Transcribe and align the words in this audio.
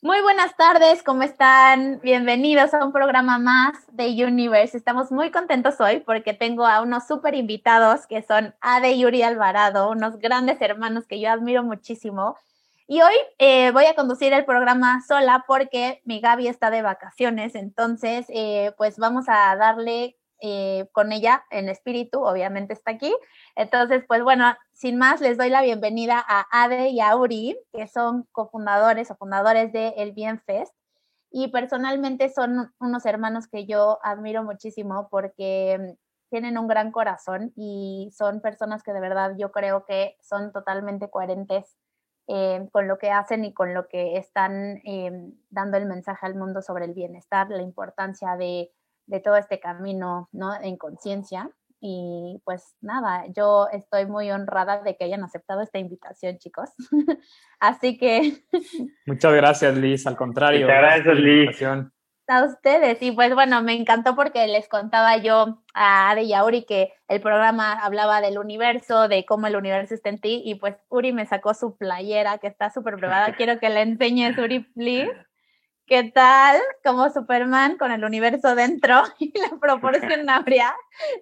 Muy 0.00 0.20
buenas 0.22 0.56
tardes, 0.56 1.02
¿cómo 1.02 1.24
están? 1.24 2.00
Bienvenidos 2.04 2.72
a 2.72 2.84
un 2.84 2.92
programa 2.92 3.40
más 3.40 3.74
de 3.90 4.24
Universe. 4.24 4.76
Estamos 4.76 5.10
muy 5.10 5.32
contentos 5.32 5.80
hoy 5.80 5.98
porque 5.98 6.34
tengo 6.34 6.64
a 6.66 6.82
unos 6.82 7.08
súper 7.08 7.34
invitados 7.34 8.06
que 8.06 8.22
son 8.22 8.54
Ade 8.60 8.92
y 8.92 9.00
Yuri 9.00 9.22
Alvarado, 9.22 9.90
unos 9.90 10.18
grandes 10.18 10.60
hermanos 10.60 11.08
que 11.08 11.18
yo 11.18 11.32
admiro 11.32 11.64
muchísimo. 11.64 12.36
Y 12.86 13.02
hoy 13.02 13.14
eh, 13.38 13.72
voy 13.72 13.86
a 13.86 13.96
conducir 13.96 14.32
el 14.32 14.44
programa 14.44 15.02
sola 15.02 15.44
porque 15.48 16.00
mi 16.04 16.20
Gaby 16.20 16.46
está 16.46 16.70
de 16.70 16.82
vacaciones, 16.82 17.56
entonces 17.56 18.26
eh, 18.28 18.72
pues 18.78 18.98
vamos 18.98 19.24
a 19.26 19.56
darle 19.56 20.16
eh, 20.40 20.88
con 20.92 21.12
ella 21.12 21.44
en 21.50 21.68
espíritu, 21.68 22.22
obviamente 22.24 22.72
está 22.72 22.92
aquí. 22.92 23.14
Entonces, 23.56 24.04
pues 24.06 24.22
bueno, 24.22 24.54
sin 24.72 24.96
más, 24.98 25.20
les 25.20 25.36
doy 25.36 25.50
la 25.50 25.62
bienvenida 25.62 26.24
a 26.26 26.46
Ade 26.50 26.90
y 26.90 27.00
a 27.00 27.16
Uri, 27.16 27.58
que 27.72 27.88
son 27.88 28.28
cofundadores 28.32 29.10
o 29.10 29.16
fundadores 29.16 29.72
de 29.72 29.94
El 29.96 30.12
Bien 30.12 30.40
Fest. 30.40 30.74
Y 31.30 31.48
personalmente 31.48 32.30
son 32.30 32.72
unos 32.80 33.04
hermanos 33.04 33.48
que 33.48 33.66
yo 33.66 33.98
admiro 34.02 34.42
muchísimo 34.44 35.08
porque 35.10 35.96
tienen 36.30 36.58
un 36.58 36.68
gran 36.68 36.92
corazón 36.92 37.52
y 37.56 38.10
son 38.16 38.40
personas 38.40 38.82
que 38.82 38.92
de 38.92 39.00
verdad 39.00 39.34
yo 39.38 39.50
creo 39.52 39.84
que 39.84 40.16
son 40.20 40.52
totalmente 40.52 41.10
coherentes 41.10 41.76
eh, 42.28 42.68
con 42.72 42.86
lo 42.88 42.98
que 42.98 43.10
hacen 43.10 43.44
y 43.44 43.54
con 43.54 43.72
lo 43.72 43.88
que 43.88 44.16
están 44.18 44.82
eh, 44.84 45.10
dando 45.48 45.78
el 45.78 45.86
mensaje 45.86 46.26
al 46.26 46.34
mundo 46.34 46.60
sobre 46.60 46.84
el 46.84 46.92
bienestar, 46.92 47.48
la 47.48 47.62
importancia 47.62 48.36
de, 48.36 48.70
de 49.08 49.20
todo 49.20 49.36
este 49.36 49.58
camino 49.58 50.28
¿no? 50.32 50.54
en 50.60 50.76
conciencia. 50.76 51.50
Y 51.80 52.40
pues 52.44 52.76
nada, 52.80 53.24
yo 53.34 53.68
estoy 53.72 54.06
muy 54.06 54.30
honrada 54.30 54.82
de 54.82 54.96
que 54.96 55.04
hayan 55.04 55.22
aceptado 55.22 55.60
esta 55.62 55.78
invitación, 55.78 56.38
chicos. 56.38 56.70
Así 57.60 57.98
que... 57.98 58.42
Muchas 59.06 59.32
gracias, 59.34 59.76
Liz. 59.76 60.06
Al 60.06 60.16
contrario. 60.16 60.66
Muchas 60.66 60.82
gracias, 60.82 61.16
Liz 61.18 61.62
a 62.28 62.44
ustedes. 62.44 63.02
Y 63.02 63.12
pues 63.12 63.34
bueno, 63.34 63.62
me 63.62 63.74
encantó 63.74 64.14
porque 64.14 64.46
les 64.46 64.68
contaba 64.68 65.16
yo 65.16 65.62
a 65.74 66.10
Ade 66.10 66.22
y 66.22 66.34
a 66.34 66.44
Uri 66.44 66.64
que 66.64 66.92
el 67.08 67.20
programa 67.20 67.72
hablaba 67.72 68.20
del 68.20 68.38
universo, 68.38 69.08
de 69.08 69.24
cómo 69.24 69.46
el 69.46 69.56
universo 69.56 69.94
está 69.94 70.10
en 70.10 70.20
ti. 70.20 70.42
Y 70.44 70.56
pues 70.56 70.76
Uri 70.88 71.12
me 71.12 71.26
sacó 71.26 71.54
su 71.54 71.76
playera 71.76 72.38
que 72.38 72.46
está 72.46 72.70
súper 72.70 72.96
probada. 72.96 73.32
Quiero 73.36 73.58
que 73.58 73.70
le 73.70 73.82
enseñes, 73.82 74.38
Uri, 74.38 74.60
please. 74.60 75.10
¿Qué 75.88 76.12
tal? 76.12 76.60
Como 76.84 77.08
Superman 77.08 77.78
con 77.78 77.90
el 77.90 78.04
universo 78.04 78.54
dentro 78.54 79.02
y 79.18 79.32
la 79.38 79.58
proporción 79.58 80.28
habría. 80.28 80.74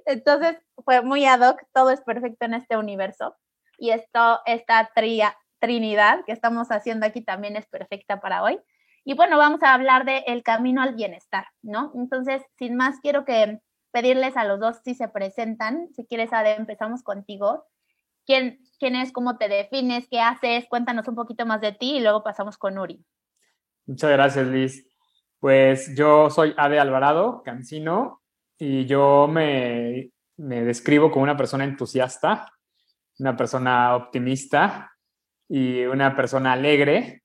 Entonces 0.06 0.56
fue 0.84 1.02
muy 1.02 1.24
ad 1.24 1.48
hoc, 1.48 1.62
todo 1.72 1.90
es 1.90 2.00
perfecto 2.00 2.46
en 2.46 2.54
este 2.54 2.76
universo. 2.76 3.36
Y 3.78 3.90
esto, 3.90 4.40
esta 4.44 4.90
tria, 4.92 5.38
trinidad 5.60 6.24
que 6.24 6.32
estamos 6.32 6.72
haciendo 6.72 7.06
aquí 7.06 7.20
también 7.20 7.54
es 7.56 7.66
perfecta 7.66 8.20
para 8.20 8.42
hoy. 8.42 8.58
Y 9.04 9.14
bueno, 9.14 9.38
vamos 9.38 9.62
a 9.62 9.72
hablar 9.72 10.04
de 10.04 10.24
el 10.26 10.42
camino 10.42 10.82
al 10.82 10.96
bienestar, 10.96 11.46
¿no? 11.62 11.92
Entonces, 11.94 12.42
sin 12.58 12.74
más, 12.74 12.98
quiero 13.00 13.24
que 13.24 13.60
pedirles 13.92 14.36
a 14.36 14.44
los 14.44 14.58
dos 14.58 14.80
si 14.84 14.96
se 14.96 15.06
presentan. 15.06 15.90
Si 15.94 16.06
quieres, 16.06 16.32
Ade, 16.32 16.56
empezamos 16.56 17.04
contigo. 17.04 17.64
¿Quién, 18.24 18.58
¿Quién 18.80 18.96
es? 18.96 19.12
¿Cómo 19.12 19.38
te 19.38 19.48
defines? 19.48 20.08
¿Qué 20.10 20.20
haces? 20.20 20.66
Cuéntanos 20.68 21.06
un 21.06 21.14
poquito 21.14 21.46
más 21.46 21.60
de 21.60 21.70
ti 21.70 21.98
y 21.98 22.00
luego 22.00 22.24
pasamos 22.24 22.58
con 22.58 22.78
Uri. 22.78 23.04
Muchas 23.86 24.10
gracias, 24.10 24.46
Liz. 24.48 24.88
Pues 25.38 25.94
yo 25.96 26.30
soy 26.30 26.54
Ade 26.56 26.80
Alvarado, 26.80 27.42
cancino, 27.44 28.22
y 28.58 28.86
yo 28.86 29.28
me, 29.28 30.10
me 30.36 30.64
describo 30.64 31.10
como 31.10 31.22
una 31.22 31.36
persona 31.36 31.64
entusiasta, 31.64 32.50
una 33.18 33.36
persona 33.36 33.96
optimista 33.96 34.92
y 35.48 35.84
una 35.84 36.16
persona 36.16 36.52
alegre 36.52 37.22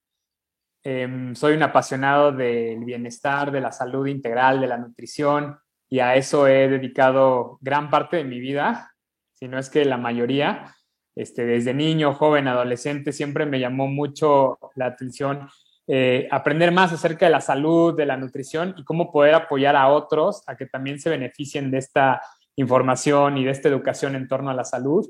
Em, 0.83 1.35
soy 1.35 1.53
un 1.53 1.63
apasionado 1.63 2.31
del 2.31 2.83
bienestar, 2.85 3.51
de 3.51 3.61
la 3.61 3.71
salud 3.71 4.07
integral, 4.07 4.59
de 4.59 4.67
la 4.67 4.77
nutrición, 4.77 5.59
y 5.87 5.99
a 5.99 6.15
eso 6.15 6.47
he 6.47 6.69
dedicado 6.69 7.59
gran 7.61 7.89
parte 7.89 8.17
de 8.17 8.23
mi 8.23 8.39
vida, 8.39 8.91
si 9.33 9.47
no 9.47 9.59
es 9.59 9.69
que 9.69 9.85
la 9.85 9.97
mayoría. 9.97 10.75
Este, 11.15 11.45
desde 11.45 11.73
niño, 11.73 12.13
joven, 12.13 12.47
adolescente, 12.47 13.11
siempre 13.11 13.45
me 13.45 13.59
llamó 13.59 13.87
mucho 13.87 14.57
la 14.75 14.87
atención 14.87 15.49
eh, 15.93 16.25
aprender 16.31 16.71
más 16.71 16.93
acerca 16.93 17.25
de 17.25 17.33
la 17.33 17.41
salud, 17.41 17.93
de 17.97 18.05
la 18.05 18.15
nutrición 18.15 18.73
y 18.77 18.85
cómo 18.85 19.11
poder 19.11 19.35
apoyar 19.35 19.75
a 19.75 19.89
otros 19.89 20.41
a 20.47 20.55
que 20.55 20.65
también 20.65 21.01
se 21.01 21.09
beneficien 21.09 21.69
de 21.69 21.79
esta 21.79 22.21
información 22.55 23.37
y 23.37 23.43
de 23.43 23.51
esta 23.51 23.67
educación 23.67 24.15
en 24.15 24.25
torno 24.29 24.49
a 24.49 24.53
la 24.53 24.63
salud. 24.63 25.05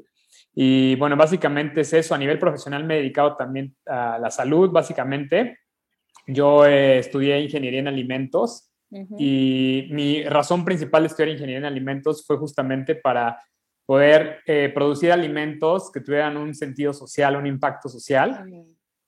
Y 0.56 0.96
bueno, 0.96 1.16
básicamente 1.16 1.82
es 1.82 1.94
eso. 1.94 2.16
A 2.16 2.18
nivel 2.18 2.40
profesional 2.40 2.84
me 2.84 2.96
he 2.96 2.98
dedicado 2.98 3.36
también 3.36 3.76
a 3.86 4.18
la 4.18 4.32
salud, 4.32 4.72
básicamente. 4.72 5.60
Yo 6.26 6.66
eh, 6.66 6.98
estudié 6.98 7.40
ingeniería 7.42 7.82
en 7.82 7.88
alimentos 7.88 8.74
y 9.20 9.88
mi 9.92 10.24
razón 10.24 10.66
principal 10.66 11.04
de 11.04 11.08
estudiar 11.10 11.30
ingeniería 11.30 11.60
en 11.60 11.66
alimentos 11.66 12.26
fue 12.26 12.38
justamente 12.38 12.96
para 12.96 13.40
poder 13.86 14.40
eh, 14.48 14.72
producir 14.74 15.12
alimentos 15.12 15.92
que 15.92 16.02
tuvieran 16.02 16.38
un 16.38 16.56
sentido 16.56 16.92
social, 16.92 17.36
un 17.36 17.46
impacto 17.46 17.88
social. 17.88 18.48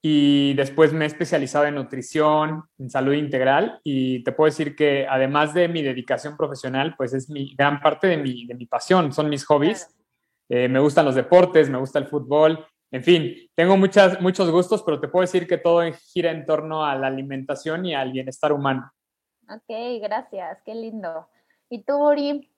Y 0.06 0.54
después 0.56 0.92
me 0.92 1.06
he 1.06 1.08
especializado 1.08 1.66
en 1.66 1.76
nutrición, 1.76 2.66
en 2.78 2.90
salud 2.90 3.14
integral 3.14 3.80
y 3.86 4.22
te 4.24 4.34
puedo 4.34 4.50
decir 4.50 4.76
que 4.76 5.08
además 5.08 5.54
de 5.54 5.70
mi 5.70 5.82
dedicación 5.82 6.36
profesional, 6.36 6.96
pues 6.98 7.14
es 7.14 7.30
mi 7.30 7.56
gran 7.56 7.80
parte 7.80 8.08
de 8.08 8.18
mi, 8.18 8.46
de 8.46 8.54
mi 8.54 8.66
pasión, 8.66 9.14
son 9.14 9.30
mis 9.30 9.46
hobbies. 9.46 9.96
Eh, 10.50 10.68
me 10.68 10.80
gustan 10.80 11.06
los 11.06 11.16
deportes, 11.16 11.70
me 11.70 11.78
gusta 11.78 12.00
el 12.00 12.08
fútbol 12.08 12.68
en 12.94 13.04
fin, 13.04 13.50
tengo 13.56 13.76
muchas, 13.76 14.22
muchos 14.22 14.52
gustos, 14.52 14.84
pero 14.84 15.00
te 15.00 15.08
puedo 15.08 15.22
decir 15.22 15.48
que 15.48 15.58
todo 15.58 15.82
gira 16.14 16.30
en 16.30 16.46
torno 16.46 16.86
a 16.86 16.94
la 16.94 17.08
alimentación 17.08 17.88
y 17.88 17.96
al 17.96 18.12
bienestar 18.12 18.54
humano. 18.54 18.92
Ok, 19.50 20.00
gracias, 20.00 20.62
qué 20.64 20.76
lindo. 20.76 21.28
¿Y 21.72 21.82
tú, 21.82 21.96
Uri? 21.96 22.52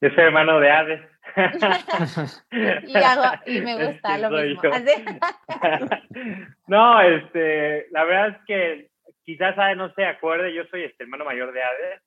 Yo 0.00 0.10
soy 0.10 0.24
hermano 0.26 0.60
de 0.60 0.70
Hades. 0.70 1.00
y, 2.86 2.96
hago, 2.96 3.42
y 3.46 3.60
me 3.60 3.86
gusta 3.86 4.18
lo 4.18 4.30
mismo. 4.30 4.62
no, 6.68 7.00
este, 7.02 7.86
la 7.90 8.04
verdad 8.04 8.28
es 8.28 8.36
que 8.46 8.88
quizás 9.24 9.58
Hades 9.58 9.76
no 9.76 9.92
se 9.94 10.04
acuerde, 10.04 10.54
yo 10.54 10.64
soy 10.70 10.84
este 10.84 11.04
hermano 11.04 11.24
mayor 11.24 11.52
de 11.52 11.62
Hades, 11.62 12.02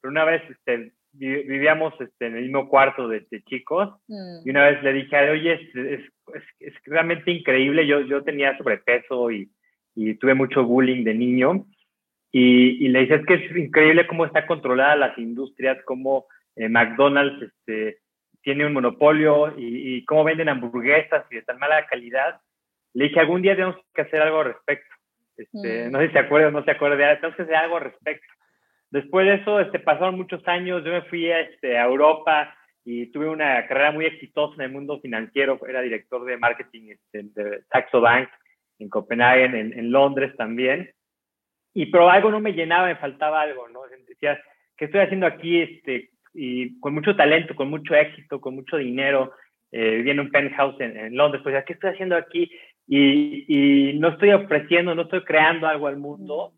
pero 0.00 0.10
una 0.10 0.24
vez 0.24 0.42
este, 0.50 0.92
vivíamos 1.12 1.94
este, 2.00 2.26
en 2.26 2.36
el 2.36 2.42
mismo 2.42 2.68
cuarto 2.68 3.08
de, 3.08 3.26
chicos 3.48 3.88
mm. 4.08 4.46
y 4.46 4.50
una 4.50 4.68
vez 4.68 4.82
le 4.82 4.92
dije, 4.92 5.30
oye, 5.30 5.54
es, 5.54 6.10
es, 6.60 6.74
realmente 6.84 7.30
increíble, 7.30 7.86
yo, 7.86 8.00
yo 8.00 8.22
tenía 8.22 8.56
sobrepeso 8.56 9.30
y, 9.30 9.50
y 9.94 10.14
tuve 10.14 10.34
mucho 10.34 10.64
bullying 10.64 11.04
de 11.04 11.14
niño 11.14 11.66
y, 12.32 12.86
y, 12.86 12.88
le 12.88 13.00
dije, 13.00 13.16
es 13.16 13.26
que 13.26 13.34
es 13.34 13.56
increíble 13.56 14.06
cómo 14.06 14.24
está 14.24 14.46
controlada 14.46 14.94
las 14.94 15.18
industrias, 15.18 15.78
cómo 15.84 16.26
eh, 16.54 16.68
McDonald's 16.68 17.42
este, 17.42 17.98
tiene 18.42 18.66
un 18.66 18.72
monopolio 18.72 19.58
y, 19.58 19.96
y, 19.96 20.04
cómo 20.04 20.24
venden 20.24 20.48
hamburguesas 20.48 21.24
y 21.30 21.36
de 21.36 21.42
tan 21.42 21.58
mala 21.58 21.86
calidad. 21.86 22.40
Le 22.94 23.04
dije, 23.04 23.20
algún 23.20 23.42
día 23.42 23.54
tenemos 23.54 23.76
que 23.94 24.02
hacer 24.02 24.20
algo 24.22 24.40
al 24.40 24.46
respecto. 24.46 24.94
Este, 25.36 25.88
mm. 25.88 25.92
No 25.92 25.98
sé 25.98 26.06
si 26.08 26.12
se 26.12 26.18
acuerda 26.18 26.48
o 26.48 26.50
no 26.50 26.64
se 26.64 26.70
acuerda, 26.70 26.96
tenemos 27.16 27.36
que 27.36 27.42
hacer 27.42 27.54
algo 27.54 27.76
al 27.76 27.84
respecto. 27.84 28.26
Después 28.90 29.26
de 29.26 29.34
eso, 29.34 29.60
este, 29.60 29.78
pasaron 29.78 30.16
muchos 30.16 30.46
años, 30.48 30.84
yo 30.84 30.90
me 30.90 31.02
fui 31.02 31.30
a, 31.30 31.40
este, 31.40 31.78
a 31.78 31.84
Europa 31.84 32.54
y 32.84 33.06
tuve 33.12 33.28
una 33.28 33.66
carrera 33.66 33.92
muy 33.92 34.06
exitosa 34.06 34.54
en 34.56 34.62
el 34.62 34.72
mundo 34.72 35.00
financiero, 35.00 35.58
era 35.68 35.80
director 35.80 36.24
de 36.24 36.36
marketing 36.36 36.90
este, 36.90 37.22
de 37.34 37.62
Saxo 37.70 38.00
Bank 38.00 38.28
en 38.78 38.88
Copenhague, 38.88 39.44
en, 39.44 39.78
en, 39.78 39.92
Londres 39.92 40.34
también, 40.36 40.90
y 41.74 41.86
pero 41.86 42.10
algo 42.10 42.30
no 42.30 42.40
me 42.40 42.52
llenaba, 42.52 42.88
me 42.88 42.96
faltaba 42.96 43.42
algo, 43.42 43.68
¿no? 43.68 43.82
Decía, 44.08 44.42
¿qué 44.76 44.86
estoy 44.86 45.00
haciendo 45.02 45.26
aquí? 45.26 45.60
Este, 45.60 46.10
y 46.32 46.78
con 46.80 46.94
mucho 46.94 47.16
talento, 47.16 47.54
con 47.54 47.68
mucho 47.68 47.94
éxito, 47.94 48.40
con 48.40 48.54
mucho 48.54 48.76
dinero, 48.76 49.32
eh, 49.72 49.96
viviendo 49.96 50.22
en 50.22 50.26
un 50.26 50.32
penthouse 50.32 50.80
en, 50.80 50.96
en 50.96 51.16
Londres, 51.16 51.42
pues, 51.42 51.64
¿qué 51.64 51.74
estoy 51.74 51.90
haciendo 51.90 52.16
aquí? 52.16 52.50
Y, 52.86 53.44
y 53.46 53.98
no 53.98 54.08
estoy 54.08 54.30
ofreciendo, 54.30 54.94
no 54.94 55.02
estoy 55.02 55.22
creando 55.22 55.66
algo 55.66 55.86
al 55.86 55.96
mundo 55.96 56.52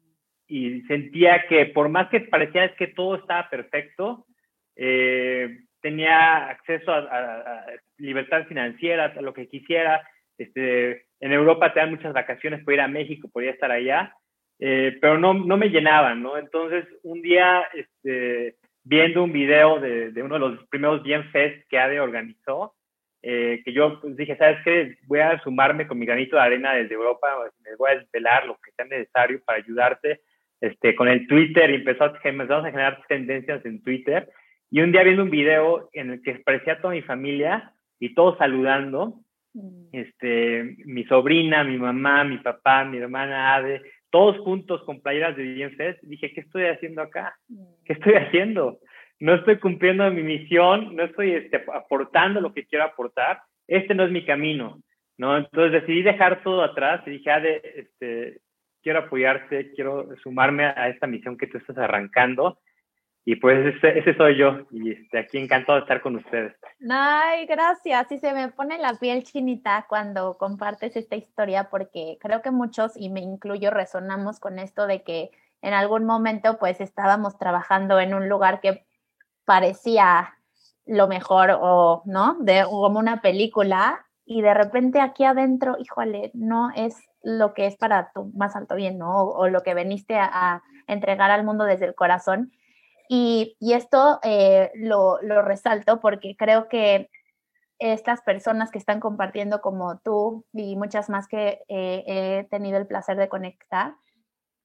y 0.46 0.82
sentía 0.82 1.46
que 1.48 1.66
por 1.66 1.88
más 1.88 2.08
que 2.10 2.20
parecía 2.20 2.74
que 2.74 2.88
todo 2.88 3.16
estaba 3.16 3.48
perfecto, 3.48 4.26
eh, 4.76 5.60
tenía 5.80 6.48
acceso 6.48 6.92
a, 6.92 7.64
libertad 7.98 8.46
financiera, 8.46 9.12
a 9.16 9.22
lo 9.22 9.32
que 9.32 9.48
quisiera. 9.48 10.06
Este, 10.38 11.06
en 11.20 11.32
Europa 11.32 11.72
te 11.72 11.80
dan 11.80 11.90
muchas 11.90 12.12
vacaciones, 12.12 12.64
por 12.64 12.74
ir 12.74 12.80
a 12.80 12.88
México, 12.88 13.30
podía 13.32 13.50
estar 13.50 13.70
allá, 13.70 14.14
eh, 14.58 14.98
pero 15.00 15.19
no, 15.19 15.34
no 15.34 15.56
me 15.56 15.69
llenaban, 15.69 16.22
¿no? 16.22 16.36
Entonces, 16.36 16.84
un 17.02 17.22
día, 17.22 17.64
este, 17.74 18.56
viendo 18.84 19.25
un 19.25 19.32
video 19.32 19.81
de, 19.81 20.11
de, 20.12 20.23
uno 20.23 20.34
de 20.34 20.40
los 20.40 20.69
primeros 20.69 21.02
Bien 21.02 21.25
Fest 21.31 21.67
que 21.69 21.79
ADE 21.79 22.00
organizó, 22.00 22.75
eh, 23.23 23.62
que 23.64 23.73
yo 23.73 24.00
pues, 24.00 24.17
dije, 24.17 24.37
¿sabes 24.37 24.58
qué? 24.64 24.96
Voy 25.06 25.20
a 25.20 25.38
sumarme 25.40 25.87
con 25.87 25.99
mi 25.99 26.06
granito 26.06 26.37
de 26.37 26.43
arena 26.43 26.75
desde 26.75 26.94
Europa, 26.94 27.29
me 27.64 27.76
voy 27.76 27.93
a 27.93 27.99
desvelar 27.99 28.46
lo 28.46 28.56
que 28.56 28.73
sea 28.73 28.84
necesario 28.84 29.40
para 29.44 29.58
ayudarte 29.58 30.20
este, 30.62 30.94
con 30.94 31.08
el 31.08 31.26
Twitter 31.26 31.69
empezó 31.70 32.05
a, 32.05 32.20
empezamos 32.23 32.64
a 32.64 32.70
generar 32.70 33.02
tendencias 33.08 33.67
en 33.67 33.82
Twitter. 33.82 34.31
Y 34.70 34.81
un 34.81 34.93
día 34.93 35.02
viendo 35.02 35.25
un 35.25 35.31
video 35.31 35.90
en 35.93 36.12
el 36.12 36.23
que 36.23 36.31
expresé 36.31 36.70
a 36.70 36.81
toda 36.81 36.94
mi 36.94 37.02
familia 37.02 37.75
y 37.99 38.14
todos 38.14 38.38
saludando, 38.38 39.17
mm. 39.55 39.88
este, 39.90 40.76
mi 40.84 41.05
sobrina, 41.05 41.64
mi 41.64 41.79
mamá, 41.79 42.23
mi 42.23 42.38
papá, 42.38 42.84
mi 42.84 42.99
hermana 42.99 43.56
Ade, 43.56 43.82
todos 44.12 44.38
juntos 44.40 44.82
con 44.84 45.00
playeras 45.00 45.34
de 45.36 45.42
Bienfest, 45.42 46.02
dije, 46.02 46.32
¿qué 46.34 46.42
estoy 46.42 46.66
haciendo 46.66 47.00
acá? 47.00 47.34
¿Qué 47.84 47.94
estoy 47.94 48.12
haciendo? 48.14 48.78
No 49.18 49.34
estoy 49.34 49.58
cumpliendo 49.58 50.08
mi 50.10 50.22
misión, 50.22 50.94
no 50.94 51.04
estoy 51.04 51.32
este, 51.32 51.64
aportando 51.72 52.40
lo 52.40 52.52
que 52.52 52.66
quiero 52.66 52.84
aportar, 52.84 53.40
este 53.66 53.94
no 53.94 54.04
es 54.04 54.10
mi 54.10 54.24
camino, 54.26 54.78
¿no? 55.16 55.38
Entonces 55.38 55.80
decidí 55.80 56.02
dejar 56.02 56.42
todo 56.42 56.62
atrás 56.62 57.00
y 57.06 57.10
dije, 57.10 57.30
ah, 57.30 57.42
este, 57.42 58.40
quiero 58.82 58.98
apoyarte, 59.00 59.72
quiero 59.72 60.08
sumarme 60.22 60.64
a 60.66 60.88
esta 60.90 61.06
misión 61.06 61.38
que 61.38 61.46
tú 61.46 61.56
estás 61.56 61.78
arrancando 61.78 62.58
y 63.24 63.36
pues 63.36 63.74
ese, 63.82 64.16
soy 64.16 64.36
yo 64.36 64.66
y 64.70 64.92
este, 64.92 65.19
aquí 65.19 65.38
encantado 65.38 65.76
de 65.76 65.82
estar 65.82 66.00
con 66.00 66.16
ustedes. 66.16 66.54
Ay, 66.90 67.46
gracias. 67.46 68.08
Sí, 68.08 68.19
se 68.19 68.32
me 68.32 68.48
pone 68.48 68.78
la 68.78 68.94
piel 68.94 69.22
chinita 69.22 69.86
cuando 69.88 70.36
compartes 70.38 70.96
esta 70.96 71.14
historia 71.14 71.69
porque 71.70 72.19
creo 72.20 72.42
que 72.42 72.50
muchos, 72.50 72.92
y 72.96 73.10
me 73.10 73.20
incluyo, 73.20 73.70
resonamos 73.70 74.40
con 74.40 74.58
esto 74.58 74.88
de 74.88 75.02
que 75.02 75.30
en 75.60 75.72
algún 75.72 76.04
momento 76.04 76.58
pues 76.58 76.80
estábamos 76.80 77.38
trabajando 77.38 78.00
en 78.00 78.12
un 78.14 78.28
lugar 78.28 78.60
que 78.60 78.84
parecía 79.44 80.34
lo 80.84 81.06
mejor 81.06 81.56
o, 81.60 82.02
¿no? 82.06 82.36
De 82.40 82.64
como 82.64 82.98
una 82.98 83.20
película 83.20 84.04
y 84.24 84.42
de 84.42 84.52
repente 84.52 85.00
aquí 85.00 85.22
adentro, 85.22 85.76
híjole, 85.78 86.32
no 86.34 86.70
es 86.74 86.96
lo 87.22 87.54
que 87.54 87.66
es 87.66 87.76
para 87.76 88.10
tu 88.12 88.32
más 88.34 88.56
alto 88.56 88.74
bien, 88.74 88.98
¿no? 88.98 89.22
O, 89.22 89.46
lo 89.46 89.62
que 89.62 89.74
veniste 89.74 90.16
a 90.16 90.60
entregar 90.88 91.30
al 91.30 91.44
mundo 91.44 91.64
desde 91.64 91.84
el 91.84 91.94
corazón 91.94 92.50
y, 93.14 93.72
esto 93.74 94.20
eh, 94.22 94.70
lo, 94.74 95.18
resalto 95.42 96.00
porque 96.00 96.34
creo 96.34 96.68
que 96.68 97.10
estas 97.78 98.22
personas 98.22 98.70
que 98.70 98.78
están 98.78 99.00
compartiendo 99.00 99.60
como 99.60 99.98
tú 99.98 100.46
y 100.54 100.76
muchas 100.76 101.10
más 101.10 101.28
que 101.28 101.60
eh, 101.68 102.04
he 102.06 102.44
tenido 102.44 102.78
el 102.78 102.86
placer 102.86 103.18
de 103.18 103.28
conectar, 103.28 103.96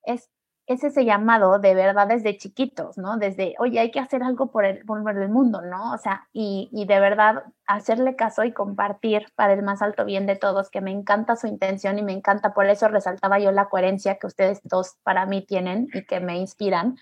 es, 0.03 0.29
ese 0.65 1.03
llamado 1.03 1.59
de 1.59 1.75
verdad 1.75 2.07
desde 2.07 2.37
chiquitos, 2.37 2.97
¿no? 2.97 3.17
Desde, 3.17 3.55
oye, 3.59 3.81
hay 3.81 3.91
que 3.91 3.99
hacer 3.99 4.23
algo 4.23 4.49
por 4.49 4.63
el, 4.63 4.85
por 4.85 5.17
el 5.17 5.29
mundo, 5.29 5.61
¿no? 5.61 5.91
O 5.93 5.97
sea, 5.97 6.29
y, 6.31 6.69
y, 6.71 6.85
de 6.85 7.01
verdad 7.01 7.43
hacerle 7.65 8.15
caso 8.15 8.45
y 8.45 8.53
compartir 8.53 9.25
para 9.35 9.53
el 9.53 9.61
más 9.61 9.81
alto 9.81 10.05
bien 10.05 10.25
de 10.25 10.37
todos, 10.37 10.69
que 10.69 10.79
me 10.79 10.91
encanta 10.91 11.35
su 11.35 11.47
intención 11.47 11.99
y 11.99 12.03
me 12.03 12.13
encanta, 12.13 12.53
por 12.53 12.65
eso 12.67 12.87
resaltaba 12.87 13.39
yo 13.39 13.51
la 13.51 13.67
coherencia 13.67 14.19
que 14.19 14.27
ustedes 14.27 14.61
dos 14.63 14.95
para 15.03 15.25
mí 15.25 15.45
tienen 15.45 15.89
y 15.93 16.05
que 16.05 16.21
me 16.21 16.37
inspiran, 16.37 16.97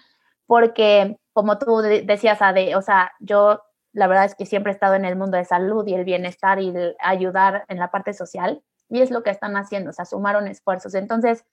porque 0.48 1.20
como 1.36 1.58
tú 1.58 1.80
decías, 1.80 2.42
Ade, 2.42 2.78
o 2.78 2.82
sea, 2.82 3.12
yo 3.20 3.62
la 3.92 4.08
verdad 4.08 4.24
es 4.24 4.36
que 4.36 4.46
siempre 4.46 4.72
he 4.72 4.74
estado 4.74 4.96
en 4.96 5.04
el 5.04 5.18
mundo 5.18 5.36
de 5.36 5.44
salud 5.44 5.86
y 5.86 5.94
el 5.94 6.06
bienestar 6.06 6.62
y 6.62 6.74
ayudar 7.02 7.66
en 7.68 7.78
la 7.78 7.92
parte 7.92 8.14
social, 8.14 8.64
y 8.88 9.02
es 9.02 9.12
lo 9.12 9.22
que 9.22 9.32
están 9.32 9.58
haciendo, 9.58 9.90
o 9.90 9.94
sea, 9.94 10.06
sumaron 10.06 10.48
esfuerzos. 10.48 10.96
Entonces, 10.96 11.44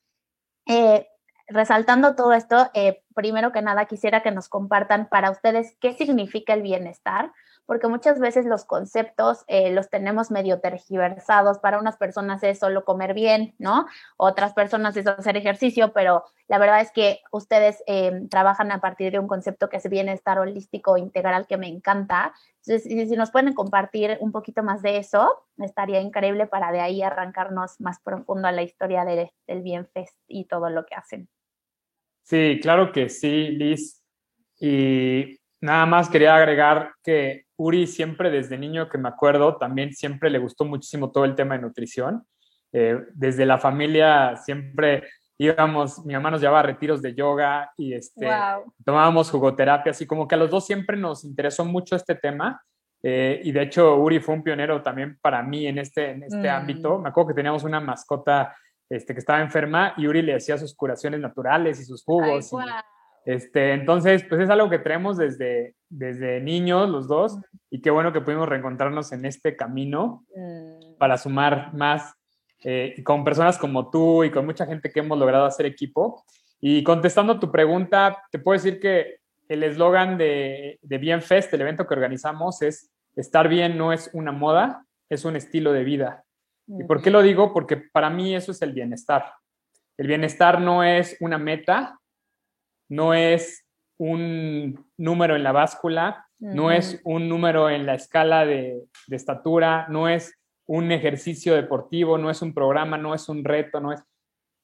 eh, 0.69 1.09
resaltando 1.49 2.15
todo 2.15 2.33
esto, 2.33 2.71
eh, 2.75 3.03
primero 3.13 3.51
que 3.51 3.61
nada 3.61 3.87
quisiera 3.87 4.23
que 4.23 4.31
nos 4.31 4.49
compartan 4.49 5.09
para 5.09 5.33
ustedes 5.33 5.77
qué 5.81 5.95
significa 5.95 6.55
el 6.55 6.63
bienestar, 6.63 7.33
porque 7.67 7.89
muchas 7.89 8.19
veces 8.19 8.45
los 8.47 8.65
conceptos 8.65 9.45
eh, 9.47 9.73
los 9.73 9.89
tenemos 9.89 10.31
medio 10.31 10.61
tergiversados. 10.61 11.59
Para 11.59 11.79
unas 11.79 11.97
personas 11.97 12.43
es 12.43 12.59
solo 12.59 12.85
comer 12.85 13.15
bien, 13.15 13.55
¿no? 13.59 13.87
Otras 14.17 14.53
personas 14.53 14.97
es 14.97 15.07
hacer 15.07 15.37
ejercicio, 15.37 15.93
pero 15.93 16.25
la 16.49 16.59
verdad 16.59 16.81
es 16.81 16.91
que 16.93 17.21
ustedes 17.31 17.83
eh, 17.87 18.27
trabajan 18.31 18.73
a 18.73 18.81
partir 18.81 19.13
de 19.13 19.19
un 19.19 19.29
concepto 19.29 19.69
que 19.69 19.77
es 19.77 19.89
bienestar 19.89 20.39
holístico 20.39 20.97
integral 20.97 21.47
que 21.47 21.57
me 21.57 21.69
encanta. 21.69 22.35
Entonces, 22.65 22.85
si, 22.85 23.17
nos 23.17 23.31
pueden 23.31 23.55
compartir 23.55 24.19
un 24.21 24.33
poquito 24.33 24.63
más 24.63 24.83
de 24.83 24.99
eso, 24.99 25.47
estaría 25.59 26.01
increíble 26.01 26.47
para 26.47 26.73
de 26.73 26.81
ahí 26.81 27.03
arrancarnos 27.03 27.81
más 27.81 28.01
profundo 28.01 28.49
a 28.49 28.53
la 28.53 28.63
historia 28.63 29.05
del 29.05 29.63
Bienfest 29.63 30.17
y 30.29 30.45
todo 30.45 30.71
lo 30.71 30.85
que 30.87 30.95
hacen. 30.95 31.29
Sí, 32.23 32.61
claro 32.63 32.93
que 32.93 33.09
sí, 33.09 33.49
Liz. 33.49 34.03
Y 34.61 35.41
nada 35.63 35.87
más 35.87 36.11
quería 36.11 36.35
agregar 36.35 36.93
que 37.03 37.47
Uri 37.57 37.87
siempre 37.87 38.31
desde 38.31 38.59
niño 38.59 38.89
que 38.89 38.99
me 38.99 39.09
acuerdo, 39.09 39.57
también 39.57 39.95
siempre 39.95 40.29
le 40.29 40.39
gustó 40.39 40.65
muchísimo 40.65 41.11
todo 41.11 41.25
el 41.25 41.35
tema 41.35 41.55
de 41.55 41.63
nutrición. 41.63 42.27
Eh, 42.73 42.99
desde 43.15 43.47
la 43.47 43.59
familia 43.59 44.37
siempre 44.37 45.05
íbamos, 45.39 46.05
mi 46.05 46.15
mamá 46.15 46.33
nos 46.33 46.41
llevaba 46.41 46.61
a 46.61 46.65
retiros 46.65 47.01
de 47.01 47.15
yoga 47.15 47.71
y 47.77 47.95
este, 47.95 48.29
tomábamos 48.85 49.31
jugoterapia, 49.31 49.93
así 49.93 50.07
como 50.07 50.27
que 50.27 50.35
a 50.35 50.39
los 50.39 50.51
dos 50.51 50.67
siempre 50.67 50.97
nos 50.97 51.25
interesó 51.25 51.65
mucho 51.65 51.95
este 51.95 52.17
tema. 52.17 52.61
Eh, 53.05 53.41
y 53.45 53.53
de 53.53 53.63
hecho, 53.63 53.97
Uri 53.97 54.21
fue 54.21 54.35
un 54.35 54.43
pionero 54.43 54.83
también 54.83 55.19
para 55.21 55.43
mí 55.43 55.67
en 55.67 55.79
este, 55.79 56.11
en 56.11 56.25
este 56.25 56.49
mm. 56.49 56.55
ámbito. 56.55 56.99
Me 56.99 57.09
acuerdo 57.09 57.29
que 57.29 57.35
teníamos 57.35 57.63
una 57.63 57.81
mascota 57.81 58.57
este, 58.89 59.13
que 59.15 59.21
estaba 59.21 59.41
enferma 59.41 59.95
y 59.97 60.07
Uri 60.07 60.23
le 60.23 60.35
hacía 60.35 60.59
sus 60.59 60.75
curaciones 60.75 61.21
naturales 61.21 61.81
y 61.81 61.85
sus 61.85 62.05
jugos. 62.05 62.51
Este, 63.25 63.73
entonces, 63.73 64.25
pues 64.29 64.41
es 64.41 64.51
algo 64.51 64.69
que 64.69 64.79
traemos 64.79 65.17
desde, 65.17 65.77
desde 65.89 66.41
niños 66.41 66.89
los 66.89 67.07
dos 67.07 67.39
y 67.71 67.81
qué 67.81 67.91
bueno 67.91 68.13
que 68.13 68.21
pudimos 68.21 68.49
reencontrarnos 68.49 69.13
en 69.13 69.25
este 69.25 69.57
camino 69.57 70.25
mm. 70.35 70.99
para 70.99 71.17
sumar 71.17 71.73
más 71.73 72.15
eh, 72.65 73.01
con 73.05 73.25
personas 73.25 73.59
como 73.59 73.91
tú 73.91 74.25
y 74.25 74.31
con 74.31 74.45
mucha 74.45 74.67
gente 74.67 74.91
que 74.91 75.01
hemos 75.01 75.19
logrado 75.19 75.45
hacer 75.45 75.67
equipo. 75.67 76.25
Y 76.61 76.83
contestando 76.85 77.35
a 77.35 77.41
tu 77.41 77.51
pregunta, 77.51 78.23
te 78.31 78.39
puedo 78.39 78.57
decir 78.57 78.81
que 78.81 79.17
el 79.49 79.63
eslogan 79.63 80.17
de, 80.17 80.79
de 80.81 80.99
Bien 80.99 81.23
Fest, 81.23 81.53
el 81.53 81.61
evento 81.61 81.87
que 81.87 81.95
organizamos, 81.95 82.63
es 82.63 82.91
estar 83.17 83.49
bien 83.49 83.77
no 83.77 83.93
es 83.93 84.11
una 84.13 84.33
moda, 84.33 84.87
es 85.09 85.25
un 85.25 85.37
estilo 85.37 85.73
de 85.73 85.85
vida. 85.85 86.25
¿Y 86.67 86.85
por 86.85 87.03
qué 87.03 87.11
lo 87.11 87.23
digo? 87.23 87.53
Porque 87.53 87.77
para 87.77 88.09
mí 88.11 88.35
eso 88.35 88.53
es 88.53 88.63
el 88.63 88.73
bienestar. 88.73 89.33
El 89.99 90.07
bienestar 90.07 90.61
no 90.61 90.83
es 90.85 91.17
una 91.21 91.39
meta, 91.39 91.99
no 92.93 93.15
es 93.15 93.67
un 93.99 94.87
número 94.99 95.35
en 95.35 95.43
la 95.43 95.53
báscula, 95.53 96.29
no 96.39 96.71
es 96.71 97.01
un 97.05 97.27
número 97.27 97.71
en 97.71 97.87
la 97.87 97.95
escala 97.95 98.45
de, 98.45 98.83
estatura, 99.09 99.87
no 99.89 100.11
es 100.11 100.39
un 100.67 100.93
ejercicio 100.93 101.55
deportivo, 101.55 102.19
no 102.19 102.29
es 102.29 102.43
un 102.43 102.53
programa, 102.53 102.99
no 102.99 103.15
es 103.15 103.31
un 103.31 103.45
reto, 103.45 103.81
no 103.81 103.93
es... 103.93 104.03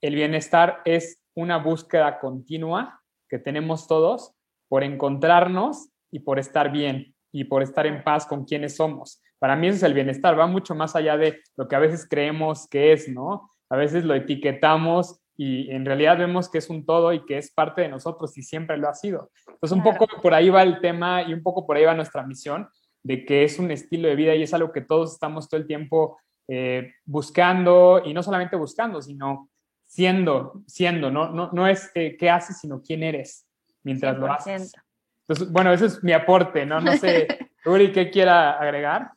El 0.02 0.14
bienestar 0.14 0.82
es 0.84 1.22
una 1.34 1.56
búsqueda 1.56 2.18
continua 2.20 3.00
que 3.30 3.38
tenemos 3.38 3.86
todos 3.86 4.34
por 4.68 4.84
encontrarnos 4.84 5.88
y 6.10 6.18
por 6.18 6.38
estar 6.38 6.70
bien 6.70 7.14
y 7.32 7.44
por 7.44 7.62
estar 7.62 7.86
en 7.86 8.04
paz 8.04 8.26
con 8.26 8.44
quienes 8.44 8.76
somos. 8.76 9.22
Para 9.38 9.56
mí 9.56 9.68
eso 9.68 9.76
es 9.76 9.82
el 9.84 9.94
bienestar, 9.94 10.38
va 10.38 10.46
mucho 10.46 10.74
más 10.74 10.94
allá 10.94 11.16
de 11.16 11.40
lo 11.56 11.66
que 11.66 11.76
a 11.76 11.80
veces 11.80 12.06
creemos 12.06 12.68
que 12.68 12.92
es, 12.92 13.08
¿no? 13.08 13.50
A 13.70 13.76
veces 13.76 14.04
lo 14.04 14.14
etiquetamos 14.14 15.18
y 15.40 15.70
en 15.70 15.86
realidad 15.86 16.18
vemos 16.18 16.50
que 16.50 16.58
es 16.58 16.68
un 16.68 16.84
todo 16.84 17.12
y 17.12 17.24
que 17.24 17.38
es 17.38 17.52
parte 17.52 17.82
de 17.82 17.88
nosotros 17.88 18.36
y 18.36 18.42
siempre 18.42 18.76
lo 18.76 18.88
ha 18.88 18.94
sido. 18.94 19.30
Entonces 19.46 19.70
un 19.70 19.84
poco 19.84 20.08
por 20.20 20.34
ahí 20.34 20.50
va 20.50 20.64
el 20.64 20.80
tema 20.80 21.22
y 21.22 21.32
un 21.32 21.44
poco 21.44 21.64
por 21.64 21.76
ahí 21.76 21.84
va 21.84 21.94
nuestra 21.94 22.24
misión 22.24 22.68
de 23.04 23.24
que 23.24 23.44
es 23.44 23.60
un 23.60 23.70
estilo 23.70 24.08
de 24.08 24.16
vida 24.16 24.34
y 24.34 24.42
es 24.42 24.52
algo 24.52 24.72
que 24.72 24.80
todos 24.80 25.12
estamos 25.12 25.48
todo 25.48 25.60
el 25.60 25.68
tiempo 25.68 26.18
eh, 26.48 26.92
buscando 27.04 28.02
y 28.04 28.12
no 28.12 28.24
solamente 28.24 28.56
buscando, 28.56 29.00
sino 29.00 29.48
siendo, 29.84 30.60
siendo, 30.66 31.08
no, 31.12 31.30
no, 31.30 31.50
no 31.52 31.68
es 31.68 31.88
eh, 31.94 32.16
qué 32.18 32.30
haces, 32.30 32.58
sino 32.58 32.82
quién 32.82 33.04
eres 33.04 33.46
mientras 33.84 34.18
lo 34.18 34.32
haces. 34.32 34.72
Entonces, 35.20 35.52
bueno, 35.52 35.72
ese 35.72 35.86
es 35.86 36.02
mi 36.02 36.12
aporte, 36.12 36.66
¿no? 36.66 36.80
No 36.80 36.96
sé, 36.96 37.28
Uri, 37.64 37.92
¿qué 37.92 38.10
quiera 38.10 38.58
agregar? 38.58 39.12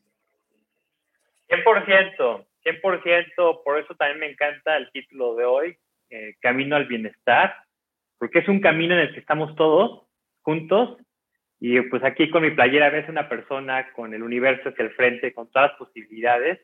100%, 1.49 2.45
100%, 2.63 3.63
por 3.63 3.79
eso 3.79 3.95
también 3.95 4.19
me 4.19 4.29
encanta 4.29 4.77
el 4.77 4.91
título 4.91 5.35
de 5.35 5.45
hoy, 5.45 5.77
eh, 6.11 6.35
camino 6.39 6.75
al 6.75 6.85
bienestar, 6.85 7.55
porque 8.19 8.39
es 8.39 8.47
un 8.47 8.59
camino 8.59 8.93
en 8.93 9.01
el 9.01 9.13
que 9.13 9.19
estamos 9.19 9.55
todos 9.55 10.07
juntos. 10.41 10.97
Y 11.59 11.79
pues 11.81 12.03
aquí 12.03 12.29
con 12.29 12.43
mi 12.43 12.51
playera 12.51 12.89
ves 12.89 13.07
una 13.09 13.29
persona 13.29 13.91
con 13.93 14.13
el 14.13 14.21
universo 14.21 14.69
hacia 14.69 14.83
el 14.85 14.91
frente, 14.91 15.33
con 15.33 15.49
todas 15.51 15.71
las 15.71 15.77
posibilidades. 15.79 16.59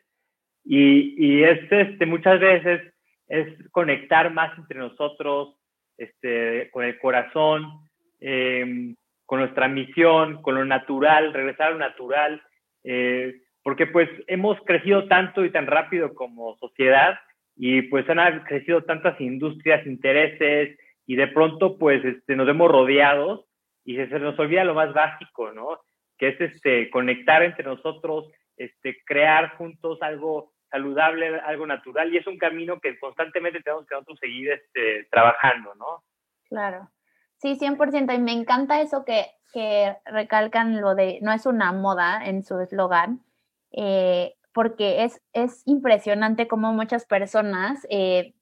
Y, 0.63 1.16
y 1.18 1.44
es, 1.44 1.72
este, 1.72 2.06
muchas 2.06 2.39
veces 2.39 2.94
es 3.27 3.48
conectar 3.72 4.32
más 4.34 4.58
entre 4.58 4.80
nosotros, 4.80 5.56
este, 5.98 6.70
con 6.72 6.84
el 6.84 7.00
corazón, 7.00 7.88
em, 8.20 8.96
con 9.25 9.39
nuestra 9.39 9.68
misión, 9.68 10.42
con 10.42 10.56
lo 10.56 10.66
natural, 10.66 11.34
regresar 11.34 11.68
a 11.68 11.72
lo 11.72 11.77
natural, 11.77 12.42
eh, 12.84 13.42
porque 13.63 13.88
pues 13.88 14.10
hemos 14.27 14.60
crecido 14.66 15.08
tanto 15.08 15.44
y 15.44 15.51
tan 15.51 15.68
rápido 15.68 16.13
como 16.13 16.58
sociedad 16.58 17.20
y 17.58 17.82
pues 17.84 18.08
han 18.10 18.44
crecido 18.44 18.84
tantas 18.84 19.20
industrias, 19.20 19.86
intereses 19.86 20.78
y 21.06 21.16
de 21.16 21.28
pronto 21.28 21.78
pues 21.78 22.06
este, 22.06 22.36
nos 22.36 22.46
vemos 22.46 22.72
rodeados 22.72 23.46
y 23.84 23.96
se, 23.96 24.08
nos 24.20 24.38
olvida 24.38 24.64
lo 24.64 24.76
más 24.76 24.94
básico, 24.94 25.52
¿no? 25.52 25.80
Que 26.18 26.30
es 26.30 26.42
este, 26.42 26.90
conectar 26.92 27.42
entre 27.42 27.64
nosotros, 27.64 28.30
este, 28.58 28.98
crear 29.06 29.56
juntos 29.58 30.00
algo 30.02 30.54
saludable, 30.70 31.40
algo 31.40 31.66
natural 31.66 32.14
y 32.14 32.18
es 32.18 32.28
un 32.28 32.38
camino 32.38 32.80
que 32.80 33.00
constantemente 33.00 33.62
tenemos 33.62 33.88
que 33.88 33.96
nosotros 33.96 34.20
seguir 34.20 34.52
este, 34.52 35.08
trabajando, 35.10 35.74
¿no? 35.76 36.04
Claro. 36.50 36.90
Sí, 37.38 37.56
100%. 37.56 38.16
Y 38.16 38.20
me 38.20 38.34
encanta 38.34 38.82
eso 38.82 39.06
que, 39.06 39.26
que 39.54 39.96
recalcan 40.06 40.82
lo 40.82 40.96
de 40.96 41.20
no 41.22 41.32
es 41.32 41.46
una 41.46 41.72
moda 41.72 42.24
en 42.26 42.44
su 42.44 42.60
eslogan. 42.60 43.22
Eh, 43.72 44.37
porque 44.58 45.04
es, 45.04 45.22
es 45.34 45.62
impresionante 45.66 46.48
cómo 46.48 46.74
muchas 46.74 47.06
personas 47.06 47.86
eh, 47.92 48.34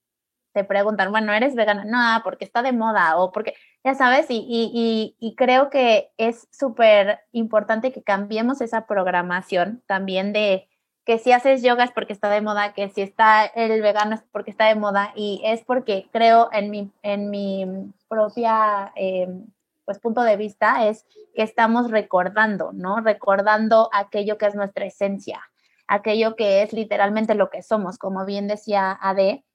te 0.53 0.63
preguntan, 0.63 1.11
bueno, 1.11 1.33
¿eres 1.33 1.55
vegana? 1.55 1.83
No, 1.83 2.23
porque 2.23 2.45
está 2.45 2.61
de 2.61 2.71
moda 2.71 3.17
o 3.17 3.33
porque, 3.33 3.53
ya 3.83 3.95
sabes, 3.95 4.27
y, 4.29 5.13
y, 5.19 5.35
creo 5.35 5.69
que 5.69 6.13
es 6.15 6.47
súper 6.51 7.19
importante 7.33 7.91
que 7.91 8.01
cambiemos 8.01 8.61
esa 8.61 8.87
programación 8.87 9.83
también 9.87 10.31
de 10.31 10.69
que 11.03 11.19
si 11.19 11.33
haces 11.33 11.61
yoga 11.61 11.83
es 11.83 11.91
porque 11.91 12.13
está 12.13 12.29
de 12.29 12.39
moda, 12.39 12.71
que 12.71 12.87
si 12.87 13.01
está 13.01 13.43
el 13.43 13.81
vegano 13.81 14.15
es 14.15 14.23
porque 14.31 14.51
está 14.51 14.67
de 14.67 14.75
moda 14.75 15.11
y 15.17 15.41
es 15.43 15.65
porque 15.65 16.07
creo 16.13 16.47
en 16.53 16.71
mi, 16.71 16.93
en 17.03 17.29
mi 17.29 17.65
propia 18.07 18.93
em, 18.95 19.47
pues 19.83 19.99
punto 19.99 20.21
de 20.21 20.37
vista 20.37 20.87
es 20.87 21.05
que 21.35 21.43
estamos 21.43 21.91
recordando, 21.91 22.71
¿no? 22.71 23.01
Recordando 23.01 23.89
aquello 23.91 24.37
que 24.37 24.45
es 24.45 24.55
nuestra 24.55 24.85
esencia, 24.85 25.41
aquello 25.87 26.35
que 26.35 26.63
es 26.63 26.73
literalmente 26.73 27.35
lo 27.35 27.49
que 27.49 27.61
somos, 27.61 27.97
como 27.97 28.25
bien 28.25 28.47
decía 28.47 28.97
Ade, 29.01 29.45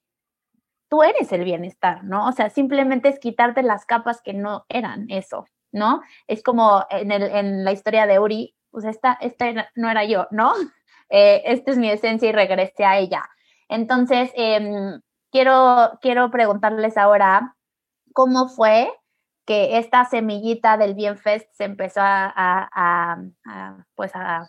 tú 0.90 1.02
eres 1.02 1.32
el 1.32 1.44
bienestar, 1.44 2.04
¿no? 2.04 2.26
O 2.26 2.32
sea, 2.32 2.50
simplemente 2.50 3.08
es 3.08 3.18
quitarte 3.18 3.62
las 3.62 3.86
capas 3.86 4.20
que 4.22 4.34
no 4.34 4.66
eran 4.68 5.06
eso, 5.08 5.46
¿no? 5.72 6.02
Es 6.26 6.42
como 6.42 6.84
en, 6.90 7.12
el, 7.12 7.22
en 7.22 7.64
la 7.64 7.72
historia 7.72 8.06
de 8.06 8.18
Uri, 8.18 8.54
pues 8.70 8.84
esta, 8.84 9.14
esta 9.20 9.70
no 9.74 9.90
era 9.90 10.04
yo, 10.04 10.26
¿no? 10.30 10.52
Eh, 11.12 11.42
esta 11.46 11.72
es 11.72 11.76
mi 11.76 11.90
esencia 11.90 12.28
y 12.28 12.32
regresé 12.32 12.84
a 12.84 12.96
ella. 12.96 13.28
Entonces, 13.68 14.30
em, 14.36 15.00
quiero, 15.32 15.98
quiero 16.00 16.30
preguntarles 16.30 16.96
ahora, 16.96 17.56
¿cómo 18.12 18.48
fue 18.48 18.92
que 19.44 19.78
esta 19.78 20.04
semillita 20.04 20.76
del 20.76 20.94
Bienfest 20.94 21.52
se 21.52 21.64
empezó 21.64 21.98
a, 22.04 23.18
pues 23.96 24.12
a 24.14 24.48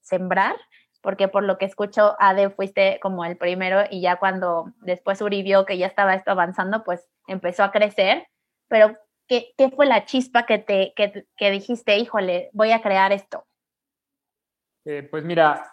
sembrar? 0.00 0.56
Porque 1.02 1.28
por 1.28 1.44
lo 1.44 1.56
que 1.56 1.64
escucho, 1.64 2.14
Ade, 2.18 2.50
fuiste 2.50 2.98
como 3.00 3.24
el 3.24 3.36
primero 3.36 3.84
y 3.90 4.00
ya 4.02 4.16
cuando 4.16 4.72
después 4.82 5.20
Uri 5.22 5.42
vio 5.42 5.64
que 5.64 5.78
ya 5.78 5.86
estaba 5.86 6.14
esto 6.14 6.30
avanzando, 6.30 6.84
pues 6.84 7.08
empezó 7.26 7.64
a 7.64 7.72
crecer. 7.72 8.26
Pero, 8.68 8.96
¿qué, 9.26 9.52
qué 9.56 9.70
fue 9.70 9.86
la 9.86 10.04
chispa 10.04 10.44
que, 10.44 10.58
te, 10.58 10.92
que, 10.94 11.26
que 11.36 11.50
dijiste, 11.50 11.96
híjole, 11.96 12.50
voy 12.52 12.72
a 12.72 12.82
crear 12.82 13.12
esto? 13.12 13.46
Eh, 14.84 15.06
pues 15.10 15.24
mira, 15.24 15.70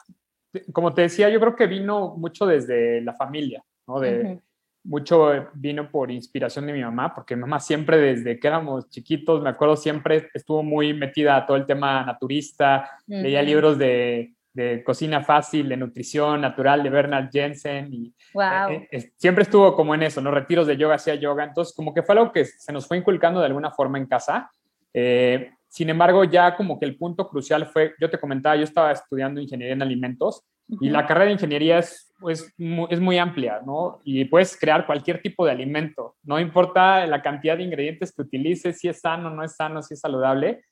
como 0.73 0.93
te 0.93 1.03
decía, 1.03 1.29
yo 1.29 1.39
creo 1.39 1.55
que 1.55 1.67
vino 1.67 2.15
mucho 2.17 2.45
desde 2.45 3.01
la 3.01 3.13
familia, 3.13 3.63
¿no? 3.87 3.99
De, 3.99 4.39
Mucho 4.83 5.49
vino 5.53 5.91
por 5.91 6.09
inspiración 6.11 6.65
de 6.65 6.71
mi 6.71 6.81
mamá, 6.81 7.13
porque 7.13 7.35
mi 7.35 7.41
mamá 7.41 7.59
siempre 7.59 7.97
desde 7.97 8.39
que 8.39 8.47
éramos 8.47 8.89
chiquitos, 8.89 9.41
me 9.41 9.49
acuerdo, 9.49 9.75
siempre 9.75 10.29
estuvo 10.33 10.63
muy 10.63 10.93
metida 10.93 11.35
a 11.35 11.45
todo 11.45 11.57
el 11.57 11.65
tema 11.65 12.05
naturista, 12.05 12.89
leía 13.05 13.41
libros 13.41 13.77
de, 13.77 14.36
de, 14.57 14.83
cocina 14.83 15.23
fácil, 15.23 15.69
de 15.69 15.77
nutrición 15.77 16.41
natural, 16.41 16.81
de 16.83 16.89
Bernard 16.89 17.29
Jensen, 17.31 17.93
y 17.93 18.13
eh, 18.41 18.87
eh, 18.91 19.11
siempre 19.15 19.43
estuvo 19.43 19.75
como 19.75 19.93
en 19.93 20.03
eso, 20.03 20.19
¿no? 20.19 20.31
Retiros 20.31 20.67
de 20.67 20.77
yoga, 20.77 20.95
hacía 20.95 21.15
yoga, 21.15 21.43
entonces 21.43 21.75
como 21.75 21.93
que 21.93 22.03
fue 22.03 22.17
algo 22.17 22.31
que 22.31 22.45
se 22.45 22.73
nos 22.73 22.87
fue 22.87 22.97
inculcando 22.97 23.39
de 23.39 23.45
alguna 23.45 23.71
forma 23.71 23.97
en 23.97 24.07
casa. 24.07 24.51
Eh, 24.93 25.51
sin 25.67 25.89
embargo, 25.89 26.23
ya 26.23 26.55
como 26.55 26.79
que 26.79 26.85
el 26.85 26.97
punto 26.97 27.27
crucial 27.29 27.67
fue, 27.67 27.93
yo 27.99 28.09
te 28.09 28.17
comentaba, 28.17 28.55
yo 28.55 28.63
estaba 28.63 28.91
estudiando 28.91 29.39
ingeniería 29.39 29.73
en 29.73 29.81
alimentos 29.81 30.43
y 30.81 30.89
la 30.89 31.05
carrera 31.05 31.27
de 31.27 31.33
ingeniería 31.33 31.79
es, 31.79 32.13
pues, 32.19 32.53
es 32.89 32.99
muy 32.99 33.17
amplia, 33.17 33.61
¿no? 33.65 33.99
Y 34.03 34.25
puedes 34.25 34.57
crear 34.59 34.85
cualquier 34.85 35.21
tipo 35.21 35.45
de 35.45 35.51
alimento, 35.51 36.15
no 36.23 36.39
importa 36.39 37.05
la 37.05 37.21
cantidad 37.21 37.57
de 37.57 37.63
ingredientes 37.63 38.13
que 38.13 38.23
utilices, 38.23 38.79
si 38.79 38.89
es 38.89 38.99
sano, 38.99 39.29
no 39.29 39.43
es 39.43 39.55
sano, 39.55 39.81
si 39.81 39.93
es 39.93 39.99
saludable. 39.99 40.63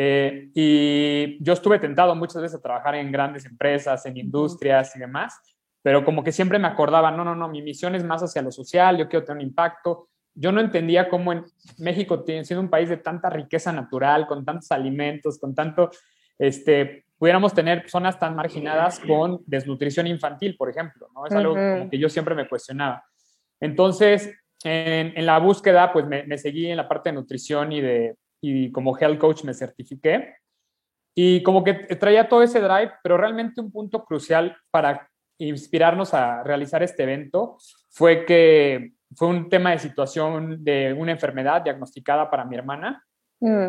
Eh, 0.00 0.50
y 0.54 1.42
yo 1.42 1.54
estuve 1.54 1.80
tentado 1.80 2.14
muchas 2.14 2.40
veces 2.40 2.58
a 2.58 2.62
trabajar 2.62 2.94
en 2.94 3.10
grandes 3.10 3.44
empresas, 3.46 4.06
en 4.06 4.16
industrias 4.16 4.94
y 4.94 5.00
demás, 5.00 5.40
pero 5.82 6.04
como 6.04 6.22
que 6.22 6.30
siempre 6.30 6.58
me 6.58 6.68
acordaba, 6.68 7.10
no, 7.10 7.24
no, 7.24 7.34
no, 7.34 7.48
mi 7.48 7.62
misión 7.62 7.96
es 7.96 8.04
más 8.04 8.22
hacia 8.22 8.42
lo 8.42 8.52
social, 8.52 8.96
yo 8.96 9.08
quiero 9.08 9.24
tener 9.24 9.42
un 9.42 9.48
impacto 9.48 10.08
yo 10.40 10.52
no 10.52 10.60
entendía 10.60 11.08
cómo 11.08 11.32
en 11.32 11.44
México, 11.78 12.24
siendo 12.24 12.60
un 12.60 12.70
país 12.70 12.88
de 12.88 12.98
tanta 12.98 13.28
riqueza 13.28 13.72
natural, 13.72 14.26
con 14.28 14.44
tantos 14.44 14.70
alimentos, 14.70 15.38
con 15.40 15.52
tanto, 15.52 15.90
este, 16.38 17.06
pudiéramos 17.18 17.52
tener 17.52 17.90
zonas 17.90 18.20
tan 18.20 18.36
marginadas 18.36 19.00
con 19.00 19.40
desnutrición 19.46 20.06
infantil, 20.06 20.56
por 20.56 20.70
ejemplo, 20.70 21.08
¿no? 21.12 21.26
Es 21.26 21.32
algo 21.32 21.54
que 21.90 21.98
yo 21.98 22.08
siempre 22.08 22.36
me 22.36 22.48
cuestionaba. 22.48 23.04
Entonces, 23.58 24.32
en, 24.62 25.26
la 25.26 25.38
búsqueda, 25.38 25.92
pues 25.92 26.06
me, 26.06 26.38
seguí 26.38 26.68
en 26.68 26.76
la 26.76 26.88
parte 26.88 27.08
de 27.08 27.14
nutrición 27.14 27.72
y, 27.72 27.80
de, 27.80 28.14
y 28.40 28.70
como 28.72 28.96
health 28.96 29.18
coach 29.18 29.44
me 29.44 29.54
certifiqué. 29.54 30.36
Y 31.14 31.42
como 31.42 31.64
que 31.64 31.74
traía 31.74 32.28
todo 32.28 32.42
ese 32.42 32.60
drive, 32.60 32.92
pero 33.02 33.16
realmente 33.16 33.60
un 33.60 33.72
punto 33.72 34.04
crucial 34.04 34.56
para 34.70 35.10
inspirarnos 35.38 36.14
a 36.14 36.42
realizar 36.42 36.82
este 36.82 37.04
evento 37.04 37.56
fue 37.90 38.24
que 38.24 38.92
fue 39.16 39.28
un 39.28 39.48
tema 39.48 39.70
de 39.70 39.78
situación 39.78 40.62
de 40.62 40.92
una 40.92 41.12
enfermedad 41.12 41.62
diagnosticada 41.62 42.30
para 42.30 42.44
mi 42.44 42.56
hermana, 42.56 43.04
mm. 43.40 43.68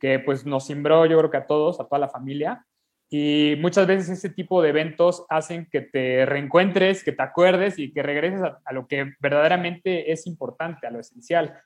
que 0.00 0.18
pues 0.20 0.46
nos 0.46 0.66
cimbró 0.66 1.06
yo 1.06 1.18
creo 1.18 1.30
que 1.30 1.36
a 1.36 1.46
todos, 1.46 1.78
a 1.80 1.84
toda 1.84 1.98
la 1.98 2.08
familia. 2.08 2.66
Y 3.14 3.56
muchas 3.60 3.86
veces 3.86 4.08
ese 4.08 4.30
tipo 4.30 4.62
de 4.62 4.70
eventos 4.70 5.26
hacen 5.28 5.68
que 5.70 5.82
te 5.82 6.24
reencuentres, 6.24 7.04
que 7.04 7.12
te 7.12 7.22
acuerdes 7.22 7.78
y 7.78 7.92
que 7.92 8.02
regreses 8.02 8.40
a, 8.42 8.72
lo 8.72 8.86
que 8.86 9.12
verdaderamente 9.20 10.10
es 10.10 10.26
importante, 10.26 10.86
a 10.86 10.90
lo 10.90 10.98
esencial. 10.98 11.60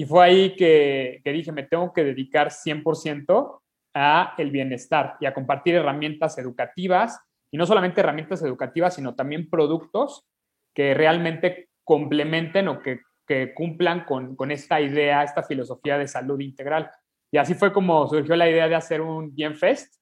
Y 0.00 0.06
fue 0.06 0.24
ahí 0.24 0.56
que, 0.56 1.20
dije, 1.22 1.52
me 1.52 1.64
tengo 1.64 1.92
que 1.92 2.02
dedicar 2.02 2.48
100% 2.48 3.60
a 3.92 4.34
el 4.38 4.50
bienestar 4.50 5.18
y 5.20 5.26
a 5.26 5.34
compartir 5.34 5.74
herramientas 5.74 6.38
educativas, 6.38 7.20
y 7.52 7.58
no 7.58 7.66
solamente 7.66 8.00
herramientas 8.00 8.42
educativas, 8.42 8.94
sino 8.94 9.14
también 9.14 9.50
productos 9.50 10.24
que 10.74 10.94
realmente 10.94 11.68
complementen 11.84 12.68
o 12.68 12.80
que, 12.80 13.00
cumplan 13.54 14.06
con, 14.06 14.50
esta 14.50 14.80
idea, 14.80 15.22
esta 15.22 15.42
filosofía 15.42 15.98
de 15.98 16.08
salud 16.08 16.40
integral. 16.40 16.90
Y 17.30 17.36
así 17.36 17.52
fue 17.52 17.70
como 17.70 18.08
surgió 18.08 18.36
la 18.36 18.48
idea 18.48 18.68
de 18.68 18.76
hacer 18.76 19.02
un 19.02 19.34
Bien 19.34 19.54
Fest. 19.54 20.00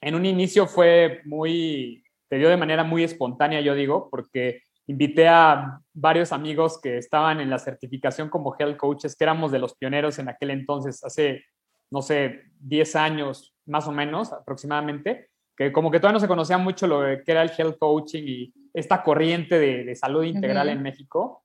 En 0.00 0.14
un 0.14 0.24
inicio 0.24 0.66
fue 0.66 1.20
muy, 1.26 2.02
te 2.30 2.38
dio 2.38 2.48
de 2.48 2.56
manera 2.56 2.82
muy 2.82 3.04
espontánea, 3.04 3.60
yo 3.60 3.74
digo, 3.74 4.08
porque 4.10 4.62
invité 4.88 5.28
a 5.28 5.80
varios 5.92 6.32
amigos 6.32 6.80
que 6.80 6.96
estaban 6.96 7.40
en 7.40 7.50
la 7.50 7.58
certificación 7.58 8.30
como 8.30 8.56
health 8.58 8.78
coaches, 8.78 9.14
que 9.14 9.24
éramos 9.24 9.52
de 9.52 9.58
los 9.58 9.76
pioneros 9.76 10.18
en 10.18 10.28
aquel 10.30 10.50
entonces, 10.50 11.04
hace, 11.04 11.44
no 11.90 12.02
sé, 12.02 12.44
10 12.60 12.96
años 12.96 13.54
más 13.66 13.86
o 13.86 13.92
menos 13.92 14.32
aproximadamente, 14.32 15.28
que 15.54 15.72
como 15.72 15.90
que 15.90 16.00
todavía 16.00 16.14
no 16.14 16.20
se 16.20 16.28
conocía 16.28 16.56
mucho 16.56 16.86
lo 16.86 17.00
que 17.00 17.22
era 17.26 17.42
el 17.42 17.50
health 17.56 17.78
coaching 17.78 18.22
y 18.26 18.54
esta 18.72 19.02
corriente 19.02 19.58
de, 19.58 19.94
salud 19.94 20.24
integral 20.24 20.70
en 20.70 20.82
México. 20.82 21.42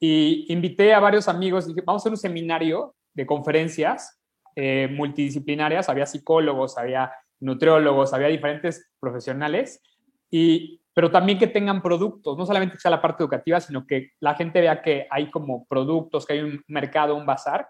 Y 0.00 0.50
invité 0.52 0.94
a 0.94 1.00
varios 1.00 1.28
amigos, 1.28 1.66
dije, 1.66 1.82
vamos 1.84 2.00
a 2.00 2.02
hacer 2.02 2.12
un 2.12 2.18
seminario 2.18 2.94
de 3.12 3.26
conferencias 3.26 4.20
eh, 4.54 4.88
multidisciplinarias, 4.90 5.90
había 5.90 6.06
psicólogos, 6.06 6.78
había 6.78 7.12
nutriólogos, 7.40 8.14
había 8.14 8.28
diferentes 8.28 8.90
profesionales, 8.98 9.82
y, 10.30 10.80
pero 10.94 11.10
también 11.10 11.38
que 11.38 11.46
tengan 11.46 11.82
productos, 11.82 12.36
no 12.38 12.46
solamente 12.46 12.74
que 12.74 12.80
sea 12.80 12.90
la 12.90 13.02
parte 13.02 13.22
educativa, 13.22 13.60
sino 13.60 13.86
que 13.86 14.10
la 14.20 14.34
gente 14.34 14.60
vea 14.60 14.82
que 14.82 15.06
hay 15.10 15.30
como 15.30 15.66
productos, 15.66 16.24
que 16.24 16.34
hay 16.34 16.40
un 16.40 16.62
mercado, 16.68 17.14
un 17.14 17.26
bazar. 17.26 17.68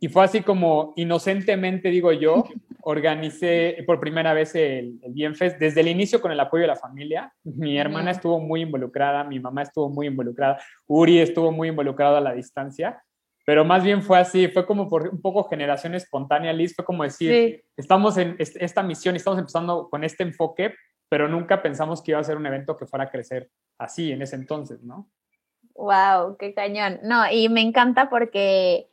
Y 0.00 0.08
fue 0.08 0.24
así 0.24 0.42
como 0.42 0.92
inocentemente, 0.96 1.90
digo 1.90 2.12
yo, 2.12 2.44
organicé 2.82 3.82
por 3.86 4.00
primera 4.00 4.32
vez 4.32 4.54
el, 4.54 4.98
el 5.02 5.12
Bienfest 5.12 5.58
desde 5.58 5.80
el 5.80 5.88
inicio 5.88 6.20
con 6.20 6.30
el 6.30 6.40
apoyo 6.40 6.62
de 6.62 6.68
la 6.68 6.76
familia. 6.76 7.32
Mi 7.42 7.78
hermana 7.78 8.10
estuvo 8.10 8.38
muy 8.38 8.62
involucrada, 8.62 9.24
mi 9.24 9.40
mamá 9.40 9.62
estuvo 9.62 9.88
muy 9.88 10.06
involucrada, 10.06 10.60
Uri 10.86 11.20
estuvo 11.20 11.50
muy 11.50 11.68
involucrado 11.68 12.16
a 12.16 12.20
la 12.20 12.34
distancia, 12.34 13.02
pero 13.48 13.64
más 13.64 13.82
bien 13.82 14.02
fue 14.02 14.18
así, 14.18 14.48
fue 14.48 14.66
como 14.66 14.90
por 14.90 15.08
un 15.08 15.22
poco 15.22 15.48
generación 15.48 15.94
espontánea, 15.94 16.52
Liz, 16.52 16.74
fue 16.76 16.84
como 16.84 17.02
decir, 17.02 17.64
estamos 17.78 18.18
en 18.18 18.36
esta 18.38 18.82
misión 18.82 19.16
estamos 19.16 19.38
empezando 19.38 19.88
con 19.88 20.04
este 20.04 20.22
enfoque, 20.22 20.74
pero 21.08 21.28
nunca 21.28 21.62
pensamos 21.62 22.02
que 22.02 22.12
iba 22.12 22.20
a 22.20 22.24
ser 22.24 22.36
un 22.36 22.46
evento 22.46 22.76
que 22.76 22.86
fuera 22.86 23.06
a 23.06 23.10
crecer 23.10 23.50
así 23.78 24.12
en 24.12 24.22
ese 24.22 24.36
entonces, 24.36 24.82
¿no? 24.82 25.08
Wow, 25.74 26.36
qué 26.38 26.54
cañón. 26.54 26.98
No, 27.02 27.30
y 27.30 27.48
me 27.48 27.60
encanta 27.60 28.10
porque 28.10 28.88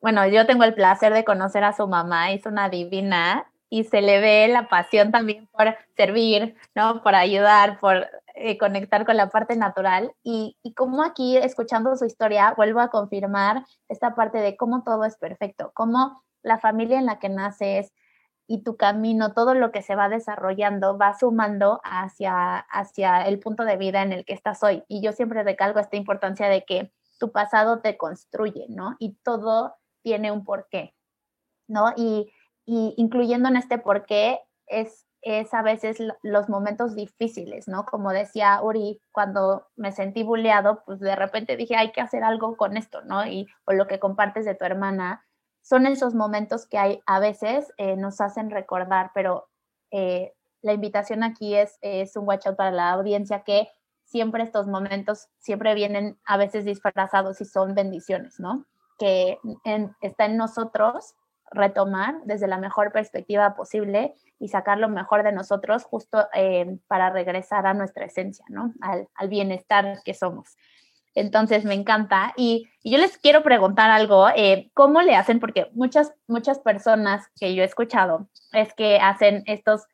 bueno, 0.00 0.26
yo 0.28 0.46
tengo 0.46 0.64
el 0.64 0.74
placer 0.74 1.12
de 1.12 1.24
conocer 1.24 1.64
a 1.64 1.72
su 1.72 1.86
mamá, 1.88 2.30
es 2.30 2.46
una 2.46 2.68
divina 2.68 3.50
y 3.68 3.84
se 3.84 4.00
le 4.02 4.20
ve 4.20 4.46
la 4.48 4.68
pasión 4.68 5.10
también 5.10 5.48
por 5.48 5.76
servir, 5.96 6.54
¿no? 6.74 7.02
Por 7.02 7.14
ayudar, 7.14 7.80
por 7.80 8.06
eh, 8.34 8.58
conectar 8.58 9.04
con 9.04 9.16
la 9.16 9.30
parte 9.30 9.56
natural. 9.56 10.12
Y, 10.22 10.56
y 10.62 10.74
como 10.74 11.02
aquí, 11.02 11.36
escuchando 11.36 11.96
su 11.96 12.04
historia, 12.04 12.54
vuelvo 12.56 12.80
a 12.80 12.90
confirmar 12.90 13.64
esta 13.88 14.14
parte 14.14 14.38
de 14.38 14.56
cómo 14.56 14.84
todo 14.84 15.04
es 15.04 15.16
perfecto, 15.16 15.72
cómo 15.74 16.22
la 16.42 16.58
familia 16.58 16.98
en 16.98 17.06
la 17.06 17.18
que 17.18 17.28
naces 17.28 17.92
y 18.46 18.62
tu 18.62 18.76
camino, 18.76 19.32
todo 19.32 19.54
lo 19.54 19.72
que 19.72 19.82
se 19.82 19.96
va 19.96 20.08
desarrollando, 20.08 20.96
va 20.98 21.18
sumando 21.18 21.80
hacia, 21.82 22.58
hacia 22.58 23.26
el 23.26 23.40
punto 23.40 23.64
de 23.64 23.76
vida 23.76 24.02
en 24.02 24.12
el 24.12 24.24
que 24.24 24.34
estás 24.34 24.62
hoy. 24.62 24.84
Y 24.88 25.02
yo 25.02 25.12
siempre 25.12 25.42
recalco 25.42 25.80
esta 25.80 25.96
importancia 25.96 26.48
de 26.48 26.64
que 26.64 26.92
tu 27.18 27.32
pasado 27.32 27.80
te 27.80 27.96
construye, 27.96 28.66
¿no? 28.68 28.94
Y 28.98 29.14
todo 29.24 29.74
tiene 30.02 30.30
un 30.30 30.44
porqué, 30.44 30.94
¿no? 31.66 31.92
Y, 31.96 32.32
incluyendo 32.66 33.48
en 33.48 33.56
este 33.56 33.78
porqué 33.78 34.40
es 34.66 35.06
es 35.26 35.52
a 35.54 35.62
veces 35.62 35.98
los 36.22 36.48
momentos 36.48 36.94
difíciles, 36.94 37.66
¿no? 37.66 37.84
Como 37.84 38.12
decía 38.12 38.62
Uri, 38.62 39.00
cuando 39.10 39.66
me 39.74 39.90
sentí 39.90 40.22
bulleado, 40.22 40.84
pues 40.86 41.00
de 41.00 41.16
repente 41.16 41.56
dije, 41.56 41.74
hay 41.74 41.90
que 41.90 42.00
hacer 42.00 42.22
algo 42.22 42.56
con 42.56 42.76
esto, 42.76 43.02
¿no? 43.02 43.26
Y 43.26 43.48
o 43.64 43.72
lo 43.72 43.88
que 43.88 43.98
compartes 43.98 44.44
de 44.44 44.54
tu 44.54 44.64
hermana, 44.64 45.25
son 45.66 45.84
esos 45.86 46.14
momentos 46.14 46.64
que 46.64 46.78
hay 46.78 47.02
a 47.06 47.18
veces 47.18 47.72
eh, 47.76 47.96
nos 47.96 48.20
hacen 48.20 48.50
recordar, 48.50 49.10
pero 49.12 49.48
eh, 49.90 50.32
la 50.62 50.74
invitación 50.74 51.24
aquí 51.24 51.56
es, 51.56 51.76
es 51.80 52.16
un 52.16 52.24
watch 52.24 52.46
out 52.46 52.56
para 52.56 52.70
la 52.70 52.92
audiencia 52.92 53.42
que 53.42 53.68
siempre 54.04 54.44
estos 54.44 54.68
momentos 54.68 55.26
siempre 55.40 55.74
vienen 55.74 56.20
a 56.24 56.36
veces 56.36 56.64
disfrazados 56.64 57.40
y 57.40 57.46
son 57.46 57.74
bendiciones, 57.74 58.38
¿no? 58.38 58.64
Que 58.96 59.38
está 60.02 60.26
en 60.26 60.36
nosotros 60.36 61.16
retomar 61.50 62.14
desde 62.24 62.46
la 62.46 62.58
mejor 62.58 62.92
perspectiva 62.92 63.56
posible 63.56 64.14
y 64.38 64.48
sacar 64.48 64.78
lo 64.78 64.88
mejor 64.88 65.24
de 65.24 65.32
nosotros 65.32 65.82
justo 65.82 66.28
eh, 66.32 66.78
para 66.86 67.10
regresar 67.10 67.66
a 67.66 67.74
nuestra 67.74 68.04
esencia, 68.04 68.44
¿no? 68.48 68.72
Al, 68.80 69.08
bienestar 69.28 70.00
que 70.04 70.14
somos. 70.14 70.56
Entonces 71.16 71.64
me 71.64 71.74
encanta. 71.74 72.32
Y, 72.36 72.68
yo 72.84 72.98
les 72.98 73.18
quiero 73.18 73.42
preguntar 73.42 73.90
algo, 73.90 74.28
eh, 74.36 74.70
¿cómo 74.72 75.02
le 75.02 75.16
hacen? 75.16 75.40
Porque 75.40 75.66
muchas, 75.72 76.14
muchas 76.28 76.60
personas 76.60 77.26
que 77.40 77.52
yo 77.56 77.62
he 77.62 77.66
escuchado 77.66 78.28
es 78.52 78.72
que 78.74 78.98
hacen 78.98 79.42
estos 79.46 79.86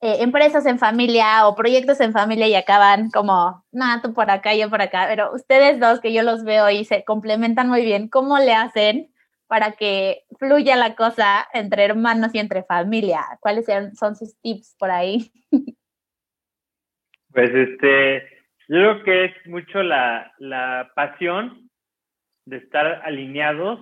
eh, 0.00 0.16
empresas 0.20 0.66
en 0.66 0.80
familia 0.80 1.46
o 1.46 1.54
proyectos 1.54 2.00
en 2.00 2.12
familia 2.12 2.48
y 2.48 2.56
acaban 2.56 3.10
como, 3.10 3.64
nada, 3.70 4.02
tú 4.02 4.12
por 4.12 4.28
acá, 4.28 4.54
yo 4.56 4.68
por 4.68 4.82
acá, 4.82 5.06
pero 5.08 5.32
ustedes 5.32 5.78
dos 5.78 6.00
que 6.00 6.12
yo 6.12 6.22
los 6.24 6.42
veo 6.42 6.68
y 6.68 6.84
se 6.84 7.04
complementan 7.04 7.68
muy 7.68 7.84
bien, 7.84 8.08
¿cómo 8.08 8.38
le 8.38 8.54
hacen 8.54 9.12
para 9.46 9.72
que 9.72 10.24
fluya 10.38 10.74
la 10.74 10.96
cosa 10.96 11.46
entre 11.52 11.84
hermanos 11.84 12.34
y 12.34 12.40
entre 12.40 12.64
familia? 12.64 13.22
¿Cuáles 13.40 13.66
son 13.96 14.16
sus 14.16 14.36
tips 14.40 14.74
por 14.78 14.90
ahí? 14.90 15.30
Pues 17.32 17.50
este, 17.54 18.35
yo 18.68 18.76
creo 18.76 19.02
que 19.04 19.24
es 19.26 19.46
mucho 19.46 19.82
la, 19.82 20.32
la 20.38 20.90
pasión 20.94 21.70
de 22.46 22.58
estar 22.58 23.02
alineados 23.04 23.80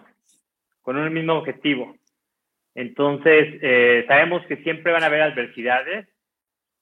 con 0.82 0.96
un 0.96 1.12
mismo 1.12 1.34
objetivo. 1.34 1.96
Entonces, 2.74 3.58
eh, 3.62 4.04
sabemos 4.08 4.44
que 4.46 4.56
siempre 4.58 4.92
van 4.92 5.02
a 5.02 5.06
haber 5.06 5.22
adversidades, 5.22 6.08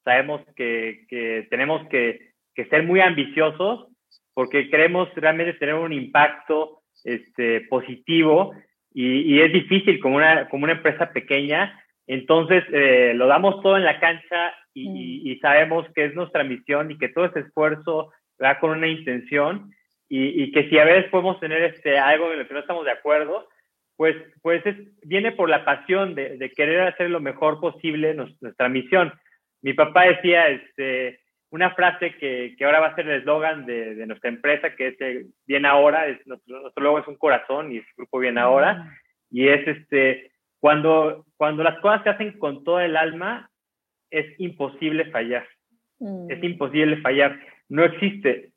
sabemos 0.05 0.41
que, 0.57 1.05
que 1.09 1.47
tenemos 1.51 1.87
que, 1.89 2.33
que, 2.55 2.65
ser 2.67 2.83
muy 2.83 3.01
ambiciosos 3.01 3.89
porque 4.35 4.71
queremos 4.71 5.09
realmente 5.15 5.53
tener 5.55 5.75
un 5.75 5.93
impacto 5.93 6.83
este, 7.05 7.63
positivo 7.63 8.55
y, 8.95 9.41
es 9.41 9.53
difícil 9.53 10.01
como 10.01 10.17
una, 10.17 10.49
como 10.49 10.65
una 10.65 10.75
empresa 10.75 11.13
pequeña. 11.13 11.79
Entonces, 12.07 12.65
eh, 12.73 13.13
lo 13.15 13.27
damos 13.27 13.63
todo 13.63 13.77
en 13.77 13.85
la 13.85 14.01
cancha 14.01 14.55
y, 14.75 15.31
y, 15.31 15.39
sabemos 15.39 15.87
que 15.95 16.07
es 16.07 16.15
nuestra 16.15 16.45
misión 16.45 16.91
y 16.91 16.99
que 16.99 17.09
todo 17.09 17.27
ese 17.27 17.41
esfuerzo 17.41 18.11
va 18.43 18.59
con 18.59 18.71
una 18.71 18.89
intención 18.89 19.71
y, 20.09 20.43
y, 20.43 20.53
que 20.53 20.69
si 20.69 20.79
a 20.79 20.85
veces 20.85 21.11
podemos 21.11 21.41
tener 21.41 21.63
este, 21.63 21.99
algo 21.99 22.33
en 22.33 22.39
lo 22.39 22.49
que 22.49 22.55
no 22.55 22.61
estamos 22.61 22.85
de 22.85 22.93
acuerdo, 22.93 23.49
pues, 23.97 24.17
pues 24.43 24.65
es, 24.67 24.77
viene 25.03 25.33
por 25.33 25.49
la 25.49 25.65
pasión 25.65 26.15
de, 26.15 26.37
de 26.37 26.51
querer 26.51 26.81
hacer 26.81 27.11
lo 27.11 27.21
mejor 27.21 27.61
posible 27.61 28.15
nuestra 28.15 28.69
misión. 28.69 29.13
Mi 29.63 29.75
papá 29.75 30.05
decía, 30.05 30.49
este, 30.49 31.21
una 31.53 31.75
frase 31.75 32.17
que, 32.17 32.55
que 32.57 32.65
ahora 32.65 32.81
va 32.81 32.89
a 32.89 32.95
ser 32.95 33.07
el 33.07 33.21
eslogan 33.21 33.67
de, 33.67 33.95
de, 33.95 34.07
nuestra 34.07 34.31
empresa, 34.31 34.75
que 34.75 34.89
es 34.89 35.01
eh, 35.01 35.27
Bien 35.47 35.67
Ahora, 35.67 36.07
es, 36.07 36.27
nuestro, 36.27 36.61
nuestro, 36.63 36.83
logo 36.83 36.99
es 36.99 37.07
un 37.07 37.17
corazón 37.17 37.73
y 37.73 37.79
es 37.79 37.85
grupo 37.95 38.19
Bien 38.19 38.39
Ahora, 38.39 38.75
mm. 38.75 38.91
y 39.31 39.49
es 39.49 39.69
este, 39.69 40.33
cuando, 40.59 41.27
cuando 41.37 41.63
las 41.63 41.79
cosas 41.81 42.03
se 42.05 42.09
hacen 42.09 42.39
con 42.39 42.65
todo 42.65 42.81
el 42.81 42.97
alma, 42.97 43.51
es 44.13 44.39
imposible 44.39 45.07
fallar, 45.07 45.47
mm. 45.99 46.31
es 46.31 46.45
imposible 46.45 46.99
fallar, 46.99 47.41
no 47.69 47.85
existe, 47.85 48.53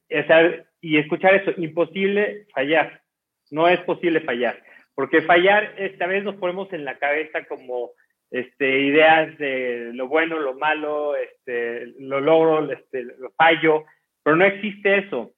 y 0.81 0.97
escuchar 0.97 1.33
eso, 1.35 1.51
imposible 1.57 2.45
fallar, 2.53 3.01
no 3.49 3.67
es 3.67 3.79
posible 3.81 4.21
fallar, 4.21 4.61
porque 4.93 5.21
fallar, 5.21 5.73
esta 5.77 6.05
vez 6.05 6.23
nos 6.23 6.35
ponemos 6.35 6.71
en 6.73 6.85
la 6.85 6.97
cabeza 6.97 7.45
como 7.45 7.91
este, 8.31 8.79
ideas 8.81 9.37
de 9.37 9.91
lo 9.93 10.07
bueno, 10.07 10.39
lo 10.39 10.55
malo, 10.55 11.15
este, 11.15 11.87
lo 11.99 12.19
logro, 12.19 12.71
este, 12.71 13.03
lo 13.03 13.31
fallo, 13.31 13.85
pero 14.23 14.35
no 14.35 14.45
existe 14.45 14.97
eso. 14.97 15.31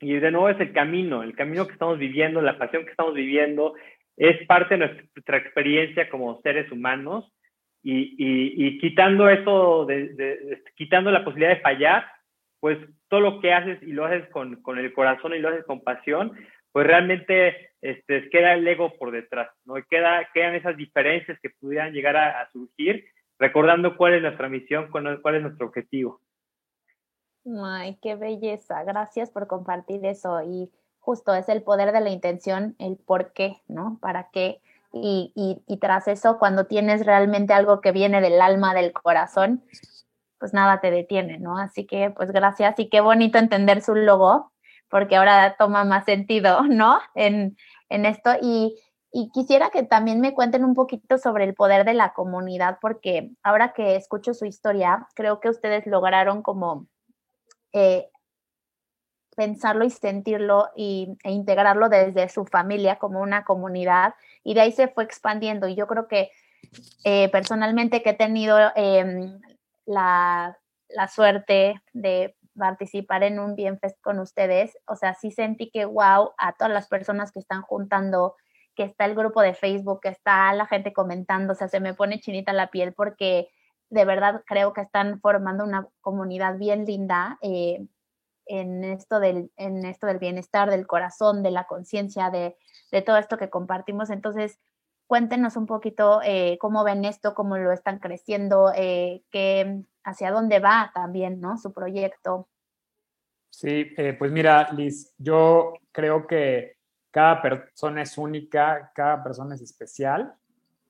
Y 0.00 0.14
de 0.14 0.30
nuevo 0.30 0.48
es 0.48 0.60
el 0.60 0.72
camino, 0.72 1.22
el 1.22 1.34
camino 1.34 1.66
que 1.66 1.72
estamos 1.72 1.98
viviendo, 1.98 2.42
la 2.42 2.58
pasión 2.58 2.84
que 2.84 2.90
estamos 2.90 3.14
viviendo, 3.14 3.74
es 4.16 4.46
parte 4.46 4.76
de 4.76 4.86
nuestra 4.86 5.36
experiencia 5.36 6.08
como 6.08 6.40
seres 6.42 6.70
humanos 6.70 7.32
y, 7.88 8.78
quitando 8.78 9.28
eso, 9.28 9.86
de, 9.86 10.62
quitando 10.74 11.10
la 11.10 11.24
posibilidad 11.24 11.54
de 11.54 11.60
fallar, 11.60 12.06
pues 12.58 12.78
todo 13.08 13.20
lo 13.20 13.40
que 13.40 13.52
haces 13.52 13.82
y 13.82 13.92
lo 13.92 14.04
haces 14.04 14.28
con, 14.30 14.62
con 14.62 14.78
el 14.78 14.92
corazón 14.92 15.34
y 15.34 15.38
lo 15.38 15.50
haces 15.50 15.64
con 15.64 15.82
pasión, 15.82 16.32
pues 16.72 16.86
realmente 16.86 17.70
este, 17.80 18.28
queda 18.28 18.54
el 18.54 18.66
ego 18.66 18.98
por 18.98 19.12
detrás, 19.12 19.48
¿no? 19.64 19.78
Y 19.78 19.84
queda, 19.84 20.28
quedan 20.34 20.54
esas 20.56 20.76
diferencias 20.76 21.38
que 21.40 21.50
pudieran 21.50 21.92
llegar 21.92 22.16
a, 22.16 22.50
surgir, 22.50 23.04
recordando 23.38 23.96
cuál 23.96 24.14
es 24.14 24.22
nuestra 24.22 24.48
misión, 24.48 24.90
cuál 24.90 25.36
es 25.36 25.42
nuestro 25.42 25.66
objetivo. 25.66 26.20
Ay, 27.64 27.96
qué 28.02 28.16
belleza. 28.16 28.82
Gracias 28.84 29.30
por 29.30 29.46
compartir 29.46 30.04
eso. 30.04 30.42
Y 30.42 30.70
justo 30.98 31.34
es 31.34 31.48
el 31.48 31.62
poder 31.62 31.92
de 31.92 32.00
la 32.00 32.10
intención, 32.10 32.74
el 32.78 32.96
por 32.96 33.32
qué, 33.32 33.62
¿no? 33.68 33.98
¿Para 34.00 34.30
qué? 34.32 34.60
Y, 34.92 35.32
y, 35.34 35.62
y, 35.66 35.78
tras 35.78 36.08
eso, 36.08 36.38
cuando 36.38 36.66
tienes 36.66 37.04
realmente 37.04 37.52
algo 37.52 37.80
que 37.80 37.92
viene 37.92 38.20
del 38.20 38.40
alma, 38.40 38.74
del 38.74 38.92
corazón, 38.92 39.64
pues 40.38 40.54
nada 40.54 40.80
te 40.80 40.90
detiene, 40.90 41.38
¿no? 41.38 41.58
Así 41.58 41.86
que, 41.86 42.10
pues 42.10 42.30
gracias 42.32 42.78
y 42.78 42.88
qué 42.88 43.00
bonito 43.00 43.38
entender 43.38 43.82
su 43.82 43.94
logo 43.94 44.52
porque 44.88 45.16
ahora 45.16 45.56
toma 45.58 45.84
más 45.84 46.04
sentido, 46.04 46.62
¿no? 46.62 47.00
En, 47.14 47.56
esto. 47.88 48.30
Y, 48.40 48.76
quisiera 49.32 49.70
que 49.70 49.82
también 49.82 50.20
me 50.20 50.34
cuenten 50.34 50.62
un 50.62 50.74
poquito 50.74 51.16
sobre 51.16 51.44
el 51.44 51.54
poder 51.54 51.86
de 51.86 51.94
la 51.94 52.12
comunidad, 52.12 52.78
porque 52.82 53.30
ahora 53.42 53.72
que 53.72 53.96
escucho 53.96 54.34
su 54.34 54.44
historia, 54.44 55.08
creo 55.14 55.40
que 55.40 55.48
ustedes 55.48 55.86
lograron 55.86 56.42
como 56.42 56.86
eh, 57.72 58.10
pensarlo 59.36 59.84
y 59.84 59.90
sentirlo 59.90 60.70
y, 60.74 61.16
e 61.22 61.30
integrarlo 61.30 61.88
desde 61.88 62.28
su 62.28 62.44
familia 62.46 62.96
como 62.96 63.20
una 63.20 63.44
comunidad 63.44 64.14
y 64.42 64.54
de 64.54 64.62
ahí 64.62 64.72
se 64.72 64.88
fue 64.88 65.04
expandiendo. 65.04 65.68
Y 65.68 65.76
yo 65.76 65.86
creo 65.86 66.08
que 66.08 66.30
eh, 67.04 67.28
personalmente 67.28 68.02
que 68.02 68.10
he 68.10 68.14
tenido 68.14 68.58
em, 68.74 69.38
la, 69.84 70.58
suerte 71.14 71.80
de 71.92 72.34
participar 72.56 73.22
en 73.22 73.38
un 73.38 73.54
Bienfest 73.54 74.00
con 74.00 74.18
ustedes, 74.18 74.76
o 74.86 74.96
sea, 74.96 75.14
sí 75.14 75.30
sentí 75.30 75.70
que 75.70 75.84
wow, 75.84 76.32
a 76.38 76.54
todas 76.54 76.72
las 76.72 76.88
personas 76.88 77.30
que 77.30 77.38
están 77.38 77.60
juntando, 77.62 78.34
que 78.74 78.84
está 78.84 79.04
el 79.04 79.14
grupo 79.14 79.42
de 79.42 79.54
Facebook, 79.54 80.00
que 80.00 80.08
está 80.08 80.52
la 80.54 80.66
gente 80.66 80.92
comentando, 80.92 81.52
o 81.52 81.56
sea, 81.56 81.68
se 81.68 81.80
me 81.80 81.92
pone 81.92 82.20
chinita 82.20 82.52
la 82.54 82.68
piel 82.68 82.94
porque 82.94 83.50
de 83.90 84.04
verdad 84.04 84.42
creo 84.46 84.72
que 84.72 84.80
están 84.80 85.20
formando 85.20 85.64
una 85.64 85.86
comunidad 86.00 86.56
bien 86.56 86.86
linda 86.86 87.38
eh, 87.42 87.86
en, 88.46 88.84
esto 88.84 89.20
del, 89.20 89.50
en 89.56 89.84
esto 89.84 90.06
del 90.06 90.18
bienestar, 90.18 90.70
del 90.70 90.86
corazón, 90.86 91.42
de 91.42 91.50
la 91.50 91.64
conciencia, 91.64 92.30
de, 92.30 92.56
de 92.92 93.02
todo 93.02 93.16
esto 93.16 93.38
que 93.38 93.50
compartimos. 93.50 94.10
Entonces, 94.10 94.58
cuéntenos 95.06 95.56
un 95.56 95.66
poquito 95.66 96.20
eh, 96.24 96.58
cómo 96.60 96.84
ven 96.84 97.04
esto, 97.04 97.34
cómo 97.34 97.56
lo 97.56 97.72
están 97.72 97.98
creciendo, 97.98 98.72
eh, 98.74 99.22
qué, 99.30 99.82
hacia 100.04 100.30
dónde 100.30 100.58
va 100.58 100.90
también, 100.94 101.40
¿no? 101.40 101.58
Su 101.58 101.72
proyecto. 101.72 102.48
Sí, 103.50 103.94
eh, 103.96 104.14
pues 104.18 104.30
mira, 104.32 104.70
Liz, 104.72 105.14
yo 105.16 105.74
creo 105.92 106.26
que 106.26 106.76
cada 107.10 107.40
persona 107.40 108.02
es 108.02 108.18
única, 108.18 108.92
cada 108.94 109.22
persona 109.22 109.54
es 109.54 109.62
especial 109.62 110.34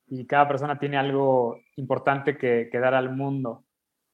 y 0.09 0.27
cada 0.27 0.49
persona 0.49 0.79
tiene 0.79 0.97
algo 0.97 1.61
importante 1.77 2.37
que, 2.37 2.69
dar 2.73 2.95
al 2.95 3.15
mundo, 3.15 3.65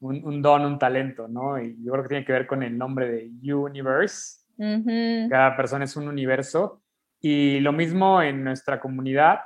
un, 0.03 0.43
don, 0.43 0.65
un 0.65 0.79
talento, 0.79 1.29
¿no? 1.29 1.61
Y 1.61 1.77
yo 1.83 1.93
creo 1.93 2.03
que 2.03 2.09
tiene 2.09 2.25
que 2.25 2.33
ver 2.33 2.47
con 2.47 2.63
el 2.63 2.77
nombre 2.77 3.09
de 3.11 3.55
Universe. 3.55 4.43
Cada 5.31 5.57
persona 5.57 5.85
es 5.85 5.97
un 5.97 6.09
universo 6.09 6.83
y 7.21 7.61
lo 7.61 7.73
mismo 7.73 8.21
en 8.21 8.45
nuestra 8.45 8.79
comunidad 8.79 9.41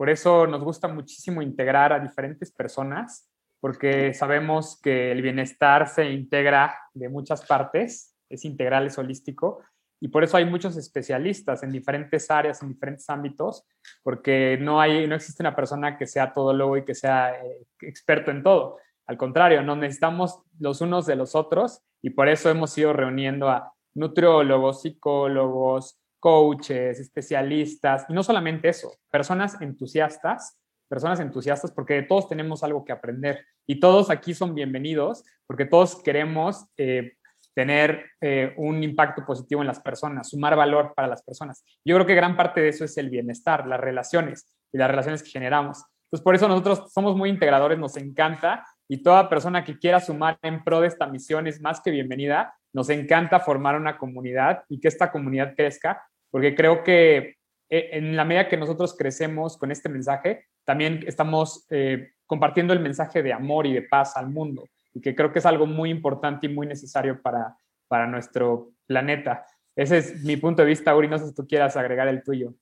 por 0.00 0.08
eso 0.08 0.46
nos 0.46 0.64
gusta 0.64 0.88
muchísimo 0.88 1.42
integrar 1.42 1.92
a 1.92 2.00
diferentes 2.00 2.50
personas, 2.50 3.30
porque 3.60 4.14
sabemos 4.14 4.80
que 4.80 5.12
el 5.12 5.20
bienestar 5.20 5.86
se 5.88 6.10
integra 6.10 6.74
de 6.94 7.10
muchas 7.10 7.44
partes, 7.44 8.16
es 8.30 8.46
integral, 8.46 8.86
es 8.86 8.96
holístico, 8.96 9.62
y 10.00 10.08
por 10.08 10.24
eso 10.24 10.38
hay 10.38 10.46
muchos 10.46 10.74
especialistas 10.78 11.62
en 11.64 11.70
diferentes 11.70 12.30
áreas, 12.30 12.62
en 12.62 12.70
diferentes 12.70 13.10
ámbitos, 13.10 13.66
porque 14.02 14.56
no, 14.58 14.80
hay, 14.80 15.06
no 15.06 15.16
existe 15.16 15.42
una 15.42 15.54
persona 15.54 15.98
que 15.98 16.06
sea 16.06 16.32
todólogo 16.32 16.78
y 16.78 16.84
que 16.86 16.94
sea 16.94 17.34
eh, 17.34 17.66
experto 17.82 18.30
en 18.30 18.42
todo. 18.42 18.78
Al 19.10 19.16
contrario, 19.16 19.60
nos 19.62 19.76
necesitamos 19.76 20.40
los 20.60 20.80
unos 20.82 21.04
de 21.04 21.16
los 21.16 21.34
otros 21.34 21.80
y 22.00 22.10
por 22.10 22.28
eso 22.28 22.48
hemos 22.48 22.78
ido 22.78 22.92
reuniendo 22.92 23.48
a 23.48 23.72
nutriólogos, 23.92 24.82
psicólogos, 24.82 25.98
coaches, 26.20 27.00
especialistas, 27.00 28.06
y 28.08 28.12
no 28.12 28.22
solamente 28.22 28.68
eso, 28.68 28.92
personas 29.10 29.60
entusiastas 29.60 30.60
personas 30.88 31.18
entusiastas 31.18 31.72
porque 31.72 32.02
todos 32.02 32.28
tenemos 32.28 32.62
algo 32.62 32.84
que 32.84 32.92
aprender 32.92 33.46
y 33.66 33.80
todos 33.80 34.10
aquí 34.10 34.32
son 34.32 34.54
bienvenidos 34.54 35.24
porque 35.46 35.64
todos 35.64 36.00
queremos 36.04 36.66
eh, 36.76 37.14
tener 37.52 38.06
eh, 38.20 38.54
un 38.58 38.80
impacto 38.84 39.24
positivo 39.26 39.60
en 39.60 39.66
las 39.66 39.80
personas, 39.80 40.28
sumar 40.30 40.54
valor 40.54 40.92
para 40.94 41.08
las 41.08 41.22
personas. 41.22 41.64
Yo 41.84 41.96
creo 41.96 42.06
que 42.06 42.14
gran 42.14 42.36
parte 42.36 42.60
de 42.60 42.68
eso 42.68 42.84
es 42.84 42.96
el 42.96 43.10
bienestar, 43.10 43.66
las 43.66 43.80
relaciones 43.80 44.52
y 44.72 44.78
las 44.78 44.88
relaciones 44.88 45.24
que 45.24 45.30
generamos. 45.30 45.84
Entonces, 46.04 46.24
por 46.24 46.36
eso 46.36 46.46
nosotros 46.46 46.92
somos 46.92 47.16
muy 47.16 47.28
integradores, 47.28 47.78
nos 47.78 47.96
encanta 47.96 48.64
y 48.90 49.04
toda 49.04 49.28
persona 49.28 49.62
que 49.64 49.78
quiera 49.78 50.00
sumar 50.00 50.36
en 50.42 50.64
pro 50.64 50.80
de 50.80 50.88
esta 50.88 51.06
misión 51.06 51.46
es 51.46 51.60
más 51.60 51.80
que 51.80 51.92
bienvenida. 51.92 52.52
Nos 52.72 52.90
encanta 52.90 53.38
formar 53.38 53.76
una 53.76 53.96
comunidad 53.96 54.64
y 54.68 54.80
que 54.80 54.88
esta 54.88 55.12
comunidad 55.12 55.54
crezca, 55.56 56.02
porque 56.28 56.56
creo 56.56 56.82
que 56.82 57.36
eh, 57.68 57.90
en 57.92 58.16
la 58.16 58.24
medida 58.24 58.48
que 58.48 58.56
nosotros 58.56 58.96
crecemos 58.98 59.56
con 59.56 59.70
este 59.70 59.88
mensaje, 59.88 60.46
también 60.64 61.04
estamos 61.06 61.68
eh, 61.70 62.14
compartiendo 62.26 62.72
el 62.72 62.80
mensaje 62.80 63.22
de 63.22 63.32
amor 63.32 63.64
y 63.68 63.74
de 63.74 63.82
paz 63.82 64.16
al 64.16 64.28
mundo, 64.28 64.64
y 64.92 65.00
que 65.00 65.14
creo 65.14 65.32
que 65.32 65.38
es 65.38 65.46
algo 65.46 65.66
muy 65.66 65.88
importante 65.90 66.48
y 66.48 66.52
muy 66.52 66.66
necesario 66.66 67.22
para, 67.22 67.54
para 67.86 68.08
nuestro 68.08 68.70
planeta. 68.88 69.46
Ese 69.76 69.98
es 69.98 70.24
mi 70.24 70.36
punto 70.36 70.62
de 70.62 70.68
vista, 70.68 70.96
Uri, 70.96 71.06
no 71.06 71.16
sé 71.16 71.28
si 71.28 71.34
tú 71.36 71.46
quieras 71.46 71.76
agregar 71.76 72.08
el 72.08 72.24
tuyo. 72.24 72.54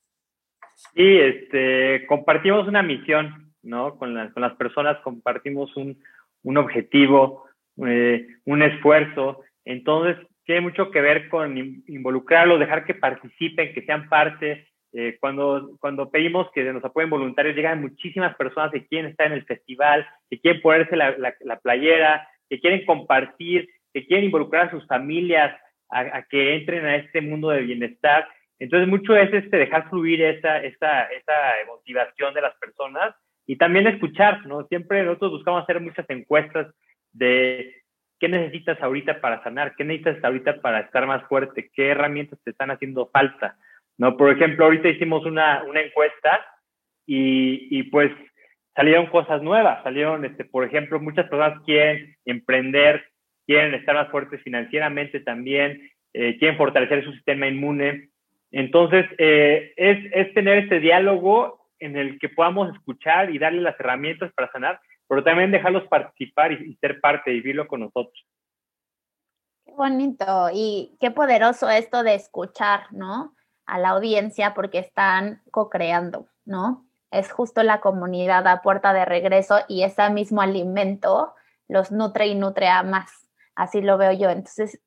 Sí, 0.93 1.17
este, 1.17 2.05
compartimos 2.05 2.67
una 2.67 2.83
misión, 2.83 3.51
¿no? 3.63 3.97
Con, 3.97 4.29
con 4.29 4.41
las 4.43 4.53
personas 4.57 4.99
compartimos 5.03 5.75
un, 5.75 5.97
un 6.43 6.57
objetivo, 6.57 7.45
eh, 7.85 8.27
un 8.45 8.61
esfuerzo. 8.61 9.41
Entonces, 9.65 10.17
tiene 10.45 10.61
mucho 10.61 10.89
que 10.91 11.01
ver 11.01 11.29
con 11.29 11.57
involucrarlos, 11.87 12.59
dejar 12.59 12.85
que 12.85 12.95
participen, 12.95 13.73
que 13.73 13.85
sean 13.85 14.09
parte. 14.09 14.67
Eh, 14.91 15.17
cuando, 15.19 15.77
cuando 15.79 16.09
pedimos 16.09 16.49
que 16.51 16.63
nos 16.73 16.83
apoyen 16.83 17.11
voluntarios, 17.11 17.55
llegan 17.55 17.81
muchísimas 17.81 18.35
personas 18.35 18.71
que 18.71 18.87
quieren 18.87 19.11
estar 19.11 19.27
en 19.27 19.33
el 19.33 19.45
festival, 19.45 20.07
que 20.29 20.39
quieren 20.39 20.61
ponerse 20.61 20.95
la, 20.95 21.15
la, 21.17 21.59
playera, 21.59 22.27
que 22.49 22.59
quieren 22.59 22.83
compartir, 22.85 23.69
que 23.93 24.07
quieren 24.07 24.25
involucrar 24.25 24.67
a 24.67 24.71
sus 24.71 24.87
familias 24.87 25.55
a, 25.91 26.23
que 26.23 26.55
entren 26.55 26.85
a 26.85 26.95
este 26.95 27.21
mundo 27.21 27.49
de 27.49 27.61
bienestar. 27.61 28.27
Entonces, 28.57 28.87
mucho 28.87 29.15
es 29.15 29.31
este 29.31 29.57
dejar 29.57 29.89
fluir 29.89 30.21
esa, 30.21 30.57
esa, 30.63 31.03
esa 31.03 31.33
motivación 31.67 32.33
de 32.33 32.41
las 32.41 32.55
personas 32.57 33.15
y 33.49 33.55
también 33.55 33.87
escuchar, 33.87 34.45
¿no? 34.45 34.67
Siempre 34.67 35.03
nosotros 35.03 35.31
buscamos 35.31 35.63
hacer 35.63 35.81
muchas 35.81 36.07
encuestas 36.11 36.67
de 37.11 37.77
qué 38.19 38.29
necesitas 38.29 38.79
ahorita 38.79 39.21
para 39.21 39.41
sanar, 39.43 39.73
qué 39.75 39.83
necesitas 39.83 40.23
ahorita 40.23 40.61
para 40.61 40.81
estar 40.81 41.07
más 41.07 41.23
fuerte, 41.23 41.71
qué 41.73 41.87
herramientas 41.87 42.37
te 42.43 42.51
están 42.51 42.69
haciendo 42.69 43.09
falta, 43.11 43.57
¿no? 43.97 44.15
Por 44.17 44.29
ejemplo, 44.29 44.65
ahorita 44.65 44.89
hicimos 44.89 45.25
una, 45.25 45.63
una 45.63 45.81
encuesta 45.81 46.45
y, 47.07 47.75
y, 47.75 47.83
pues 47.89 48.11
salieron 48.75 49.07
cosas 49.07 49.41
nuevas, 49.41 49.81
salieron, 49.81 50.25
este, 50.25 50.45
por 50.45 50.63
ejemplo, 50.63 50.99
muchas 50.99 51.27
personas 51.27 51.59
quieren 51.65 52.17
emprender, 52.25 53.03
quieren 53.47 53.73
estar 53.73 53.95
más 53.95 54.09
fuertes 54.09 54.43
financieramente 54.43 55.21
también, 55.21 55.89
eh, 56.13 56.37
quieren 56.37 56.55
fortalecer 56.55 57.03
su 57.03 57.13
sistema 57.13 57.47
inmune. 57.47 58.09
Entonces, 58.51 59.07
eh, 59.17 59.73
es, 59.75 59.97
es 60.13 60.35
tener 60.35 60.59
este 60.59 60.79
diálogo 60.79 61.58
en 61.79 61.97
el 61.97 62.19
que 62.19 62.29
podamos 62.29 62.73
escuchar 62.73 63.29
y 63.29 63.39
darle 63.39 63.61
las 63.61 63.79
herramientas 63.79 64.31
para 64.33 64.51
sanar, 64.51 64.79
pero 65.07 65.23
también 65.23 65.51
dejarlos 65.51 65.87
participar 65.87 66.51
y, 66.51 66.75
ser 66.75 67.01
parte, 67.01 67.31
y 67.31 67.35
vivirlo 67.35 67.67
con 67.67 67.81
nosotros. 67.81 68.25
Qué 69.65 69.73
bonito 69.73 70.49
y 70.53 70.97
qué 70.99 71.11
poderoso 71.11 71.69
esto 71.69 72.03
de 72.03 72.15
escuchar, 72.15 72.91
¿no? 72.91 73.35
A 73.65 73.79
la 73.79 73.89
audiencia 73.89 74.53
porque 74.53 74.79
están 74.79 75.41
co-creando, 75.51 76.27
¿no? 76.45 76.85
Es 77.11 77.31
justo 77.31 77.63
la 77.63 77.81
comunidad 77.81 78.47
a 78.47 78.61
puerta 78.61 78.93
de 78.93 79.05
regreso 79.05 79.59
y 79.67 79.83
ese 79.83 80.09
mismo 80.11 80.41
alimento 80.41 81.33
los 81.67 81.91
nutre 81.91 82.27
y 82.27 82.35
nutre 82.35 82.67
a 82.67 82.83
más. 82.83 83.27
Así 83.55 83.81
lo 83.81 83.97
veo 83.97 84.11
yo. 84.11 84.29
Entonces, 84.29 84.79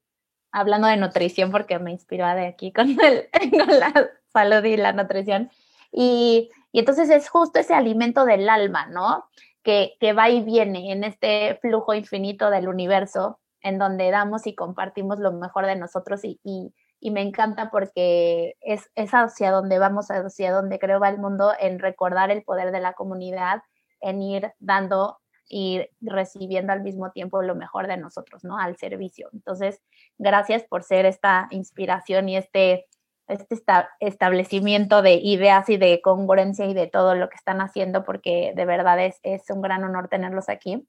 hablando 0.53 0.87
de 0.87 0.97
nutrición, 0.97 1.51
porque 1.51 1.79
me 1.79 1.91
inspiró 1.91 2.27
de 2.29 2.47
aquí 2.47 2.73
con, 2.73 2.91
el, 3.01 3.29
con 3.51 3.79
la 3.81 4.11
salud 4.33 4.65
y 4.65 4.77
la 4.77 4.93
nutrición. 4.93 5.51
Y 5.91 6.51
y 6.73 6.79
entonces 6.81 7.11
es 7.11 7.29
justo 7.29 7.61
ese 7.61 7.75
alimento 7.75 8.25
del 8.25 8.49
alma, 8.49 8.87
¿no? 8.87 9.27
Que, 9.63 9.95
que 10.01 10.15
va 10.15 10.31
y 10.31 10.43
viene 10.43 10.91
en 10.91 11.05
este 11.05 11.59
flujo 11.61 11.95
infinito 11.95 12.51
del 12.51 12.67
universo, 12.67 13.39
en 13.61 13.79
donde 13.79 14.11
damos 14.11 14.47
y 14.47 14.55
compartimos 14.55 15.19
lo 15.21 15.33
mejor 15.33 15.67
de 15.67 15.77
nosotros 15.77 16.25
y, 16.25 16.41
y, 16.43 17.11
me 17.11 17.21
encanta 17.21 17.71
porque 17.71 18.57
es, 18.61 18.91
es 18.95 19.11
hacia 19.11 19.51
donde 19.51 19.79
vamos, 19.79 20.09
hacia 20.09 20.53
donde 20.53 20.79
creo 20.79 20.99
va 20.99 21.11
el 21.11 21.19
mundo, 21.19 21.53
en 21.61 21.79
recordar 21.79 22.31
el 22.31 22.43
poder 22.43 22.73
de 22.73 22.81
la 22.81 22.95
comunidad, 22.95 23.63
en 24.01 24.23
ir 24.23 24.53
dando 24.59 25.19
y 25.49 25.87
recibiendo 26.01 26.73
al 26.73 26.83
mismo 26.83 27.11
tiempo 27.11 27.43
lo 27.43 27.55
mejor 27.55 27.87
de 27.87 27.97
nosotros, 27.99 28.45
¿no? 28.45 28.57
Al 28.59 28.77
servicio. 28.77 29.29
Entonces, 29.33 29.83
gracias 30.17 30.65
por 30.65 30.83
ser 30.83 31.05
esta 31.05 31.49
inspiración 31.51 32.29
y 32.29 32.37
este 32.37 32.87
este 33.29 33.57
establecimiento 34.01 35.03
de 35.03 35.15
ideas 35.15 35.69
y 35.69 35.77
de 35.77 36.01
congruencia 36.03 36.67
y 36.67 36.75
de 36.75 36.87
todo 36.87 37.15
lo 37.15 37.29
que 37.29 37.37
están 37.37 37.61
haciendo, 37.61 38.05
porque 38.05 38.53
de 38.55 38.65
verdad 38.65 39.01
es, 39.01 39.21
es 39.23 39.49
un 39.51 39.63
gran 39.63 39.85
honor 39.85 40.09
tenerlos 40.09 40.49
aquí. 40.49 40.87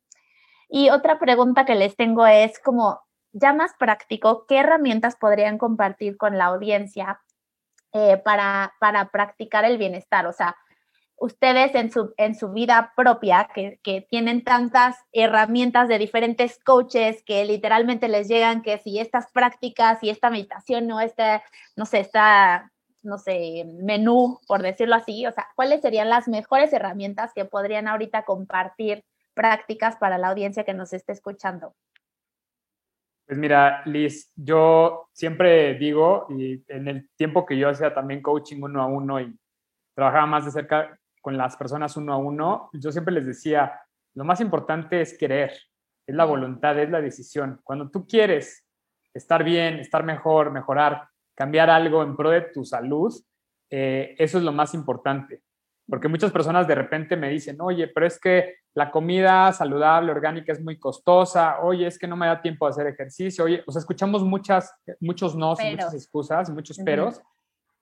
Y 0.69 0.89
otra 0.89 1.19
pregunta 1.19 1.65
que 1.65 1.75
les 1.75 1.95
tengo 1.95 2.25
es 2.25 2.59
como, 2.59 3.01
ya 3.31 3.53
más 3.53 3.73
práctico, 3.77 4.45
¿qué 4.47 4.59
herramientas 4.59 5.15
podrían 5.15 5.57
compartir 5.57 6.17
con 6.17 6.37
la 6.37 6.45
audiencia 6.45 7.21
eh, 7.91 8.17
para, 8.17 8.73
para 8.79 9.09
practicar 9.09 9.65
el 9.65 9.77
bienestar? 9.77 10.25
O 10.27 10.33
sea, 10.33 10.55
ustedes 11.23 11.73
en 11.73 11.89
su, 11.89 12.13
en 12.17 12.35
su 12.35 12.51
vida 12.51 12.91
propia, 12.97 13.49
que, 13.55 13.79
que, 13.81 14.01
tienen 14.01 14.43
tantas 14.43 14.97
herramientas 15.13 15.87
de 15.87 15.97
diferentes 15.97 16.59
coaches 16.61 17.23
que 17.23 17.45
literalmente 17.45 18.09
les 18.09 18.27
llegan 18.27 18.61
que 18.61 18.77
si 18.79 18.99
estas 18.99 19.31
prácticas 19.31 20.03
y 20.03 20.09
esta 20.09 20.29
meditación 20.29 20.91
o 20.91 20.99
este, 20.99 21.41
no 21.77 21.85
sé, 21.85 22.01
esta, 22.01 22.69
no 23.03 23.17
sé, 23.17 23.63
menú, 23.81 24.41
por 24.47 24.61
decirlo 24.61 24.95
así, 24.95 25.25
o 25.25 25.31
sea, 25.31 25.47
¿cuáles 25.55 25.79
serían 25.79 26.09
las 26.09 26.27
mejores 26.27 26.73
herramientas 26.73 27.31
que 27.33 27.45
podrían 27.45 27.87
ahorita 27.87 28.25
compartir 28.25 29.05
prácticas 29.33 29.95
para 29.95 30.17
la 30.17 30.27
audiencia 30.27 30.65
que 30.65 30.73
nos 30.73 30.91
esté 30.91 31.13
escuchando? 31.13 31.73
Pues 33.25 33.37
mira, 33.37 33.81
Liz, 33.85 34.29
yo 34.35 35.07
siempre 35.13 35.75
digo, 35.75 36.27
y 36.31 36.61
en 36.67 36.89
el 36.89 37.09
tiempo 37.15 37.45
que 37.45 37.57
yo 37.57 37.69
hacía 37.69 37.93
también 37.93 38.21
coaching 38.21 38.61
uno 38.61 38.81
a 38.81 38.87
uno 38.87 39.21
y 39.21 39.33
trabajaba 39.95 40.25
más 40.25 40.43
de 40.43 40.51
cerca 40.51 40.99
con 41.23 41.37
las 41.37 41.55
personas 41.55 41.95
uno 41.95 42.13
a 42.13 42.17
uno, 42.17 42.69
yo 42.73 42.91
siempre 42.91 43.13
les 43.13 43.25
decía, 43.25 43.79
lo 44.13 44.25
más 44.25 44.41
importante 44.41 44.99
es 44.99 45.17
querer, 45.17 45.53
es 46.05 46.15
la 46.15 46.25
voluntad, 46.25 46.77
es 46.77 46.89
la 46.89 46.99
decisión. 46.99 47.61
Cuando 47.63 47.89
tú 47.89 48.05
quieres 48.05 48.67
estar 49.13 49.41
bien, 49.41 49.75
estar 49.75 50.03
mejor, 50.03 50.51
mejorar, 50.51 51.07
cambiar 51.33 51.69
algo 51.69 52.03
en 52.03 52.17
pro 52.17 52.29
de 52.29 52.41
tu 52.41 52.65
salud, 52.65 53.13
eh, 53.69 54.15
eso 54.17 54.37
es 54.37 54.43
lo 54.43 54.51
más 54.51 54.73
importante. 54.73 55.41
Porque 55.87 56.09
muchas 56.09 56.29
personas 56.33 56.67
de 56.67 56.75
repente 56.75 57.15
me 57.15 57.29
dicen, 57.29 57.55
oye, 57.61 57.87
pero 57.87 58.05
es 58.05 58.19
que 58.19 58.55
la 58.73 58.91
comida 58.91 59.53
saludable, 59.53 60.11
orgánica 60.11 60.51
es 60.51 60.61
muy 60.61 60.77
costosa, 60.77 61.61
oye, 61.61 61.87
es 61.87 61.97
que 61.97 62.07
no 62.07 62.17
me 62.17 62.27
da 62.27 62.41
tiempo 62.41 62.65
de 62.65 62.71
hacer 62.71 62.87
ejercicio, 62.87 63.45
oye, 63.45 63.63
o 63.65 63.71
sea, 63.71 63.79
escuchamos 63.79 64.23
muchas, 64.25 64.75
muchos 64.99 65.37
nos, 65.37 65.57
muchas 65.63 65.93
excusas, 65.93 66.49
muchos 66.49 66.77
peros, 66.79 67.21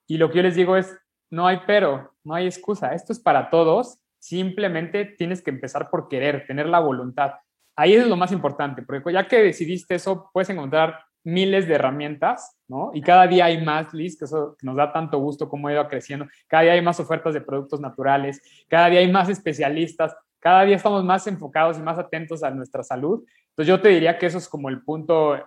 y 0.07 0.17
lo 0.17 0.29
que 0.29 0.37
yo 0.37 0.43
les 0.43 0.55
digo 0.55 0.77
es, 0.77 0.95
no 1.31 1.47
hay 1.47 1.61
pero, 1.65 2.10
no 2.23 2.33
hay 2.35 2.45
excusa. 2.45 2.93
Esto 2.93 3.13
es 3.13 3.19
para 3.19 3.49
todos. 3.49 3.99
Simplemente 4.19 5.05
tienes 5.05 5.41
que 5.41 5.49
empezar 5.49 5.89
por 5.89 6.07
querer, 6.07 6.45
tener 6.45 6.67
la 6.67 6.79
voluntad. 6.79 7.33
Ahí 7.75 7.93
es 7.93 8.07
lo 8.07 8.15
más 8.15 8.31
importante, 8.31 8.81
porque 8.83 9.13
ya 9.13 9.27
que 9.27 9.41
decidiste 9.41 9.95
eso, 9.95 10.29
puedes 10.33 10.49
encontrar 10.49 10.99
miles 11.23 11.67
de 11.67 11.75
herramientas, 11.75 12.57
¿no? 12.67 12.91
Y 12.93 13.01
cada 13.01 13.27
día 13.27 13.45
hay 13.45 13.63
más, 13.63 13.93
Liz, 13.93 14.17
que 14.17 14.25
eso 14.25 14.55
nos 14.61 14.75
da 14.75 14.91
tanto 14.91 15.19
gusto 15.19 15.47
cómo 15.47 15.67
ha 15.67 15.73
ido 15.73 15.87
creciendo. 15.87 16.27
Cada 16.47 16.63
día 16.63 16.73
hay 16.73 16.81
más 16.81 16.99
ofertas 16.99 17.33
de 17.33 17.41
productos 17.41 17.79
naturales, 17.79 18.41
cada 18.67 18.89
día 18.89 18.99
hay 18.99 19.11
más 19.11 19.29
especialistas, 19.29 20.15
cada 20.39 20.63
día 20.63 20.75
estamos 20.75 21.03
más 21.03 21.25
enfocados 21.27 21.77
y 21.77 21.81
más 21.81 21.99
atentos 21.99 22.43
a 22.43 22.49
nuestra 22.49 22.83
salud. 22.83 23.23
Entonces 23.49 23.67
yo 23.67 23.79
te 23.79 23.89
diría 23.89 24.17
que 24.17 24.25
eso 24.25 24.39
es 24.39 24.49
como 24.49 24.69
el 24.69 24.81
punto 24.83 25.37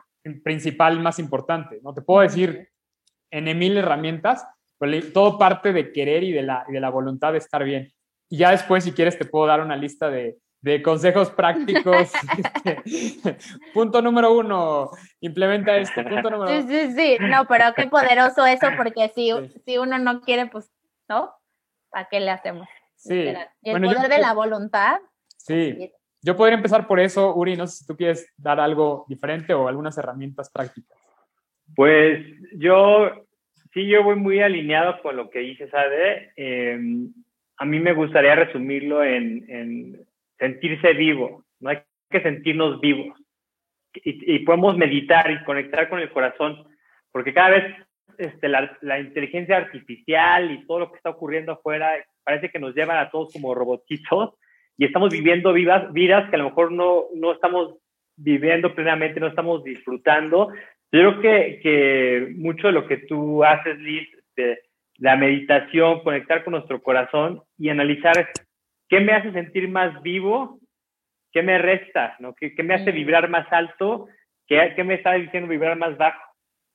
principal 0.42 1.00
más 1.00 1.18
importante, 1.18 1.80
¿no? 1.82 1.92
Te 1.92 2.02
puedo 2.02 2.20
decir 2.20 2.68
en 3.30 3.58
mil 3.58 3.76
herramientas, 3.76 4.46
todo 5.12 5.38
parte 5.38 5.72
de 5.72 5.92
querer 5.92 6.22
y 6.24 6.32
de 6.32 6.42
la, 6.42 6.64
de 6.68 6.80
la 6.80 6.90
voluntad 6.90 7.32
de 7.32 7.38
estar 7.38 7.64
bien. 7.64 7.92
Y 8.28 8.38
ya 8.38 8.50
después, 8.50 8.84
si 8.84 8.92
quieres, 8.92 9.18
te 9.18 9.24
puedo 9.24 9.46
dar 9.46 9.60
una 9.60 9.76
lista 9.76 10.10
de, 10.10 10.38
de 10.64 10.82
consejos 10.82 11.30
prácticos. 11.30 12.10
Punto 13.74 14.00
número 14.00 14.32
uno, 14.32 14.90
implementa 15.20 15.76
esto. 15.76 16.02
Punto 16.02 16.30
número 16.30 16.48
Sí, 16.48 16.66
sí, 16.68 16.92
sí. 16.92 17.16
No, 17.20 17.46
pero 17.46 17.66
qué 17.76 17.86
poderoso 17.86 18.46
eso, 18.46 18.68
porque 18.76 19.10
si, 19.14 19.30
si 19.66 19.76
uno 19.78 19.98
no 19.98 20.22
quiere, 20.22 20.46
pues, 20.46 20.72
¿no? 21.06 21.30
¿Para 21.90 22.08
qué 22.08 22.18
le 22.18 22.30
hacemos? 22.30 22.66
Sí. 22.96 23.34
el 23.62 23.82
poder 23.82 24.08
de 24.08 24.18
la 24.18 24.32
voluntad. 24.32 24.96
Sí. 25.36 25.92
Yo 26.22 26.34
podría 26.34 26.56
empezar 26.56 26.86
por 26.86 26.98
eso, 26.98 27.34
Uri, 27.34 27.54
no 27.54 27.66
sé 27.66 27.76
si 27.76 27.86
tú 27.86 27.94
quieres 27.94 28.32
dar 28.38 28.58
algo 28.58 29.04
diferente 29.06 29.52
o 29.52 29.68
algunas 29.68 29.98
herramientas 29.98 30.50
prácticas. 30.50 30.98
Pues 31.76 32.24
yo 32.56 33.23
sí, 33.74 33.86
yo 33.86 34.02
voy 34.02 34.16
muy 34.16 34.40
alineado 34.40 35.02
con 35.02 35.16
lo 35.16 35.28
que 35.28 35.40
dices, 35.40 35.72
Ade. 35.74 36.32
Em, 36.36 37.12
a 37.58 37.64
mí 37.64 37.80
me 37.80 37.92
gustaría 37.92 38.34
resumirlo 38.34 39.04
en, 39.04 40.00
sentirse 40.38 40.92
vivo, 40.94 41.44
no 41.60 41.70
hay 41.70 41.78
que 42.10 42.22
sentirnos 42.22 42.80
vivos. 42.80 43.18
Y, 43.94 44.40
podemos 44.40 44.76
meditar 44.76 45.30
y 45.30 45.44
conectar 45.44 45.88
con 45.88 46.00
el 46.00 46.10
corazón, 46.10 46.64
porque 47.12 47.32
cada 47.32 47.50
vez 47.50 47.64
este, 48.18 48.48
la, 48.48 48.98
inteligencia 48.98 49.56
artificial 49.56 50.50
y 50.50 50.66
todo 50.66 50.80
lo 50.80 50.90
que 50.90 50.96
está 50.96 51.10
ocurriendo 51.10 51.52
afuera 51.52 51.92
parece 52.24 52.50
que 52.50 52.58
nos 52.58 52.74
llevan 52.74 52.98
a 52.98 53.10
todos 53.10 53.32
como 53.32 53.54
robotitos 53.54 54.34
y 54.76 54.84
estamos 54.84 55.10
viviendo 55.10 55.52
vidas 55.52 56.28
que 56.28 56.36
a 56.36 56.38
lo 56.38 56.46
mejor 56.46 56.72
no, 56.72 57.04
no 57.14 57.32
estamos 57.32 57.76
viviendo 58.16 58.74
plenamente, 58.74 59.20
no 59.20 59.28
estamos 59.28 59.62
disfrutando. 59.62 60.50
Yo 60.94 61.00
creo 61.00 61.20
que, 61.20 61.60
que 61.60 62.34
mucho 62.36 62.68
de 62.68 62.72
lo 62.72 62.86
que 62.86 62.98
tú 62.98 63.42
haces, 63.42 63.80
Liz, 63.80 64.08
de 64.36 64.60
la 64.98 65.16
meditación, 65.16 66.04
conectar 66.04 66.44
con 66.44 66.52
nuestro 66.52 66.80
corazón 66.80 67.42
y 67.58 67.68
analizar 67.68 68.30
qué 68.88 69.00
me 69.00 69.12
hace 69.12 69.32
sentir 69.32 69.68
más 69.68 70.00
vivo, 70.02 70.60
qué 71.32 71.42
me 71.42 71.58
resta, 71.58 72.14
¿no? 72.20 72.32
qué, 72.36 72.54
qué 72.54 72.62
me 72.62 72.74
hace 72.74 72.92
vibrar 72.92 73.28
más 73.28 73.52
alto, 73.52 74.06
qué, 74.46 74.72
qué 74.76 74.84
me 74.84 74.94
está 74.94 75.14
diciendo 75.14 75.48
vibrar 75.48 75.76
más 75.76 75.98
bajo. 75.98 76.22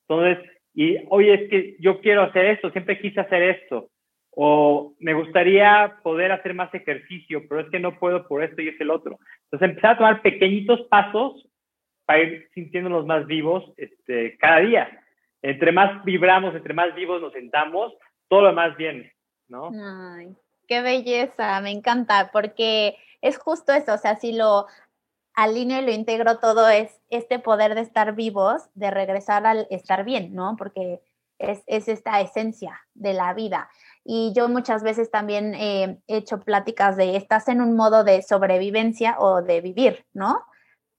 Entonces, 0.09 0.51
y 0.73 0.97
oye, 1.07 1.35
es 1.35 1.49
que 1.49 1.75
yo 1.79 2.01
quiero 2.01 2.23
hacer 2.23 2.45
esto, 2.47 2.71
siempre 2.71 2.99
quise 2.99 3.21
hacer 3.21 3.41
esto, 3.41 3.87
o 4.31 4.95
me 4.99 5.13
gustaría 5.13 5.95
poder 6.03 6.33
hacer 6.33 6.53
más 6.53 6.73
ejercicio, 6.73 7.43
pero 7.47 7.61
es 7.61 7.69
que 7.69 7.79
no 7.79 7.97
puedo 7.97 8.27
por 8.27 8.43
esto 8.43 8.61
y 8.61 8.67
es 8.67 8.81
el 8.81 8.91
otro. 8.91 9.17
Entonces, 9.45 9.69
empezar 9.69 9.91
a 9.91 9.97
tomar 9.97 10.21
pequeñitos 10.21 10.81
pasos 10.89 11.48
para 12.09 12.23
ir 12.23 12.49
sintiéndonos 12.55 13.05
más 13.05 13.27
vivos 13.27 13.71
este, 13.77 14.35
cada 14.39 14.61
día. 14.61 14.89
Entre 15.43 15.71
más 15.71 16.03
vibramos, 16.03 16.55
entre 16.55 16.73
más 16.73 16.95
vivos 16.95 17.21
nos 17.21 17.31
sentamos, 17.33 17.93
todo 18.27 18.41
lo 18.41 18.47
demás 18.47 18.75
viene, 18.77 19.13
¿no? 19.47 19.69
Ay, 19.71 20.35
qué 20.67 20.81
belleza, 20.81 21.61
me 21.61 21.69
encanta, 21.69 22.31
porque 22.33 22.95
es 23.21 23.37
justo 23.37 23.73
eso, 23.73 23.93
o 23.93 23.97
sea, 23.99 24.15
si 24.15 24.31
lo 24.31 24.65
alineo 25.35 25.83
y 25.83 25.85
lo 25.85 25.91
integro 25.91 26.39
todo 26.39 26.67
es 26.67 26.99
este 27.11 27.37
poder 27.37 27.75
de 27.75 27.81
estar 27.81 28.15
vivos, 28.15 28.71
de 28.73 28.89
regresar 28.89 29.45
al 29.45 29.67
estar 29.69 30.03
bien, 30.03 30.33
¿no? 30.33 30.55
Porque 30.57 31.01
es, 31.37 31.61
esta 31.67 32.19
esencia 32.21 32.87
de 32.95 33.13
la 33.13 33.35
vida. 33.35 33.69
Y 34.03 34.33
yo 34.35 34.49
muchas 34.49 34.81
veces 34.81 35.11
también 35.11 35.53
he 35.53 35.99
hecho 36.07 36.39
pláticas 36.39 36.97
de, 36.97 37.17
estás 37.17 37.49
en 37.49 37.61
un 37.61 37.75
modo 37.75 38.03
de 38.03 38.23
sobrevivencia 38.23 39.15
o 39.19 39.43
de 39.43 39.61
vivir, 39.61 40.07
¿no? 40.11 40.43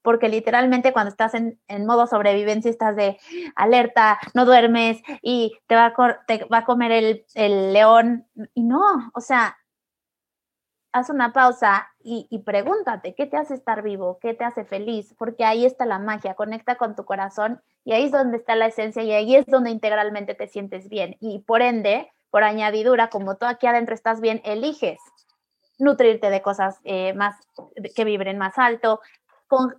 Porque 0.03 0.29
literalmente 0.29 0.93
cuando 0.93 1.11
estás 1.11 1.35
en, 1.35 1.59
modo 1.87 2.07
sobrevivencia 2.07 2.71
estás 2.71 2.97
de 2.97 3.19
alerta, 3.55 4.19
no 4.35 4.45
duermes 4.45 5.03
y 5.23 5.59
te 5.67 5.75
va 5.75 5.87
a, 5.87 6.25
te 6.27 6.45
va 6.45 6.59
a 6.59 6.65
comer 6.65 6.93
el, 6.93 7.25
el, 7.35 7.73
león. 7.73 8.27
Y 8.55 8.63
no, 8.63 9.11
o 9.15 9.21
sea, 9.21 9.59
haz 10.93 11.11
una 11.11 11.33
pausa 11.33 11.89
y, 12.03 12.27
y, 12.31 12.41
pregúntate, 12.41 13.15
¿qué 13.15 13.27
te 13.27 13.37
hace 13.37 13.55
estar 13.55 13.83
vivo? 13.83 14.19
¿Qué 14.21 14.35
te 14.35 14.45
hace 14.45 14.65
feliz? 14.65 15.15
Porque 15.19 15.45
ahí 15.45 15.65
está 15.65 15.87
la 15.87 15.99
magia, 15.99 16.35
conecta 16.35 16.77
con 16.77 16.97
tu 16.97 17.05
corazón 17.05 17.63
y 17.85 17.93
ahí 17.93 18.05
es 18.05 18.13
donde 18.13 18.39
está 18.39 18.57
la 18.57 18.67
esencia 18.67 19.03
y 19.03 19.13
ahí 19.13 19.37
es 19.37 19.47
donde 19.47 19.71
integralmente 19.71 20.35
te 20.35 20.49
sientes 20.49 20.89
bien. 20.89 21.17
Y 21.21 21.41
por 21.41 21.63
ende, 21.63 22.11
por 22.31 22.43
añadidura, 22.43 23.09
como 23.11 23.37
tú 23.37 23.47
aquí 23.47 23.67
adentro 23.67 23.95
estás 23.95 24.21
bien, 24.21 24.41
eliges 24.45 24.99
nutrirte 25.81 26.31
de 26.31 26.43
cosas 26.43 26.79
eh, 26.85 27.15
más 27.15 27.37
que 27.95 28.05
vibren 28.05 28.39
más 28.39 28.59
alto, 28.59 29.01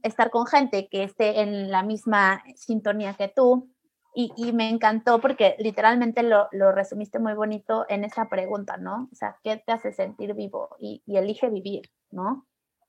estar 0.03 0.29
con 0.29 0.45
gente 0.45 0.87
que 0.89 1.03
esté 1.03 1.41
en 1.41 1.71
la 1.71 1.83
misma 1.83 2.43
sintonía 2.55 3.13
que 3.13 3.27
tú. 3.27 3.69
Y, 4.13 4.51
me 4.51 4.69
encantó 4.69 5.21
porque 5.21 5.55
literalmente 5.57 6.21
lo, 6.21 6.49
resumiste 6.73 7.17
muy 7.17 7.33
bonito 7.33 7.85
en 7.87 8.03
esa 8.03 8.27
pregunta, 8.27 8.75
¿no? 8.75 9.07
O 9.09 9.15
sea, 9.15 9.37
¿qué 9.41 9.63
te 9.65 9.71
hace 9.71 9.93
sentir 9.93 10.33
vivo? 10.33 10.75
Y, 10.79 11.01
elige 11.07 11.49
vivir, 11.49 11.89
¿no? 12.09 12.45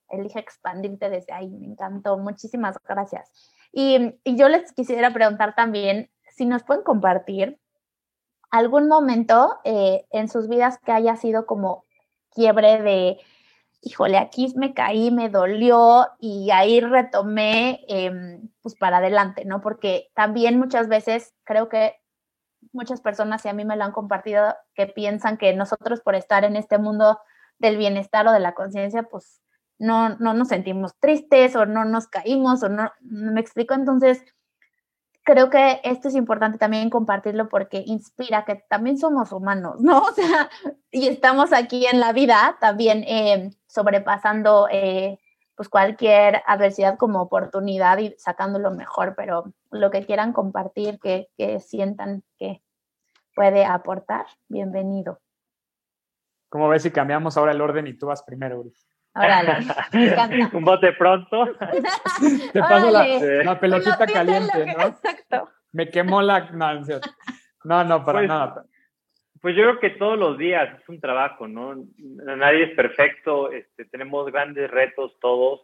Elige 0.08 0.40
expandirte 0.40 1.10
desde 1.10 1.32
ahí. 1.32 1.48
Me 1.48 1.66
encantó. 1.66 2.18
Muchísimas 2.18 2.76
gracias. 2.88 3.30
Y, 3.72 4.14
yo 4.24 4.48
les 4.48 4.72
quisiera 4.72 5.12
preguntar 5.12 5.54
también 5.54 6.10
si 6.34 6.44
nos 6.44 6.64
pueden 6.64 6.82
compartir 6.82 7.60
algún 8.50 8.88
momento 8.88 9.60
eh, 9.64 10.04
en 10.10 10.28
sus 10.28 10.48
vidas 10.48 10.78
que 10.84 10.90
haya 10.90 11.16
sido 11.16 11.46
como 11.46 11.84
quiebre 12.34 12.82
de 12.82 13.18
híjole, 13.82 14.16
aquí 14.16 14.52
me 14.56 14.74
caí, 14.74 15.10
me 15.10 15.28
dolió 15.28 16.06
y 16.20 16.50
ahí 16.52 16.80
retomé 16.80 17.84
em, 17.88 18.48
pues 18.62 18.76
para 18.76 18.98
adelante, 18.98 19.44
¿no? 19.44 19.60
Porque 19.60 20.10
también 20.14 20.58
muchas 20.58 20.88
veces 20.88 21.34
creo 21.44 21.68
que 21.68 21.96
muchas 22.72 23.00
personas, 23.00 23.44
y 23.44 23.48
a 23.48 23.52
mí 23.52 23.64
me 23.64 23.76
lo 23.76 23.84
han 23.84 23.92
compartido, 23.92 24.54
que 24.74 24.86
piensan 24.86 25.36
que 25.36 25.52
nosotros 25.52 26.00
por 26.00 26.14
estar 26.14 26.44
en 26.44 26.56
este 26.56 26.78
mundo 26.78 27.18
del 27.58 27.76
bienestar 27.76 28.26
o 28.28 28.32
de 28.32 28.40
la 28.40 28.54
conciencia, 28.54 29.02
pues 29.02 29.40
no, 29.78 30.10
no 30.20 30.32
nos 30.32 30.48
sentimos 30.48 30.96
tristes 31.00 31.56
o 31.56 31.66
no 31.66 31.84
nos 31.84 32.06
caímos 32.06 32.62
o 32.62 32.68
no, 32.68 32.92
me 33.00 33.40
explico, 33.40 33.74
entonces 33.74 34.24
creo 35.24 35.50
que 35.50 35.80
esto 35.84 36.08
es 36.08 36.14
importante 36.14 36.58
también 36.58 36.90
compartirlo 36.90 37.48
porque 37.48 37.82
inspira 37.86 38.44
que 38.44 38.56
también 38.68 38.98
somos 38.98 39.32
humanos, 39.32 39.80
¿no? 39.80 40.02
O 40.12 40.12
sea, 40.12 40.50
y 40.90 41.08
estamos 41.08 41.52
aquí 41.52 41.86
en 41.86 42.00
la 42.00 42.12
vida 42.12 42.56
también 42.60 43.04
eh, 43.06 43.50
sobrepasando 43.72 44.68
eh, 44.70 45.18
pues 45.54 45.68
cualquier 45.68 46.42
adversidad 46.46 46.98
como 46.98 47.22
oportunidad 47.22 47.98
y 47.98 48.14
sacando 48.18 48.58
lo 48.58 48.70
mejor, 48.70 49.14
pero 49.16 49.44
lo 49.70 49.90
que 49.90 50.04
quieran 50.04 50.32
compartir, 50.32 50.98
que, 51.00 51.28
que 51.38 51.58
sientan 51.58 52.22
que 52.38 52.62
puede 53.34 53.64
aportar, 53.64 54.26
bienvenido. 54.48 55.20
¿Cómo 56.50 56.68
ves 56.68 56.82
si 56.82 56.90
cambiamos 56.90 57.38
ahora 57.38 57.52
el 57.52 57.62
orden 57.62 57.86
y 57.86 57.94
tú 57.94 58.06
vas 58.06 58.22
primero, 58.22 58.60
Uri? 58.60 58.72
Un 60.52 60.64
bote 60.64 60.92
pronto. 60.92 61.46
Te 62.52 62.60
paso 62.60 62.90
la, 62.90 63.58
pelotita 63.58 64.06
caliente, 64.06 64.66
¿no? 64.66 64.82
Exacto. 64.82 65.50
Me 65.72 65.88
quemó 65.90 66.22
la. 66.22 66.50
No, 67.64 67.84
no, 67.84 68.04
para 68.04 68.18
pues, 68.20 68.28
nada. 68.28 68.64
Pues 69.42 69.56
yo 69.56 69.64
creo 69.64 69.80
que 69.80 69.90
todos 69.98 70.16
los 70.16 70.38
días 70.38 70.78
es 70.80 70.88
un 70.88 71.00
trabajo, 71.00 71.48
¿no? 71.48 71.74
Nadie 71.98 72.62
es 72.62 72.70
perfecto, 72.76 73.50
este, 73.50 73.84
tenemos 73.86 74.30
grandes 74.30 74.70
retos 74.70 75.18
todos. 75.20 75.62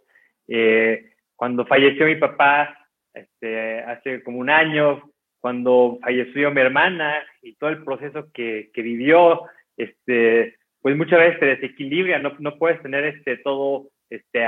Eh, 0.49 1.13
cuando 1.37 1.65
falleció 1.65 2.05
mi 2.05 2.17
papá, 2.17 2.77
este, 3.15 3.79
hace 3.83 4.25
como 4.25 4.39
un 4.39 4.51
año, 4.51 5.09
cuando 5.39 6.01
falleció 6.03 6.51
mi 6.51 6.61
hermana 6.61 7.25
y 7.41 7.55
todo 7.55 7.71
el 7.71 7.85
proceso 7.85 8.33
que, 8.35 8.71
que 8.75 8.83
vivió, 8.83 9.43
este, 9.77 10.57
pues 10.83 10.97
muchas 10.97 11.21
veces 11.21 11.39
te 11.39 11.47
desequilibra, 11.47 12.19
no, 12.19 12.33
no 12.41 12.59
puedes 12.59 12.83
tener 12.83 13.05
este, 13.05 13.37
todo 13.39 13.91
este, 14.11 14.41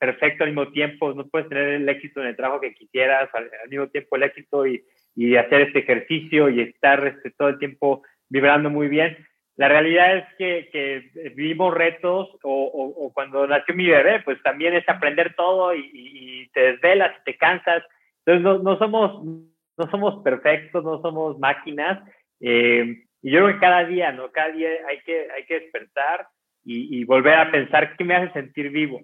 perfecto 0.00 0.42
al 0.42 0.50
mismo 0.50 0.72
tiempo, 0.72 1.14
no 1.14 1.28
puedes 1.28 1.48
tener 1.48 1.68
el 1.68 1.88
éxito 1.88 2.20
en 2.20 2.26
el 2.26 2.36
trabajo 2.36 2.60
que 2.60 2.74
quisieras, 2.74 3.28
al, 3.34 3.48
mismo 3.70 3.86
tiempo 3.86 4.16
el 4.16 4.24
éxito 4.24 4.66
y, 4.66 4.82
y, 5.14 5.36
hacer 5.36 5.60
este 5.60 5.78
ejercicio 5.78 6.48
y 6.48 6.60
estar 6.60 7.06
este, 7.06 7.30
todo 7.30 7.50
el 7.50 7.58
tiempo 7.60 8.02
vibrando 8.34 8.68
muy 8.68 8.88
bien. 8.88 9.16
La 9.56 9.68
realidad 9.68 10.16
es 10.16 10.24
que, 10.36 10.68
que 10.72 11.30
vivimos 11.36 11.72
retos 11.72 12.28
o, 12.42 12.94
o, 12.96 13.12
cuando 13.12 13.46
nació 13.46 13.72
mi 13.76 13.86
bebé, 13.86 14.20
pues 14.24 14.42
también 14.42 14.74
es 14.74 14.88
aprender 14.88 15.34
todo 15.36 15.72
y, 15.72 15.88
y 15.94 16.48
te 16.48 16.72
desvelas, 16.72 17.14
te 17.24 17.36
cansas. 17.36 17.84
Entonces 18.26 18.42
no, 18.42 18.58
no, 18.58 18.76
somos, 18.78 19.24
no 19.24 19.90
somos 19.92 20.24
perfectos, 20.24 20.82
no 20.82 21.00
somos 21.00 21.38
máquinas. 21.38 22.02
Eh, 22.40 23.04
y 23.22 23.30
yo 23.30 23.44
creo 23.44 23.54
que 23.54 23.60
cada 23.60 23.84
día, 23.84 24.10
¿no? 24.10 24.32
Cada 24.32 24.48
día 24.48 24.70
hay 24.88 24.98
que, 25.02 25.28
hay 25.30 25.44
que 25.46 25.60
despertar 25.60 26.26
y, 26.64 27.04
volver 27.04 27.34
a 27.34 27.52
pensar 27.52 27.96
qué 27.96 28.02
me 28.02 28.16
hace 28.16 28.32
sentir 28.32 28.70
vivo, 28.70 29.02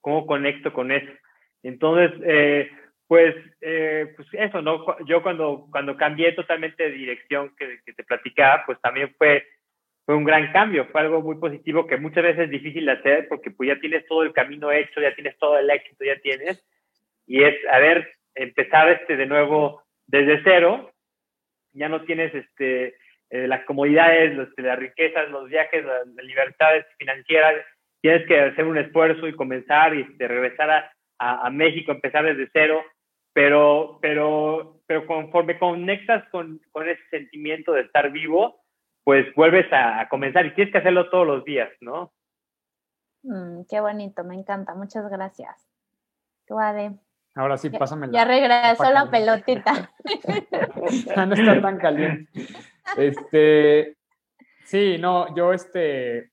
cómo 0.00 0.24
conecto 0.24 0.72
con 0.72 0.92
eso. 0.92 1.12
Entonces, 1.62 2.18
eh, 2.24 2.70
pues, 3.10 3.34
eh, 3.60 4.12
pues 4.14 4.28
eso, 4.34 4.62
¿no? 4.62 4.86
Yo 5.04 5.20
cuando, 5.20 5.66
cuando 5.72 5.96
cambié 5.96 6.30
totalmente 6.30 6.84
de 6.84 6.90
dirección 6.92 7.52
que, 7.58 7.80
te 7.84 8.04
platicaba, 8.04 8.62
pues 8.64 8.80
también 8.80 9.12
fue, 9.18 9.44
fue 10.06 10.14
un 10.14 10.22
gran 10.22 10.52
cambio, 10.52 10.86
fue 10.92 11.00
algo 11.00 11.20
muy 11.20 11.34
positivo 11.34 11.88
que 11.88 11.96
muchas 11.96 12.22
veces 12.22 12.44
es 12.44 12.50
difícil 12.50 12.86
de 12.86 12.92
hacer 12.92 13.26
porque 13.26 13.50
pues 13.50 13.66
ya 13.66 13.80
tienes 13.80 14.06
todo 14.06 14.22
el 14.22 14.32
camino 14.32 14.70
hecho, 14.70 15.00
ya 15.00 15.12
tienes 15.16 15.36
todo 15.38 15.58
el 15.58 15.68
éxito, 15.68 16.04
ya 16.04 16.20
tienes, 16.20 16.64
y 17.26 17.42
es, 17.42 17.56
a 17.72 17.80
ver, 17.80 18.12
empezar 18.36 18.88
este 18.90 19.16
de 19.16 19.26
nuevo 19.26 19.82
desde 20.06 20.40
cero, 20.44 20.92
ya 21.72 21.88
no 21.88 22.02
tienes 22.02 22.32
este 22.32 22.94
eh, 23.30 23.48
las 23.48 23.64
comodidades, 23.64 24.38
las 24.56 24.78
riquezas, 24.78 25.28
los 25.30 25.48
viajes, 25.48 25.84
las, 25.84 26.06
libertades 26.24 26.86
financieras, 26.96 27.56
tienes 28.00 28.24
que 28.28 28.38
hacer 28.38 28.66
un 28.66 28.78
esfuerzo 28.78 29.26
y 29.26 29.34
comenzar 29.34 29.96
y 29.96 30.02
este, 30.02 30.28
regresar 30.28 30.70
a, 30.70 30.92
a, 31.18 31.50
México, 31.50 31.90
empezar 31.90 32.24
desde 32.24 32.48
cero, 32.52 32.84
pero, 33.40 33.98
pero, 34.02 34.82
pero 34.86 35.06
conforme 35.06 35.58
conectas 35.58 36.28
con, 36.28 36.60
con 36.72 36.86
ese 36.86 37.00
sentimiento 37.10 37.72
de 37.72 37.80
estar 37.80 38.12
vivo, 38.12 38.60
pues 39.02 39.34
vuelves 39.34 39.66
a, 39.72 40.06
comenzar 40.10 40.44
y 40.44 40.54
tienes 40.54 40.70
que 40.70 40.78
hacerlo 40.78 41.08
todos 41.08 41.26
los 41.26 41.44
días, 41.46 41.70
¿no? 41.80 42.12
Mm, 43.22 43.62
qué 43.66 43.80
bonito, 43.80 44.24
me 44.24 44.34
encanta, 44.34 44.74
muchas 44.74 45.08
gracias. 45.10 45.56
Tú, 46.46 46.58
Ahora 47.34 47.56
sí, 47.56 47.70
pásame 47.70 48.10
Ya 48.12 48.26
regresó 48.26 48.92
la 48.92 49.10
pelotita. 49.10 49.90
no 51.26 51.34
está 51.34 51.62
tan 51.62 51.78
caliente. 51.78 52.30
Este, 52.98 53.96
sí, 54.64 54.98
no, 54.98 55.34
yo 55.34 55.54
este, 55.54 56.30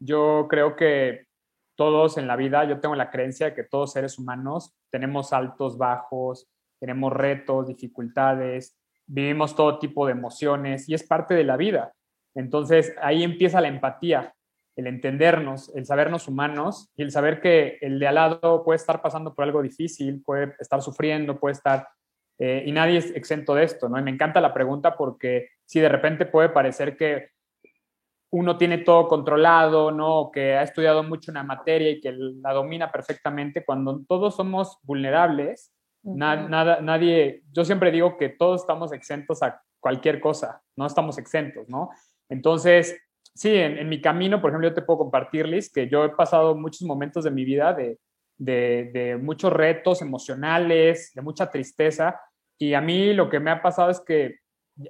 yo 0.00 0.48
creo 0.50 0.74
que 0.74 1.28
todos 1.80 2.18
en 2.18 2.26
la 2.26 2.36
vida, 2.36 2.64
yo 2.64 2.78
tengo 2.78 2.94
la 2.94 3.10
creencia 3.10 3.46
de 3.46 3.54
que 3.54 3.64
todos 3.64 3.94
seres 3.94 4.18
humanos 4.18 4.76
tenemos 4.90 5.32
altos, 5.32 5.78
bajos, 5.78 6.46
tenemos 6.78 7.10
retos, 7.10 7.68
dificultades, 7.68 8.78
vivimos 9.06 9.56
todo 9.56 9.78
tipo 9.78 10.04
de 10.04 10.12
emociones 10.12 10.90
y 10.90 10.92
es 10.92 11.02
parte 11.04 11.32
de 11.32 11.42
la 11.42 11.56
vida. 11.56 11.94
Entonces 12.34 12.94
ahí 13.00 13.24
empieza 13.24 13.62
la 13.62 13.68
empatía, 13.68 14.34
el 14.76 14.88
entendernos, 14.88 15.74
el 15.74 15.86
sabernos 15.86 16.28
humanos 16.28 16.92
y 16.96 17.02
el 17.02 17.12
saber 17.12 17.40
que 17.40 17.78
el 17.80 17.98
de 17.98 18.08
al 18.08 18.16
lado 18.16 18.62
puede 18.62 18.76
estar 18.76 19.00
pasando 19.00 19.34
por 19.34 19.46
algo 19.46 19.62
difícil, 19.62 20.22
puede 20.22 20.54
estar 20.58 20.82
sufriendo, 20.82 21.40
puede 21.40 21.54
estar... 21.54 21.88
Eh, 22.38 22.62
y 22.66 22.72
nadie 22.72 22.98
es 22.98 23.16
exento 23.16 23.54
de 23.54 23.64
esto, 23.64 23.88
¿no? 23.88 23.98
Y 23.98 24.02
me 24.02 24.10
encanta 24.10 24.42
la 24.42 24.52
pregunta 24.52 24.98
porque 24.98 25.48
si 25.64 25.80
de 25.80 25.88
repente 25.88 26.26
puede 26.26 26.50
parecer 26.50 26.98
que 26.98 27.30
uno 28.32 28.56
tiene 28.56 28.78
todo 28.78 29.08
controlado, 29.08 29.90
¿no? 29.90 30.30
Que 30.32 30.54
ha 30.54 30.62
estudiado 30.62 31.02
mucho 31.02 31.30
una 31.30 31.42
materia 31.42 31.90
y 31.90 32.00
que 32.00 32.12
la 32.12 32.52
domina 32.52 32.92
perfectamente, 32.92 33.64
cuando 33.64 34.02
todos 34.06 34.36
somos 34.36 34.78
vulnerables, 34.82 35.72
nada, 36.02 36.80
nadie, 36.80 37.42
yo 37.52 37.64
siempre 37.64 37.90
digo 37.90 38.16
que 38.16 38.28
todos 38.28 38.60
estamos 38.60 38.92
exentos 38.92 39.42
a 39.42 39.60
cualquier 39.80 40.20
cosa, 40.20 40.62
no 40.76 40.86
estamos 40.86 41.18
exentos, 41.18 41.68
¿no? 41.68 41.90
Entonces, 42.28 42.96
sí, 43.34 43.54
en, 43.54 43.88
mi 43.88 44.00
camino, 44.00 44.40
por 44.40 44.50
ejemplo, 44.50 44.68
yo 44.68 44.74
te 44.74 44.82
puedo 44.82 44.98
compartir, 44.98 45.48
Liz, 45.48 45.72
que 45.72 45.88
yo 45.88 46.04
he 46.04 46.10
pasado 46.10 46.54
muchos 46.54 46.82
momentos 46.82 47.24
de 47.24 47.30
mi 47.32 47.44
vida 47.44 47.72
de, 47.72 47.98
de, 48.38 48.90
de 48.92 49.16
muchos 49.16 49.52
retos 49.52 50.02
emocionales, 50.02 51.10
de 51.14 51.22
mucha 51.22 51.50
tristeza, 51.50 52.20
y 52.58 52.74
a 52.74 52.80
mí 52.80 53.12
lo 53.12 53.28
que 53.28 53.40
me 53.40 53.50
ha 53.50 53.60
pasado 53.60 53.90
es 53.90 54.00
que 54.00 54.36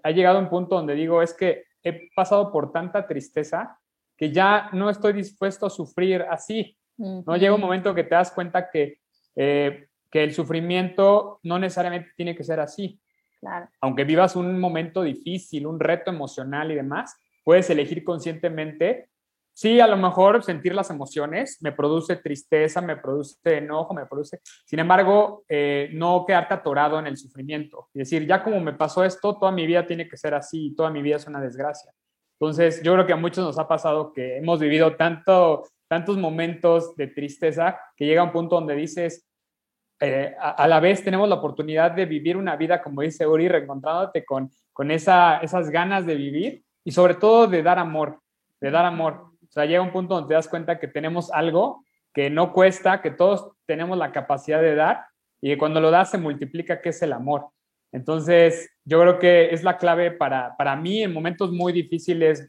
ha 0.02 0.10
llegado 0.10 0.38
un 0.38 0.50
punto 0.50 0.76
donde 0.76 0.94
digo, 0.94 1.22
es 1.22 1.32
que 1.32 1.64
he 1.82 2.08
pasado 2.14 2.52
por 2.52 2.72
tanta 2.72 3.06
tristeza 3.06 3.78
que 4.16 4.30
ya 4.30 4.68
no 4.72 4.90
estoy 4.90 5.12
dispuesto 5.12 5.66
a 5.66 5.70
sufrir 5.70 6.22
así. 6.22 6.76
¿no? 6.96 7.36
Llega 7.36 7.54
un 7.54 7.60
momento 7.60 7.94
que 7.94 8.04
te 8.04 8.14
das 8.14 8.30
cuenta 8.30 8.70
que, 8.70 8.98
eh, 9.36 9.86
que 10.10 10.24
el 10.24 10.34
sufrimiento 10.34 11.40
no 11.42 11.58
necesariamente 11.58 12.10
tiene 12.16 12.34
que 12.34 12.44
ser 12.44 12.60
así. 12.60 13.00
Aunque 13.80 14.04
vivas 14.04 14.36
un 14.36 14.58
momento 14.60 15.02
difícil, 15.02 15.66
un 15.66 15.80
reto 15.80 16.10
emocional 16.10 16.70
y 16.70 16.74
demás, 16.74 17.16
puedes 17.44 17.70
elegir 17.70 18.04
conscientemente. 18.04 19.08
Sí, 19.60 19.78
a 19.78 19.86
lo 19.86 19.98
mejor 19.98 20.42
sentir 20.42 20.74
las 20.74 20.88
emociones 20.88 21.58
me 21.60 21.70
produce 21.70 22.16
tristeza, 22.16 22.80
me 22.80 22.96
produce 22.96 23.58
enojo, 23.58 23.92
me 23.92 24.06
produce... 24.06 24.40
Sin 24.64 24.78
embargo, 24.78 25.44
eh, 25.50 25.90
no 25.92 26.24
quedarte 26.26 26.54
atorado 26.54 26.98
en 26.98 27.06
el 27.06 27.18
sufrimiento. 27.18 27.90
y 27.92 27.98
decir, 27.98 28.26
ya 28.26 28.42
como 28.42 28.58
me 28.60 28.72
pasó 28.72 29.04
esto, 29.04 29.36
toda 29.36 29.52
mi 29.52 29.66
vida 29.66 29.86
tiene 29.86 30.08
que 30.08 30.16
ser 30.16 30.32
así, 30.32 30.74
toda 30.74 30.88
mi 30.88 31.02
vida 31.02 31.16
es 31.16 31.26
una 31.26 31.42
desgracia. 31.42 31.92
Entonces, 32.38 32.82
yo 32.82 32.94
creo 32.94 33.04
que 33.04 33.12
a 33.12 33.16
muchos 33.16 33.44
nos 33.44 33.58
ha 33.58 33.68
pasado 33.68 34.14
que 34.14 34.38
hemos 34.38 34.60
vivido 34.60 34.96
tanto, 34.96 35.64
tantos 35.88 36.16
momentos 36.16 36.96
de 36.96 37.08
tristeza 37.08 37.78
que 37.94 38.06
llega 38.06 38.22
un 38.22 38.32
punto 38.32 38.54
donde 38.54 38.74
dices, 38.74 39.28
eh, 40.00 40.34
a, 40.40 40.66
la 40.68 40.80
vez 40.80 41.04
tenemos 41.04 41.28
la 41.28 41.34
oportunidad 41.34 41.90
de 41.90 42.06
vivir 42.06 42.38
una 42.38 42.56
vida, 42.56 42.80
como 42.80 43.02
dice 43.02 43.26
Uri, 43.26 43.46
reencontrándote 43.46 44.24
con, 44.24 44.50
con 44.72 44.90
esa, 44.90 45.36
esas 45.40 45.68
ganas 45.68 46.06
de 46.06 46.14
vivir 46.14 46.64
y 46.82 46.92
sobre 46.92 47.16
todo 47.16 47.46
de 47.46 47.62
dar 47.62 47.78
amor, 47.78 48.22
de 48.58 48.70
dar 48.70 48.86
amor. 48.86 49.29
O 49.50 49.52
sea, 49.52 49.66
llega 49.66 49.82
un 49.82 49.92
punto 49.92 50.14
donde 50.14 50.28
te 50.28 50.34
das 50.34 50.48
cuenta 50.48 50.78
que 50.78 50.88
tenemos 50.88 51.30
algo 51.32 51.84
que 52.14 52.30
no 52.30 52.52
cuesta, 52.52 53.02
que 53.02 53.10
todos 53.10 53.52
tenemos 53.66 53.98
la 53.98 54.12
capacidad 54.12 54.60
de 54.60 54.74
dar 54.74 55.06
y 55.40 55.50
que 55.50 55.58
cuando 55.58 55.80
lo 55.80 55.90
das 55.90 56.10
se 56.10 56.18
multiplica, 56.18 56.80
que 56.80 56.90
es 56.90 57.02
el 57.02 57.12
amor. 57.12 57.48
Entonces, 57.92 58.70
yo 58.84 59.00
creo 59.00 59.18
que 59.18 59.52
es 59.52 59.64
la 59.64 59.76
clave 59.76 60.12
para, 60.12 60.56
para 60.56 60.76
mí 60.76 61.02
en 61.02 61.12
momentos 61.12 61.50
muy 61.50 61.72
difíciles, 61.72 62.48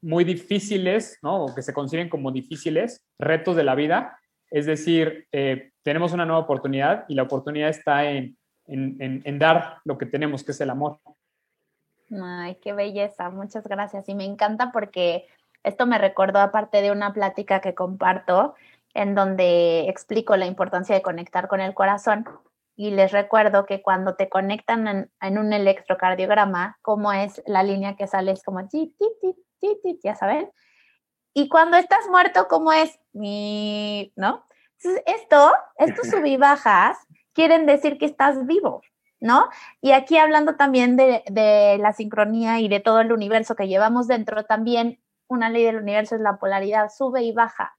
muy 0.00 0.24
difíciles, 0.24 1.18
¿no? 1.22 1.44
O 1.44 1.54
que 1.54 1.62
se 1.62 1.74
consiguen 1.74 2.08
como 2.08 2.30
difíciles, 2.32 3.04
retos 3.18 3.56
de 3.56 3.64
la 3.64 3.74
vida. 3.74 4.18
Es 4.50 4.64
decir, 4.64 5.26
eh, 5.32 5.72
tenemos 5.82 6.12
una 6.12 6.24
nueva 6.24 6.40
oportunidad 6.40 7.04
y 7.08 7.14
la 7.14 7.24
oportunidad 7.24 7.68
está 7.68 8.10
en, 8.10 8.38
en, 8.66 9.22
en, 9.24 9.38
dar 9.38 9.78
lo 9.84 9.98
que 9.98 10.06
tenemos, 10.06 10.42
que 10.42 10.52
es 10.52 10.60
el 10.62 10.70
amor. 10.70 11.00
Ay, 12.10 12.56
qué 12.62 12.72
belleza, 12.72 13.28
muchas 13.28 13.66
gracias. 13.66 14.08
Y 14.08 14.14
me 14.14 14.24
encanta 14.24 14.72
porque 14.72 15.26
esto 15.68 15.86
me 15.86 15.98
recordó 15.98 16.40
aparte 16.40 16.82
de 16.82 16.90
una 16.90 17.12
plática 17.12 17.60
que 17.60 17.74
comparto 17.74 18.54
en 18.94 19.14
donde 19.14 19.88
explico 19.88 20.36
la 20.36 20.46
importancia 20.46 20.94
de 20.94 21.02
conectar 21.02 21.48
con 21.48 21.60
el 21.60 21.74
corazón 21.74 22.26
y 22.74 22.92
les 22.92 23.10
recuerdo 23.10 23.66
que 23.66 23.82
cuando 23.82 24.14
te 24.14 24.28
conectan 24.28 25.10
en, 25.20 25.38
un 25.38 25.52
electrocardiograma, 25.52 26.78
como 26.80 27.12
es 27.12 27.42
la 27.44 27.64
línea 27.64 27.96
que 27.96 28.06
sale, 28.06 28.30
es 28.30 28.44
como, 28.44 28.68
ti, 28.68 28.94
ti, 28.98 29.76
ti, 29.82 29.98
ya 30.02 30.14
saben. 30.14 30.50
Y 31.34 31.48
cuando 31.48 31.76
estás 31.76 32.08
muerto, 32.08 32.46
¿cómo 32.48 32.72
es? 32.72 33.00
Mi, 33.12 34.12
¿no? 34.14 34.44
Entonces, 34.76 35.02
esto, 35.06 35.52
estos 35.76 36.08
sub 36.10 36.24
y 36.24 36.36
bajas 36.36 36.98
quieren 37.32 37.66
decir 37.66 37.98
que 37.98 38.06
estás 38.06 38.46
vivo, 38.46 38.82
¿no? 39.18 39.48
Y 39.80 39.90
aquí 39.90 40.16
hablando 40.16 40.54
también 40.54 40.96
de, 40.96 41.24
de, 41.26 41.78
la 41.78 41.92
sincronía 41.92 42.60
y 42.60 42.68
de 42.68 42.78
todo 42.78 43.00
el 43.00 43.12
universo 43.12 43.56
que 43.56 43.66
llevamos 43.66 44.06
dentro, 44.06 44.44
también 44.44 45.00
una 45.28 45.50
ley 45.50 45.64
del 45.64 45.76
universo 45.76 46.14
es 46.14 46.20
la 46.20 46.38
polaridad, 46.38 46.90
sube 46.90 47.22
y 47.22 47.32
baja. 47.32 47.76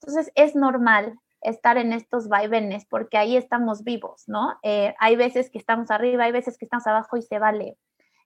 Entonces, 0.00 0.32
es 0.34 0.54
normal 0.54 1.18
estar 1.42 1.78
en 1.78 1.92
estos 1.92 2.28
vaivenes 2.28 2.84
porque 2.84 3.16
ahí 3.16 3.36
estamos 3.36 3.82
vivos, 3.82 4.24
¿no? 4.26 4.58
Eh, 4.62 4.94
hay 4.98 5.16
veces 5.16 5.50
que 5.50 5.58
estamos 5.58 5.90
arriba, 5.90 6.24
hay 6.24 6.32
veces 6.32 6.58
que 6.58 6.64
estamos 6.64 6.86
abajo 6.86 7.16
y 7.16 7.22
se 7.22 7.38
vale. 7.38 7.78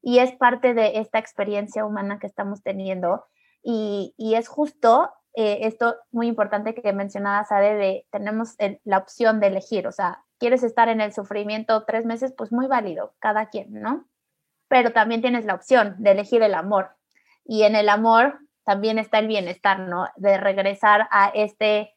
Y 0.03 0.19
es 0.19 0.33
parte 0.33 0.75
de 0.75 0.99
esta 0.99 1.19
experiencia 1.19 1.85
humana 1.85 2.19
que 2.19 2.27
estamos 2.27 2.63
teniendo. 2.63 3.25
Y, 3.63 4.13
es 4.19 4.49
justo 4.49 5.11
eh, 5.35 5.61
esto 5.63 5.97
muy 6.11 6.27
importante 6.27 6.75
que 6.75 6.93
mencionabas, 6.93 7.51
Ade, 7.51 7.75
de 7.77 8.07
tenemos 8.11 8.57
la 8.85 8.99
opción 8.99 9.41
de 9.41 9.47
elegir, 9.47 9.87
o 9.87 9.93
sea, 9.93 10.23
quieres 10.39 10.63
estar 10.63 10.89
en 10.89 11.01
el 11.01 11.13
sufrimiento 11.13 11.85
tres 11.87 12.05
meses, 12.05 12.35
pues 12.37 12.53
muy 12.53 12.67
válido, 12.67 13.15
cada 13.19 13.49
quien, 13.49 13.73
¿no? 13.73 14.05
Pero 14.69 14.93
también 14.93 15.23
tienes 15.23 15.47
la 15.47 15.55
opción 15.55 15.97
de 15.99 16.11
elegir 16.11 16.43
el 16.43 16.55
amor. 16.55 16.91
Y 17.47 17.63
en 17.63 17.75
el 17.77 17.89
amor 17.89 18.41
también 18.65 18.99
está 18.99 19.19
el 19.19 19.29
bienestar, 19.29 19.81
¿no? 19.81 20.07
De 20.17 20.39
regresar 20.39 21.09
a 21.11 21.29
este 21.35 21.95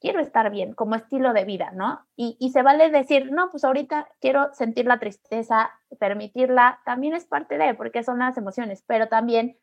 quiero 0.00 0.20
estar 0.20 0.50
bien 0.50 0.74
como 0.74 0.94
estilo 0.94 1.32
de 1.32 1.44
vida, 1.44 1.70
¿no? 1.72 2.06
Y, 2.16 2.50
se 2.52 2.62
vale 2.62 2.90
decir, 2.90 3.32
no, 3.32 3.50
pues 3.50 3.64
ahorita 3.64 4.08
quiero 4.20 4.52
sentir 4.54 4.86
la 4.86 4.98
tristeza, 4.98 5.70
permitirla, 5.98 6.80
también 6.84 7.14
es 7.14 7.26
parte 7.26 7.58
de, 7.58 7.74
porque 7.74 8.02
son 8.02 8.20
las 8.20 8.36
emociones, 8.36 8.84
pero 8.86 9.08
también 9.08 9.58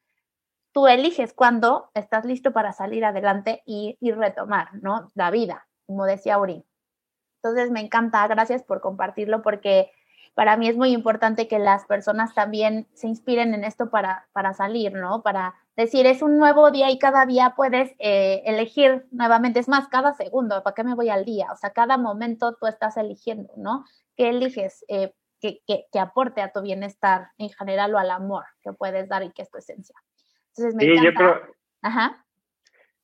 tú 0.74 0.88
eliges 0.88 1.34
cuándo 1.34 1.90
estás 1.94 2.26
listo 2.26 2.52
para 2.52 2.74
salir 2.74 3.06
adelante 3.06 3.64
y, 3.66 3.98
y 4.02 4.12
retomar, 4.12 4.70
¿no? 4.82 5.12
La 5.16 5.32
vida, 5.32 5.68
como 5.86 6.06
decía 6.06 6.38
Uri. 6.38 6.66
Entonces 7.42 7.72
me 7.72 7.80
encanta, 7.80 8.28
gracias 8.28 8.64
por 8.64 8.82
compartirlo, 8.82 9.42
porque 9.42 9.92
para 10.36 10.58
mí 10.58 10.68
es 10.68 10.76
muy 10.76 10.92
importante 10.92 11.48
que 11.48 11.60
las 11.60 11.86
personas 11.86 12.36
también 12.36 12.88
se 12.94 13.08
inspiren 13.08 13.54
en 13.54 13.64
esto 13.64 13.90
para, 13.90 14.28
para 14.34 14.54
salir, 14.54 14.92
¿no? 14.94 15.24
Para 15.24 15.56
decir, 15.78 16.06
es 16.06 16.22
un 16.22 16.38
nuevo 16.38 16.72
día 16.72 16.92
y 16.92 17.00
cada 17.00 17.26
día 17.26 17.54
puedes 17.56 17.96
eh, 18.00 18.44
elegir 18.46 19.06
nuevamente, 19.12 19.60
es 19.60 19.70
más, 19.70 19.88
cada 19.88 20.14
segundo, 20.14 20.62
¿para 20.62 20.76
qué 20.76 20.84
me 20.84 20.94
voy 20.94 21.10
al 21.10 21.24
día? 21.24 21.48
O 21.54 21.56
sea, 21.56 21.72
cada 21.72 21.98
momento 21.98 22.56
tú 22.60 22.68
estás 22.68 22.98
eligiendo, 22.98 23.54
¿no? 23.56 23.86
¿Qué 24.18 24.30
eliges 24.30 24.84
eh, 24.90 25.14
que, 25.40 25.62
que, 25.66 26.00
aporte 26.00 26.42
a 26.42 26.52
tu 26.52 26.62
bienestar 26.62 27.30
en 27.38 27.50
general 27.50 27.96
o 27.96 27.98
al 27.98 28.12
amor 28.12 28.44
que 28.62 28.74
puedes 28.74 29.08
dar 29.08 29.24
y 29.24 29.32
que 29.32 29.42
es 29.42 29.50
tu 29.50 29.58
esencia? 29.58 29.96
Entonces, 30.50 30.76
me 30.76 30.84
sí, 30.84 31.04
Yo 31.04 31.14
creo, 31.14 31.42
Ajá. 31.82 32.26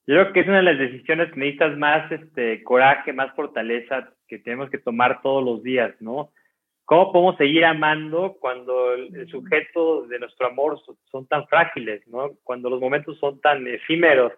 Yo 0.05 0.15
creo 0.15 0.33
que 0.33 0.39
es 0.41 0.47
una 0.47 0.57
de 0.57 0.63
las 0.63 0.79
decisiones 0.79 1.31
que 1.31 1.39
necesitas 1.39 1.77
más 1.77 2.11
este, 2.11 2.61
coraje, 2.63 3.13
más 3.13 3.33
fortaleza 3.35 4.09
que 4.27 4.39
tenemos 4.39 4.69
que 4.69 4.79
tomar 4.79 5.21
todos 5.21 5.43
los 5.45 5.63
días, 5.63 5.93
¿no? 6.01 6.31
¿Cómo 6.91 7.13
podemos 7.13 7.37
seguir 7.37 7.63
amando 7.63 8.35
cuando 8.37 8.91
el, 8.91 9.25
sujeto 9.29 10.07
de 10.07 10.19
nuestro 10.19 10.47
amor 10.47 10.77
son, 11.09 11.25
tan 11.25 11.47
frágiles, 11.47 12.05
¿no? 12.05 12.31
Cuando 12.43 12.69
los 12.69 12.81
momentos 12.81 13.17
son 13.17 13.39
tan 13.39 13.65
efímeros, 13.65 14.33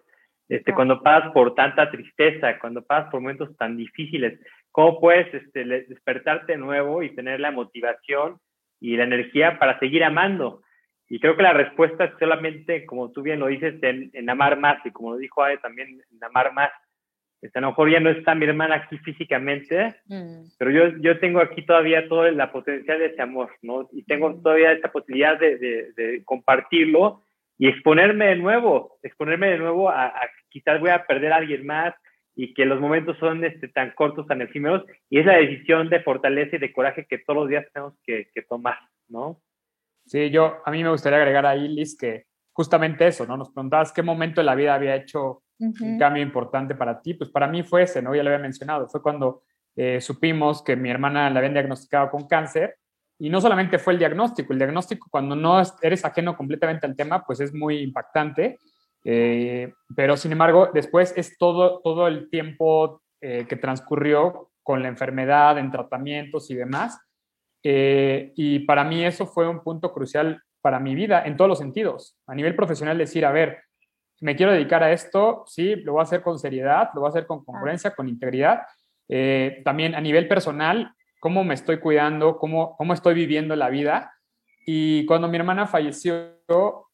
este, 0.48 0.72
cuando 0.72 1.02
pasas 1.02 1.32
por 1.32 1.56
tanta 1.56 1.90
tristeza, 1.90 2.60
cuando 2.60 2.84
pasas 2.84 3.10
por 3.10 3.20
momentos 3.20 3.56
tan 3.56 3.76
difíciles, 3.76 4.38
¿cómo 4.70 5.00
puedes 5.00 5.34
este, 5.34 5.64
despertarte 5.64 6.52
de 6.52 6.58
nuevo 6.58 7.02
y 7.02 7.12
tener 7.16 7.40
la 7.40 7.50
motivación 7.50 8.38
y 8.78 8.96
la 8.96 9.02
energía 9.02 9.58
para 9.58 9.80
seguir 9.80 10.04
amando? 10.04 10.62
Y 11.08 11.18
creo 11.18 11.36
que 11.36 11.42
la 11.42 11.54
respuesta 11.54 12.04
es 12.04 12.12
solamente, 12.20 12.86
como 12.86 13.10
tú 13.10 13.22
bien 13.22 13.40
lo 13.40 13.48
dices, 13.48 13.82
en, 13.82 14.10
en 14.12 14.30
amar 14.30 14.60
más, 14.60 14.78
y 14.86 14.92
como 14.92 15.10
lo 15.10 15.16
dijo 15.16 15.42
Ade 15.42 15.58
también, 15.58 16.00
en 16.08 16.22
amar 16.22 16.52
más. 16.52 16.70
Este, 17.44 17.58
a 17.58 17.60
lo 17.60 17.68
mejor 17.68 17.90
ya 17.90 18.00
no 18.00 18.08
está 18.08 18.34
mi 18.34 18.46
hermana 18.46 18.76
aquí 18.76 18.96
físicamente, 18.96 19.96
mm. 20.06 20.44
pero 20.58 20.70
yo, 20.70 20.96
yo 21.00 21.20
tengo 21.20 21.40
aquí 21.40 21.60
todavía 21.60 22.08
toda 22.08 22.32
la 22.32 22.50
potencial 22.50 22.98
de 22.98 23.06
ese 23.08 23.20
amor, 23.20 23.50
¿no? 23.60 23.86
Y 23.92 24.02
tengo 24.04 24.30
mm. 24.30 24.42
todavía 24.42 24.72
esta 24.72 24.90
posibilidad 24.90 25.38
de, 25.38 25.58
de, 25.58 26.22
compartirlo 26.24 27.22
y 27.58 27.68
exponerme 27.68 28.28
de 28.28 28.36
nuevo, 28.36 28.96
exponerme 29.02 29.48
de 29.48 29.58
nuevo 29.58 29.90
a, 29.90 30.06
a, 30.06 30.30
quizás 30.48 30.80
voy 30.80 30.88
a 30.88 31.04
perder 31.04 31.34
a 31.34 31.36
alguien 31.36 31.66
más 31.66 31.94
y 32.34 32.54
que 32.54 32.64
los 32.64 32.80
momentos 32.80 33.18
son 33.18 33.44
este, 33.44 33.68
tan 33.68 33.90
cortos, 33.90 34.26
tan 34.26 34.40
efímeros, 34.40 34.82
y 35.10 35.18
es 35.18 35.26
la 35.26 35.36
decisión 35.36 35.90
de 35.90 36.00
fortaleza 36.00 36.56
y 36.56 36.60
de 36.60 36.72
coraje 36.72 37.04
que 37.06 37.18
todos 37.18 37.40
los 37.40 37.48
días 37.50 37.66
tenemos 37.74 37.92
que, 38.06 38.30
que 38.34 38.40
tomar, 38.40 38.78
¿no? 39.06 39.42
Sí, 40.06 40.30
yo, 40.30 40.62
a 40.64 40.70
mí 40.70 40.82
me 40.82 40.88
gustaría 40.90 41.18
agregar 41.18 41.44
ahí, 41.44 41.68
Liz, 41.68 41.94
que 41.94 42.24
justamente 42.54 43.06
eso, 43.06 43.26
¿no? 43.26 43.36
Nos 43.36 43.50
preguntabas 43.50 43.92
qué 43.92 44.02
momento 44.02 44.40
de 44.40 44.46
la 44.46 44.54
vida 44.54 44.74
había 44.74 44.96
hecho 44.96 45.43
un 45.58 45.98
cambio 45.98 46.22
importante 46.22 46.74
para 46.74 47.00
ti, 47.00 47.14
pues 47.14 47.30
para 47.30 47.46
mí 47.46 47.62
fue 47.62 47.82
ese, 47.82 48.02
¿no? 48.02 48.14
Ya 48.14 48.22
lo 48.22 48.30
había 48.30 48.42
mencionado, 48.42 48.88
fue 48.88 49.02
cuando 49.02 49.42
eh, 49.76 50.00
supimos 50.00 50.62
que 50.62 50.76
mi 50.76 50.90
hermana 50.90 51.28
la 51.30 51.38
habían 51.38 51.54
diagnosticado 51.54 52.10
con 52.10 52.26
cáncer 52.26 52.76
y 53.18 53.28
no 53.28 53.40
solamente 53.40 53.78
fue 53.78 53.92
el 53.92 53.98
diagnóstico, 53.98 54.52
el 54.52 54.58
diagnóstico 54.58 55.08
cuando 55.10 55.34
no 55.36 55.60
eres 55.82 56.04
ajeno 56.04 56.36
completamente 56.36 56.86
al 56.86 56.96
tema, 56.96 57.24
pues 57.24 57.40
es 57.40 57.54
muy 57.54 57.78
impactante, 57.78 58.58
eh, 59.04 59.72
pero 59.94 60.16
sin 60.16 60.32
embargo 60.32 60.70
después 60.72 61.12
es 61.16 61.36
todo, 61.38 61.80
todo 61.80 62.06
el 62.08 62.28
tiempo 62.30 63.02
eh, 63.20 63.46
que 63.48 63.56
transcurrió 63.56 64.50
con 64.62 64.82
la 64.82 64.88
enfermedad, 64.88 65.58
en 65.58 65.70
tratamientos 65.70 66.50
y 66.50 66.54
demás. 66.54 66.98
y 67.62 68.58
para 68.60 68.84
mí 68.84 69.04
eso 69.04 69.26
fue 69.26 69.48
un 69.48 69.62
punto 69.62 69.92
crucial 69.92 70.42
para 70.60 70.80
mi 70.80 70.94
vida 70.94 71.22
en 71.24 71.36
todos 71.36 71.48
los 71.48 71.58
sentidos. 71.58 72.16
A 72.26 72.34
nivel 72.34 72.54
profesional, 72.56 72.96
decir, 72.96 73.24
a 73.24 73.32
ver, 73.32 73.64
me 74.20 74.36
quiero 74.36 74.52
dedicar 74.52 74.82
a 74.82 74.92
esto, 74.92 75.44
sí, 75.46 75.76
lo 75.76 75.92
voy 75.92 76.00
a 76.00 76.04
hacer 76.04 76.22
con 76.22 76.38
seriedad, 76.38 76.90
lo 76.94 77.00
voy 77.00 77.08
a 77.08 77.10
hacer 77.10 77.26
con 77.26 77.44
congruencia, 77.44 77.94
con 77.94 78.08
integridad. 78.08 78.62
Eh, 79.08 79.60
también 79.64 79.94
a 79.94 80.00
nivel 80.00 80.28
personal, 80.28 80.94
cómo 81.20 81.44
me 81.44 81.54
estoy 81.54 81.78
cuidando, 81.78 82.38
cómo, 82.38 82.76
cómo 82.76 82.94
estoy 82.94 83.14
viviendo 83.14 83.56
la 83.56 83.70
vida. 83.70 84.12
Y 84.66 85.04
cuando 85.06 85.28
mi 85.28 85.36
hermana 85.36 85.66
falleció, 85.66 86.38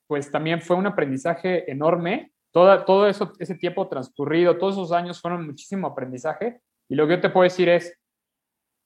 pues 0.07 0.31
también 0.31 0.61
fue 0.61 0.77
un 0.77 0.87
aprendizaje 0.87 1.71
enorme. 1.71 2.33
Todo, 2.51 2.85
todo 2.85 3.07
eso, 3.07 3.33
ese 3.39 3.55
tiempo 3.55 3.89
transcurrido, 3.89 4.59
todos 4.59 4.75
esos 4.75 4.93
años 4.93 5.21
fueron 5.21 5.47
muchísimo 5.47 5.87
aprendizaje. 5.87 6.61
Y 6.89 6.95
lo 6.95 7.07
que 7.07 7.15
yo 7.15 7.21
te 7.21 7.31
puedo 7.31 7.45
decir 7.45 7.69
es, 7.69 7.97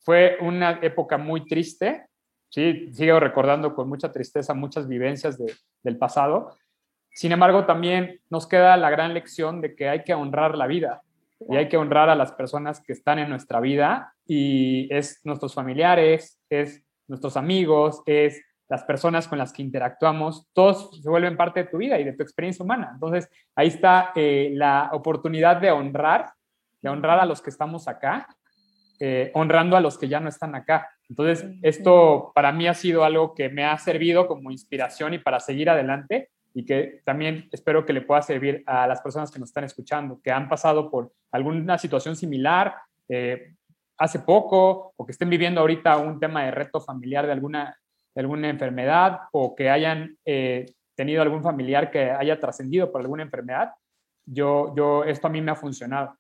fue 0.01 0.37
una 0.41 0.81
época 0.83 1.17
muy 1.17 1.47
triste, 1.47 2.09
Sí, 2.55 2.89
sigo 2.93 3.19
recordando 3.19 3.75
con 3.75 3.89
mucha 3.89 4.13
tristeza 4.13 4.55
muchas 4.55 4.87
vivencias 4.87 5.37
del 5.83 5.99
pasado. 5.99 6.57
Sin 7.15 7.31
embargo, 7.31 7.65
también 7.65 8.21
nos 8.29 8.47
queda 8.49 8.77
la 8.77 8.91
gran 8.91 9.15
lección 9.15 9.61
de 9.61 9.77
que 9.77 9.89
hay 9.89 10.03
que 10.03 10.15
honrar 10.15 10.59
la 10.59 10.67
vida 10.67 11.03
y 11.49 11.57
hay 11.57 11.69
que 11.69 11.77
honrar 11.77 12.11
a 12.11 12.17
las 12.17 12.33
personas 12.33 12.81
que 12.81 12.93
están 12.93 13.21
en 13.21 13.29
nuestra 13.29 13.61
vida 13.61 14.13
y 14.27 14.93
es 14.93 15.21
nuestros 15.25 15.55
familiares, 15.55 16.41
es 16.51 16.85
nuestros 17.07 17.37
amigos, 17.37 18.03
es 18.07 18.43
las 18.69 18.83
personas 18.83 19.29
con 19.29 19.39
las 19.39 19.53
que 19.53 19.63
interactuamos, 19.63 20.49
todos 20.53 21.01
se 21.01 21.09
vuelven 21.09 21.37
parte 21.37 21.63
de 21.63 21.71
tu 21.71 21.77
vida 21.77 22.01
y 22.01 22.05
de 22.05 22.15
tu 22.15 22.25
experiencia 22.25 22.65
humana. 22.65 22.91
Entonces, 22.95 23.31
ahí 23.55 23.69
está 23.69 24.11
eh, 24.17 24.51
la 24.53 24.91
oportunidad 24.93 25.59
de 25.59 25.71
honrar, 25.71 26.33
de 26.83 26.89
honrar 26.89 27.21
a 27.21 27.27
los 27.27 27.41
que 27.41 27.51
estamos 27.51 27.87
acá, 27.87 28.27
eh, 28.99 29.31
honrando 29.35 29.77
a 29.77 29.81
los 29.81 29.99
que 29.99 30.09
ya 30.09 30.19
no 30.19 30.29
están 30.29 30.57
acá. 30.57 30.91
Entonces, 31.09 31.47
esto 31.63 32.33
para 32.35 32.51
mí 32.51 32.67
ha 32.67 32.75
sido 32.75 33.05
algo 33.05 33.35
que 33.35 33.51
me 33.51 33.65
ha 33.65 33.79
servido 33.79 34.27
como 34.27 34.51
inspiración 34.51 35.15
y 35.15 35.19
para 35.19 35.39
seguir 35.39 35.71
adelante 35.71 36.31
y 36.55 36.65
que 36.65 37.03
también 37.05 37.49
espero 37.51 37.85
que 37.85 37.93
le 37.93 38.01
pueda 38.01 38.23
servir 38.23 38.63
a 38.67 38.87
las 38.87 39.03
personas 39.03 39.31
que 39.31 39.41
nos 39.41 39.51
están 39.51 39.65
escuchando, 39.65 40.21
que 40.23 40.31
han 40.31 40.49
pasado 40.49 40.89
por 40.89 41.13
alguna 41.33 41.77
situación 41.79 42.15
similar 42.15 42.77
eh, 43.09 43.55
hace 43.99 44.21
poco 44.21 44.95
o 44.97 45.05
que 45.05 45.13
estén 45.13 45.29
viviendo 45.29 45.61
ahorita 45.61 45.99
un 45.99 46.21
tema 46.21 46.45
de 46.45 46.53
reto 46.53 46.81
familiar 46.81 47.27
de 47.27 47.33
alguna, 47.33 47.77
alguna 48.15 48.49
enfermedad 48.49 49.23
o 49.33 49.55
que 49.57 49.69
hayan 49.69 50.17
eh, 50.25 50.67
tenido 50.95 51.23
algún 51.23 51.43
familiar 51.43 51.91
que 51.91 52.13
haya 52.13 52.39
trascendido 52.39 52.93
por 52.93 53.01
alguna 53.01 53.25
enfermedad. 53.25 53.73
Yo, 54.25 54.75
yo, 54.77 55.03
esto 55.05 55.27
a 55.27 55.31
mí 55.31 55.43
me 55.43 55.51
ha 55.51 55.57
funcionado. 55.57 56.17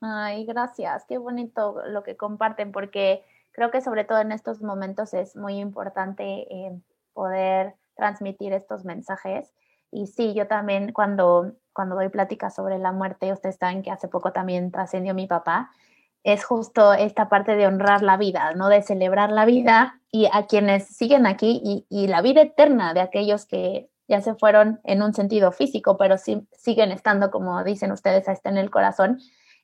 Ay, 0.00 0.44
gracias. 0.46 1.04
Qué 1.08 1.16
bonito 1.18 1.80
lo 1.86 2.02
que 2.02 2.16
comparten 2.16 2.72
porque 2.72 3.24
creo 3.52 3.70
que 3.70 3.80
sobre 3.80 4.04
todo 4.04 4.20
en 4.20 4.32
estos 4.32 4.62
momentos 4.62 5.14
es 5.14 5.36
muy 5.36 5.58
importante 5.58 6.24
eh, 6.24 6.80
poder 7.12 7.74
transmitir 7.94 8.52
estos 8.52 8.84
mensajes. 8.84 9.52
Y 9.90 10.06
sí, 10.06 10.34
yo 10.34 10.46
también 10.46 10.92
cuando, 10.92 11.52
cuando 11.72 11.96
doy 11.96 12.08
pláticas 12.08 12.54
sobre 12.54 12.78
la 12.78 12.92
muerte, 12.92 13.32
ustedes 13.32 13.56
saben 13.56 13.82
que 13.82 13.90
hace 13.90 14.08
poco 14.08 14.32
también 14.32 14.70
trascendió 14.70 15.14
mi 15.14 15.26
papá, 15.26 15.70
es 16.22 16.44
justo 16.44 16.92
esta 16.92 17.28
parte 17.28 17.56
de 17.56 17.66
honrar 17.66 18.02
la 18.02 18.16
vida, 18.16 18.52
¿no? 18.54 18.68
De 18.68 18.82
celebrar 18.82 19.30
la 19.30 19.46
vida 19.46 20.00
y 20.12 20.28
a 20.32 20.46
quienes 20.46 20.86
siguen 20.86 21.26
aquí 21.26 21.60
y, 21.64 21.86
y 21.88 22.08
la 22.08 22.20
vida 22.20 22.42
eterna 22.42 22.92
de 22.92 23.00
aquellos 23.00 23.46
que 23.46 23.88
ya 24.06 24.20
se 24.20 24.34
fueron 24.34 24.80
en 24.84 25.02
un 25.02 25.14
sentido 25.14 25.50
físico, 25.50 25.96
pero 25.96 26.18
sí, 26.18 26.46
siguen 26.52 26.92
estando, 26.92 27.30
como 27.30 27.62
dicen 27.64 27.92
ustedes, 27.92 28.28
está 28.28 28.50
en 28.50 28.58
el 28.58 28.70
corazón 28.70 29.18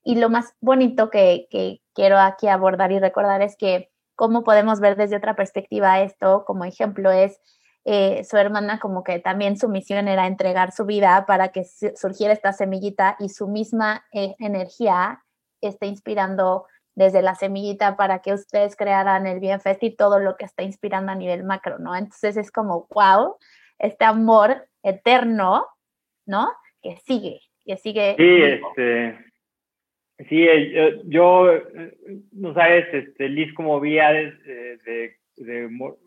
y 0.07 0.15
lo 0.15 0.31
más 0.31 0.55
bonito 0.61 1.11
que, 1.11 1.49
quiero 1.93 2.19
aquí 2.21 2.47
abordar 2.47 2.93
y 2.93 3.01
recordar 3.01 3.43
es 3.43 3.57
que 3.57 3.91
cómo 4.15 4.45
podemos 4.45 4.79
ver 4.79 4.97
desde 4.97 5.17
otra 5.17 5.35
perspectiva 5.35 6.01
esto, 6.01 6.45
como 6.47 6.65
ejemplo 6.65 7.11
es 7.11 7.41
eh, 7.89 8.25
su 8.25 8.37
hermana 8.37 8.81
como 8.81 9.05
que 9.05 9.21
también 9.21 9.57
su 9.57 9.69
misión 9.69 10.09
era 10.09 10.27
entregar 10.27 10.73
su 10.73 10.85
vida 10.87 11.25
para 11.25 11.49
que 11.49 11.63
surgiera 11.65 12.33
esta 12.33 12.53
semillita 12.53 13.17
y 13.21 13.29
su 13.29 13.47
misma 13.47 14.05
eh, 14.13 14.35
energía 14.41 15.23
esté 15.61 15.87
inspirando 15.87 16.67
desde 16.97 17.23
la 17.23 17.37
semillita 17.37 17.97
para 17.97 18.23
que 18.23 18.33
ustedes 18.33 18.75
crearan 18.75 19.29
el 19.29 19.39
Bienfest 19.39 19.83
y 19.85 19.95
todo 19.95 20.19
lo 20.19 20.37
que 20.37 20.47
está 20.47 20.65
inspirando 20.65 21.13
a 21.13 21.15
nivel 21.15 21.45
macro, 21.45 21.79
¿no? 21.79 21.95
Entonces 21.95 22.37
es 22.37 22.51
como, 22.51 22.89
wow, 22.91 23.37
este 23.79 24.05
amor 24.05 24.67
eterno, 24.83 25.67
¿no? 26.27 26.51
Que 26.83 26.97
sigue, 27.07 27.41
que 27.65 27.77
sigue. 27.77 28.17
Sí, 28.19 28.43
este, 28.43 29.27
Sí, 30.29 30.45
eh, 30.49 31.03
yo, 31.05 31.53
eh, 31.53 31.95
no 32.33 32.55
sabes, 32.55 32.87
este, 32.93 33.29
Liz, 33.29 33.53
como 33.53 33.79
de, 33.81 34.33
de, 34.87 35.17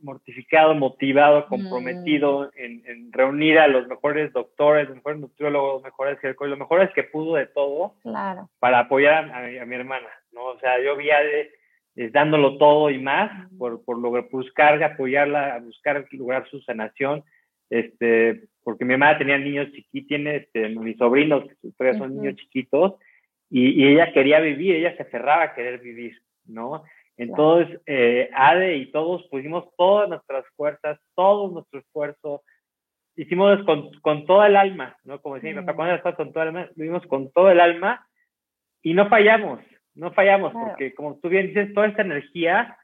mortificado, 0.01 0.73
motivado, 0.75 1.41
mm. 1.41 1.49
comprometido 1.49 2.51
en, 2.55 3.11
reunir 3.11 3.59
a 3.59 3.67
los 3.67 3.88
mejores 3.88 4.34
doctores, 4.34 4.88
los 4.88 4.95
mejores 4.95 5.19
nutriólogos, 5.19 5.73
los 5.75 5.84
mejores 5.84 6.17
los 6.23 6.59
mejores 6.59 6.89
que 6.93 7.03
pudo 7.03 7.36
de 7.36 7.47
todo 7.47 7.95
para 8.59 8.80
apoyar 8.80 9.32
a, 9.32 9.65
mi 9.65 9.75
hermana, 9.75 10.07
¿no? 10.32 10.45
O 10.45 10.59
sea, 10.59 10.82
yo 10.82 10.95
vi 10.95 11.09
a 11.11 11.19
dándolo 12.11 12.57
todo 12.57 12.89
y 12.89 12.97
más 12.97 13.49
por, 13.57 13.84
por 13.84 13.97
buscar 14.30 14.82
apoyarla, 14.84 15.59
buscar 15.63 16.05
lograr 16.11 16.47
su 16.49 16.61
sanación, 16.61 17.23
este, 17.69 18.43
porque 18.63 18.86
mi 18.86 18.93
hermana 18.93 19.17
tenía 19.17 19.38
niños 19.38 19.71
chiquitos, 19.71 20.07
tiene 20.07 20.36
este, 20.38 20.69
mis 20.69 20.97
sobrinos, 20.97 21.43
que 21.61 21.71
todavía 21.77 21.99
son 21.99 22.15
niños 22.15 22.36
chiquitos, 22.36 22.95
y, 23.49 23.88
ella 23.88 24.11
quería 24.13 24.39
vivir, 24.39 24.75
ella 24.75 24.95
se 24.95 25.03
aferraba 25.03 25.43
a 25.43 25.53
querer 25.55 25.80
vivir, 25.80 26.21
¿no? 26.45 26.84
Entonces, 27.20 27.82
eh, 27.86 28.30
Ade 28.34 28.78
y 28.78 28.91
todos 28.91 29.28
pusimos 29.30 29.65
todas 29.78 30.07
nuestras 30.07 30.45
fuerzas, 30.55 30.99
todo 31.15 31.51
nuestro 31.51 31.80
esfuerzo, 31.80 32.43
hicimos 33.15 33.61
con, 33.65 33.91
con 34.01 34.26
toda 34.26 34.47
el 34.47 34.55
alma, 34.55 34.97
¿no? 35.03 35.22
Como 35.22 35.36
decía 35.36 35.49
mi 35.51 35.57
papá, 35.57 35.76
cuando 35.76 35.95
estás 35.95 36.15
con 36.15 36.32
toda 36.32 36.43
el 36.43 36.49
alma, 36.49 36.70
lo 36.76 36.84
vimos 36.84 37.05
con 37.07 37.30
todo 37.32 37.51
el 37.51 37.59
alma 37.59 38.07
y 38.82 38.93
no 38.93 39.09
fallamos, 39.09 39.59
no 39.95 40.13
fallamos, 40.13 40.53
porque 40.53 40.93
como 40.93 41.20
tú 41.20 41.28
bien 41.28 41.47
dices, 41.47 41.74
toda 41.74 41.88
esta 41.88 42.03
energía 42.03 42.78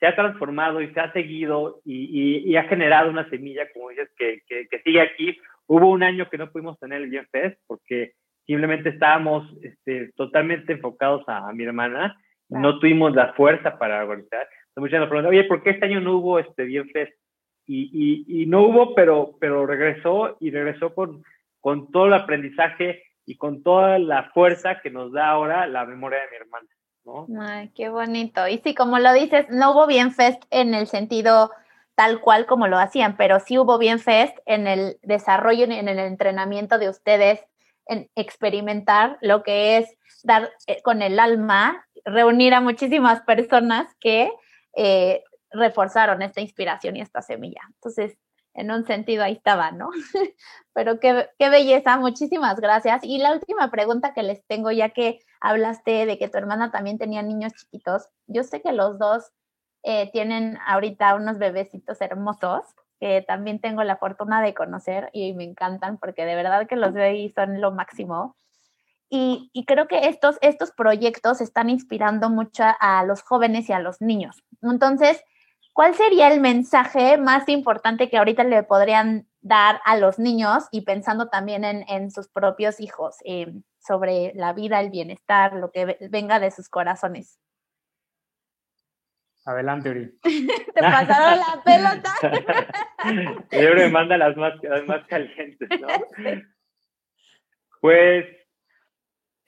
se 0.00 0.06
ha 0.06 0.16
transformado 0.16 0.80
y 0.82 0.92
se 0.92 1.00
ha 1.00 1.12
seguido 1.12 1.80
y, 1.84 2.50
y, 2.50 2.56
ha 2.56 2.64
generado 2.64 3.10
una 3.10 3.28
semilla, 3.30 3.70
como 3.72 3.90
dices, 3.90 4.08
que, 4.16 4.40
que, 4.48 4.66
que, 4.68 4.80
sigue 4.82 5.00
aquí. 5.00 5.38
Hubo 5.66 5.88
un 5.90 6.02
año 6.02 6.28
que 6.28 6.38
no 6.38 6.50
pudimos 6.50 6.78
tener 6.78 7.02
el 7.02 7.10
Bien 7.10 7.26
Fest 7.30 7.60
porque 7.66 8.12
simplemente 8.46 8.88
estábamos 8.88 9.46
este, 9.62 10.12
totalmente 10.16 10.72
enfocados 10.72 11.22
a, 11.28 11.52
mi 11.52 11.64
hermana, 11.64 12.16
no 12.48 12.78
tuvimos 12.78 13.14
la 13.14 13.32
fuerza 13.34 13.78
para 13.78 14.02
organizar. 14.02 14.48
Muchas 14.76 15.00
nos 15.00 15.08
preguntan, 15.08 15.30
oye, 15.30 15.44
¿por 15.44 15.62
qué 15.62 15.70
este 15.70 15.86
año 15.86 16.00
no 16.00 16.16
hubo 16.16 16.38
este 16.38 16.64
Bien 16.64 16.88
Fest? 16.90 17.12
Y, 17.66 17.90
y, 17.92 18.42
y, 18.42 18.46
no 18.46 18.62
hubo, 18.62 18.94
pero, 18.94 19.36
pero 19.40 19.66
regresó 19.66 20.36
y 20.40 20.50
regresó 20.50 20.94
con, 20.94 21.22
con 21.60 21.90
todo 21.90 22.06
el 22.06 22.14
aprendizaje 22.14 23.02
y 23.26 23.36
con 23.36 23.62
toda 23.62 23.98
la 23.98 24.30
fuerza 24.30 24.80
que 24.80 24.90
nos 24.90 25.12
da 25.12 25.28
ahora 25.28 25.66
la 25.66 25.84
memoria 25.84 26.20
de 26.20 26.30
mi 26.30 26.36
hermana. 26.36 26.68
¿no? 27.04 27.26
Ay, 27.42 27.70
qué 27.74 27.90
bonito. 27.90 28.46
Y 28.48 28.58
sí, 28.58 28.74
como 28.74 28.98
lo 28.98 29.12
dices, 29.12 29.46
no 29.50 29.72
hubo 29.72 29.86
Bien 29.86 30.12
Fest 30.12 30.42
en 30.50 30.74
el 30.74 30.86
sentido 30.86 31.50
tal 31.94 32.20
cual 32.20 32.46
como 32.46 32.68
lo 32.68 32.78
hacían, 32.78 33.16
pero 33.16 33.40
sí 33.40 33.58
hubo 33.58 33.76
Bien 33.76 33.98
Fest 33.98 34.38
en 34.46 34.66
el 34.66 34.98
desarrollo, 35.02 35.64
en 35.64 35.88
el 35.88 35.98
entrenamiento 35.98 36.78
de 36.78 36.88
ustedes 36.88 37.44
en 37.88 38.08
experimentar 38.14 39.18
lo 39.20 39.42
que 39.42 39.78
es 39.78 39.96
dar 40.22 40.50
eh, 40.66 40.80
con 40.82 41.02
el 41.02 41.18
alma, 41.18 41.86
reunir 42.04 42.54
a 42.54 42.60
muchísimas 42.60 43.22
personas 43.22 43.94
que 44.00 44.30
eh, 44.74 45.22
reforzaron 45.50 46.22
esta 46.22 46.40
inspiración 46.40 46.96
y 46.96 47.00
esta 47.00 47.22
semilla. 47.22 47.62
Entonces, 47.74 48.18
en 48.54 48.70
un 48.70 48.84
sentido 48.86 49.22
ahí 49.22 49.34
estaba, 49.34 49.70
¿no? 49.70 49.90
Pero 50.74 50.98
qué, 51.00 51.28
qué, 51.38 51.48
belleza, 51.48 51.96
muchísimas 51.98 52.60
gracias. 52.60 53.04
Y 53.04 53.18
la 53.18 53.32
última 53.32 53.70
pregunta 53.70 54.14
que 54.14 54.22
les 54.22 54.44
tengo, 54.46 54.70
ya 54.70 54.90
que 54.90 55.20
hablaste 55.40 56.06
de 56.06 56.18
que 56.18 56.28
tu 56.28 56.38
hermana 56.38 56.70
también 56.70 56.98
tenía 56.98 57.22
niños 57.22 57.52
chiquitos, 57.54 58.08
yo 58.26 58.42
sé 58.42 58.60
que 58.60 58.72
los 58.72 58.98
dos 58.98 59.32
eh, 59.84 60.10
tienen 60.10 60.58
ahorita 60.66 61.14
unos 61.14 61.38
bebecitos 61.38 62.00
hermosos 62.00 62.62
que 63.00 63.22
también 63.22 63.60
tengo 63.60 63.84
la 63.84 63.96
fortuna 63.96 64.42
de 64.42 64.54
conocer 64.54 65.08
y 65.12 65.32
me 65.34 65.44
encantan 65.44 65.98
porque 65.98 66.24
de 66.24 66.34
verdad 66.34 66.66
que 66.66 66.76
los 66.76 66.92
veo 66.92 67.12
y 67.14 67.30
son 67.30 67.60
lo 67.60 67.70
máximo. 67.70 68.36
Y, 69.10 69.50
creo 69.66 69.88
que 69.88 70.08
estos, 70.08 70.36
estos 70.42 70.70
proyectos 70.72 71.40
están 71.40 71.70
inspirando 71.70 72.28
mucho 72.28 72.64
a 72.78 73.04
los 73.04 73.22
jóvenes 73.22 73.68
y 73.68 73.72
a 73.72 73.80
los 73.80 74.00
niños. 74.00 74.42
Entonces, 74.62 75.22
¿cuál 75.72 75.94
sería 75.94 76.28
el 76.28 76.40
mensaje 76.40 77.16
más 77.16 77.48
importante 77.48 78.10
que 78.10 78.18
ahorita 78.18 78.44
le 78.44 78.62
podrían 78.64 79.26
dar 79.40 79.80
a 79.84 79.96
los 79.96 80.18
niños 80.18 80.64
y 80.72 80.82
pensando 80.82 81.28
también 81.28 81.64
en, 81.64 82.10
sus 82.10 82.28
propios 82.28 82.80
hijos, 82.80 83.16
eh, 83.24 83.52
sobre 83.78 84.32
la 84.34 84.52
vida, 84.52 84.80
el 84.80 84.90
bienestar, 84.90 85.54
lo 85.54 85.70
que 85.70 85.96
venga 86.10 86.38
de 86.40 86.50
sus 86.50 86.68
corazones. 86.68 87.38
Adelante, 89.48 89.90
Uri. 89.90 90.18
Te 90.22 90.80
pasaron 90.80 91.38
la 91.38 91.62
pelota. 91.64 92.14
Yo 93.50 93.74
me 93.74 93.88
manda 93.88 94.18
las 94.18 94.36
más, 94.36 94.52
las 94.62 94.86
más 94.86 95.06
calientes, 95.06 95.68
¿no? 95.80 95.88
Pues 97.80 98.26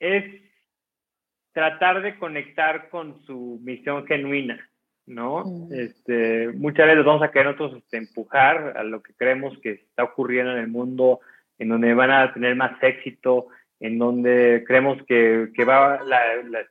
es 0.01 0.25
tratar 1.53 2.01
de 2.01 2.17
conectar 2.17 2.89
con 2.89 3.23
su 3.25 3.59
misión 3.63 4.05
genuina, 4.05 4.59
¿no? 5.05 5.45
Mm. 5.45 5.73
Este, 5.73 6.49
muchas 6.49 6.87
veces 6.87 7.05
vamos 7.05 7.23
a 7.23 7.31
querer 7.31 7.47
nosotros 7.47 7.81
este, 7.81 7.97
empujar 7.97 8.77
a 8.77 8.83
lo 8.83 9.01
que 9.01 9.13
creemos 9.13 9.57
que 9.59 9.71
está 9.71 10.03
ocurriendo 10.03 10.51
en 10.51 10.59
el 10.59 10.67
mundo, 10.67 11.21
en 11.57 11.69
donde 11.69 11.93
van 11.93 12.11
a 12.11 12.33
tener 12.33 12.55
más 12.55 12.81
éxito, 12.83 13.47
en 13.79 13.97
donde 13.97 14.63
creemos 14.67 14.97
que, 15.07 15.49
que 15.55 15.63
va 15.63 15.99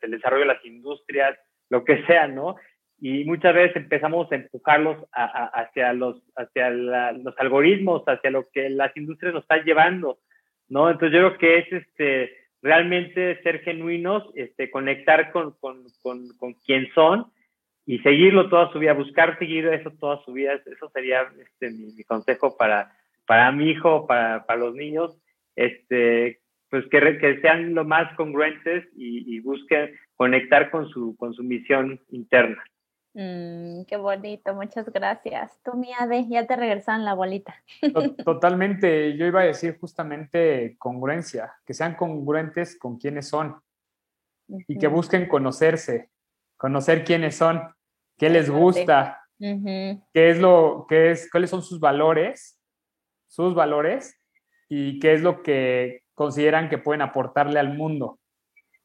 el 0.03 0.11
desarrollo 0.11 0.43
de 0.43 0.55
las 0.55 0.65
industrias, 0.65 1.39
lo 1.71 1.85
que 1.85 2.05
sea, 2.07 2.29
¿no? 2.29 2.57
y 3.01 3.25
muchas 3.25 3.55
veces 3.55 3.77
empezamos 3.77 4.31
a 4.31 4.35
empujarlos 4.35 4.99
hacia, 5.13 5.93
los, 5.95 6.23
hacia 6.37 6.69
los 6.69 7.35
algoritmos, 7.39 8.03
hacia 8.07 8.31
lo 8.31 8.49
que 8.51 8.69
las 8.69 8.95
industrias 8.95 9.33
nos 9.33 9.45
están 9.45 9.65
llevando, 9.65 10.19
¿no? 10.69 10.91
Entonces 10.91 11.19
yo 11.19 11.35
creo 11.35 11.39
que 11.39 11.59
es 11.59 11.73
este, 11.73 12.40
realmente 12.63 13.41
ser 13.43 13.61
genuinos, 13.61 14.25
este, 14.35 14.71
conectar 14.71 15.33
con, 15.33 15.53
con, 15.61 15.85
con, 16.03 16.29
con 16.37 16.55
quién 16.55 16.89
son 16.95 17.27
y 17.87 17.99
seguirlo 18.01 18.49
toda 18.49 18.71
su 18.73 18.79
vida, 18.79 18.93
buscar 18.93 19.39
seguir 19.39 19.67
eso 19.67 19.91
toda 19.99 20.23
su 20.25 20.33
vida, 20.33 20.61
eso 20.67 20.91
sería 20.91 21.31
este, 21.41 21.71
mi, 21.71 22.05
consejo 22.05 22.57
para, 22.57 22.93
para 23.27 23.51
mi 23.53 23.71
hijo, 23.71 24.07
para, 24.07 24.45
para 24.47 24.61
los 24.61 24.75
niños, 24.75 25.17
este, 25.57 26.41
pues 26.69 26.87
que, 26.89 27.19
que 27.19 27.41
sean 27.41 27.75
lo 27.75 27.85
más 27.85 28.15
congruentes 28.15 28.87
y, 28.97 29.35
y 29.35 29.41
busquen 29.41 29.99
conectar 30.15 30.71
con 30.71 30.89
su, 30.89 31.17
con 31.17 31.35
su 31.35 31.43
misión 31.43 32.01
interna. 32.11 32.63
Mm, 33.13 33.83
qué 33.87 33.97
bonito, 33.97 34.55
muchas 34.55 34.89
gracias. 34.93 35.59
Tú, 35.65 35.75
Mía, 35.75 36.07
de, 36.09 36.29
ya 36.29 36.47
te 36.47 36.55
regresaron 36.55 37.05
la 37.05 37.15
bolita. 37.15 37.55
Totalmente, 38.25 39.17
yo 39.17 39.27
iba 39.27 39.41
a 39.41 39.45
decir 39.45 39.79
justamente 39.81 40.77
congruencia, 40.79 41.53
que 41.67 41.75
sean 41.75 41.97
congruentes 41.97 42.79
con 42.79 42.99
quiénes 42.99 43.29
son 43.29 43.61
y 44.69 44.79
que 44.79 44.87
busquen 44.87 45.29
conocerse, 45.29 46.11
conocer 46.57 47.05
quiénes 47.05 47.37
son, 47.37 47.63
qué 48.17 48.31
les 48.31 48.49
gusta, 48.51 49.21
qué 49.39 50.01
es 50.13 50.39
lo, 50.39 50.87
qué 50.89 51.11
es, 51.13 51.31
cuáles 51.31 51.51
son 51.51 51.63
sus 51.63 51.81
valores, 51.81 52.61
sus 53.29 53.55
valores 53.55 54.17
y 54.69 54.99
qué 55.01 55.15
es 55.15 55.23
lo 55.23 55.43
que 55.43 56.03
consideran 56.15 56.69
que 56.69 56.79
pueden 56.79 57.03
aportarle 57.03 57.59
al 57.59 57.77
mundo. 57.77 58.19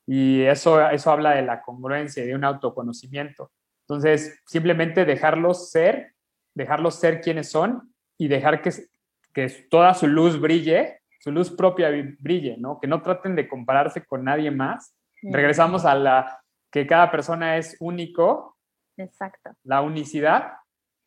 Y 0.07 0.43
eso, 0.43 0.87
eso 0.89 1.11
habla 1.11 1.31
de 1.31 1.41
la 1.41 1.61
congruencia 1.61 2.23
y 2.23 2.27
de 2.27 2.35
un 2.35 2.43
autoconocimiento. 2.43 3.51
Entonces, 3.87 4.41
simplemente 4.47 5.05
dejarlos 5.05 5.69
ser, 5.69 6.13
dejarlos 6.55 6.95
ser 6.95 7.21
quienes 7.21 7.49
son 7.49 7.93
y 8.17 8.27
dejar 8.27 8.61
que, 8.61 8.71
que 9.33 9.47
toda 9.69 9.93
su 9.93 10.07
luz 10.07 10.39
brille, 10.39 11.01
su 11.19 11.31
luz 11.31 11.51
propia 11.51 11.89
brille, 12.19 12.55
¿no? 12.57 12.79
Que 12.79 12.87
no 12.87 13.01
traten 13.01 13.35
de 13.35 13.47
compararse 13.47 14.03
con 14.03 14.23
nadie 14.23 14.49
más. 14.49 14.95
Regresamos 15.21 15.85
a 15.85 15.95
la 15.95 16.39
que 16.71 16.87
cada 16.87 17.11
persona 17.11 17.57
es 17.57 17.77
único. 17.79 18.57
Exacto. 18.97 19.51
La 19.63 19.81
unicidad. 19.81 20.53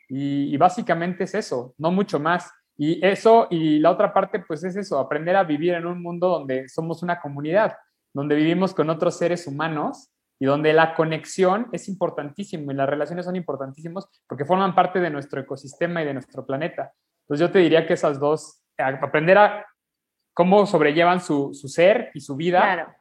Y, 0.09 0.55
y 0.55 0.57
básicamente 0.57 1.25
es 1.25 1.35
eso, 1.35 1.75
no 1.79 1.91
mucho 1.91 2.19
más. 2.21 2.51
Y 2.77 3.05
eso, 3.05 3.49
y 3.51 3.81
la 3.81 3.91
otra 3.91 4.13
parte, 4.13 4.39
pues 4.39 4.63
es 4.63 4.77
eso, 4.77 4.99
aprender 4.99 5.35
a 5.35 5.43
vivir 5.43 5.75
en 5.75 5.85
un 5.85 6.01
mundo 6.01 6.29
donde 6.29 6.69
somos 6.69 7.03
una 7.03 7.21
comunidad, 7.21 7.77
donde 8.15 8.37
vivimos 8.37 8.73
con 8.73 8.89
otros 8.89 9.19
seres 9.19 9.49
humanos 9.49 10.11
y 10.41 10.47
donde 10.47 10.73
la 10.73 10.95
conexión 10.95 11.69
es 11.73 11.89
importantísima 11.89 12.73
y 12.73 12.77
las 12.77 12.89
relaciones 12.89 13.25
son 13.25 13.37
importantísimos 13.37 14.09
porque 14.29 14.45
forman 14.45 14.75
parte 14.75 15.01
de 15.01 15.11
nuestro 15.11 15.41
ecosistema 15.41 16.03
y 16.03 16.07
de 16.07 16.15
nuestro 16.15 16.47
planeta. 16.47 16.93
Entonces 17.23 17.47
yo 17.47 17.53
te 17.53 17.59
diría 17.59 17.87
que 17.87 17.95
esas 17.95 18.21
dos, 18.21 18.63
aprender 18.77 19.39
a 19.39 19.67
cómo 20.33 20.67
sobrellevan 20.67 21.21
su, 21.21 21.53
su 21.53 21.69
ser 21.69 22.11
y 22.15 22.21
su 22.21 22.37
vida 22.37 22.97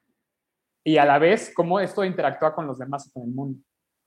y 0.84 0.98
a 0.98 1.06
la 1.06 1.20
vez 1.20 1.54
cómo 1.56 1.80
esto 1.80 2.04
interactúa 2.04 2.56
con 2.56 2.66
los 2.66 2.80
demás 2.80 3.08
y 3.08 3.12
con 3.12 3.24
el 3.24 3.30
mundo. 3.30 3.60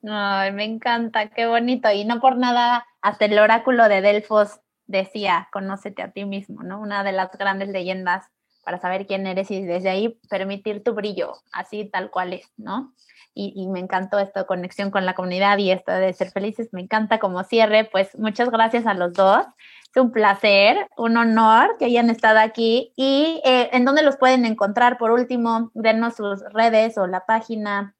Ay, 0.08 0.52
me 0.52 0.64
encanta, 0.64 1.28
qué 1.28 1.46
bonito. 1.46 1.90
Y 1.92 2.04
no 2.04 2.20
por 2.20 2.36
nada, 2.36 2.86
hasta 3.02 3.26
el 3.26 3.38
oráculo 3.38 3.88
de 3.88 4.00
Delfos 4.00 4.60
decía, 4.86 5.48
conócete 5.52 6.02
a 6.02 6.10
ti 6.10 6.24
mismo, 6.24 6.62
¿no? 6.62 6.80
Una 6.80 7.04
de 7.04 7.12
las 7.12 7.30
grandes 7.32 7.68
leyendas 7.68 8.26
para 8.64 8.78
saber 8.78 9.06
quién 9.06 9.26
eres 9.26 9.50
y 9.50 9.62
desde 9.62 9.90
ahí 9.90 10.18
permitir 10.28 10.82
tu 10.82 10.94
brillo, 10.94 11.34
así 11.52 11.84
tal 11.86 12.10
cual 12.10 12.32
es, 12.34 12.46
¿no? 12.56 12.92
y, 13.34 13.68
me 13.68 13.78
encantó 13.78 14.18
esta 14.18 14.44
conexión 14.44 14.90
con 14.90 15.06
la 15.06 15.14
comunidad 15.14 15.58
y 15.58 15.70
esto 15.70 15.92
de 15.92 16.12
ser 16.12 16.30
felices. 16.30 16.68
Me 16.72 16.80
encanta 16.80 17.18
como 17.18 17.42
cierre, 17.44 17.84
pues 17.84 18.16
muchas 18.18 18.50
gracias 18.50 18.86
a 18.86 18.94
los 18.94 19.12
dos. 19.12 19.46
Es 19.94 20.02
un 20.02 20.12
placer, 20.12 20.76
un 20.96 21.16
honor 21.16 21.76
que 21.78 21.86
hayan 21.86 22.10
estado 22.10 22.38
aquí. 22.38 22.92
¿Y 22.96 23.40
eh, 23.44 23.70
en 23.72 23.84
dónde 23.84 24.02
los 24.02 24.16
pueden 24.16 24.44
encontrar? 24.44 24.98
Por 24.98 25.10
último, 25.10 25.70
denos 25.74 26.16
sus 26.16 26.42
redes 26.52 26.98
o 26.98 27.06
la 27.06 27.24
página. 27.26 27.94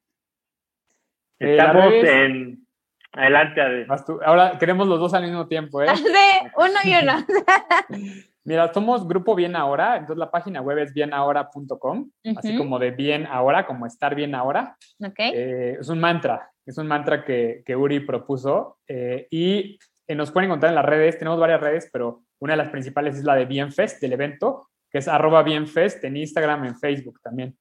Eh, 1.39 1.57
Estamos 1.57 1.93
en... 1.93 2.67
Adelante, 3.13 3.87
Ahora 4.25 4.57
queremos 4.57 4.87
los 4.87 4.97
dos 4.97 5.13
al 5.13 5.23
mismo 5.23 5.47
tiempo, 5.47 5.81
¿eh? 5.81 5.87
Sí, 5.95 6.47
uno 6.55 6.79
y 6.85 6.95
uno. 7.03 7.13
Mira, 8.43 8.73
somos 8.73 9.07
Grupo 9.07 9.35
Bien 9.35 9.55
Ahora, 9.55 9.97
entonces 9.97 10.17
la 10.17 10.31
página 10.31 10.61
web 10.61 10.79
es 10.79 10.93
bienahora.com, 10.93 12.09
así 12.35 12.57
como 12.57 12.79
de 12.79 12.89
bien 12.89 13.27
ahora, 13.27 13.67
como 13.67 13.85
estar 13.85 14.15
bien 14.15 14.33
ahora. 14.33 14.75
Okay. 14.99 15.31
Eh, 15.33 15.77
es 15.79 15.89
un 15.89 15.99
mantra, 15.99 16.51
es 16.65 16.77
un 16.79 16.87
mantra 16.87 17.23
que, 17.23 17.61
que 17.63 17.75
Uri 17.75 17.99
propuso 17.99 18.79
eh, 18.87 19.27
y 19.29 19.77
eh, 20.07 20.15
nos 20.15 20.31
pueden 20.31 20.49
encontrar 20.49 20.71
en 20.71 20.75
las 20.75 20.85
redes, 20.85 21.19
tenemos 21.19 21.39
varias 21.39 21.61
redes, 21.61 21.89
pero 21.93 22.23
una 22.39 22.53
de 22.53 22.57
las 22.57 22.69
principales 22.69 23.15
es 23.15 23.23
la 23.23 23.35
de 23.35 23.45
Bienfest, 23.45 24.01
del 24.01 24.13
evento, 24.13 24.69
que 24.89 24.97
es 24.97 25.07
arroba 25.07 25.43
Bienfest 25.43 26.03
en 26.03 26.17
Instagram, 26.17 26.65
en 26.65 26.79
Facebook 26.79 27.19
también. 27.21 27.55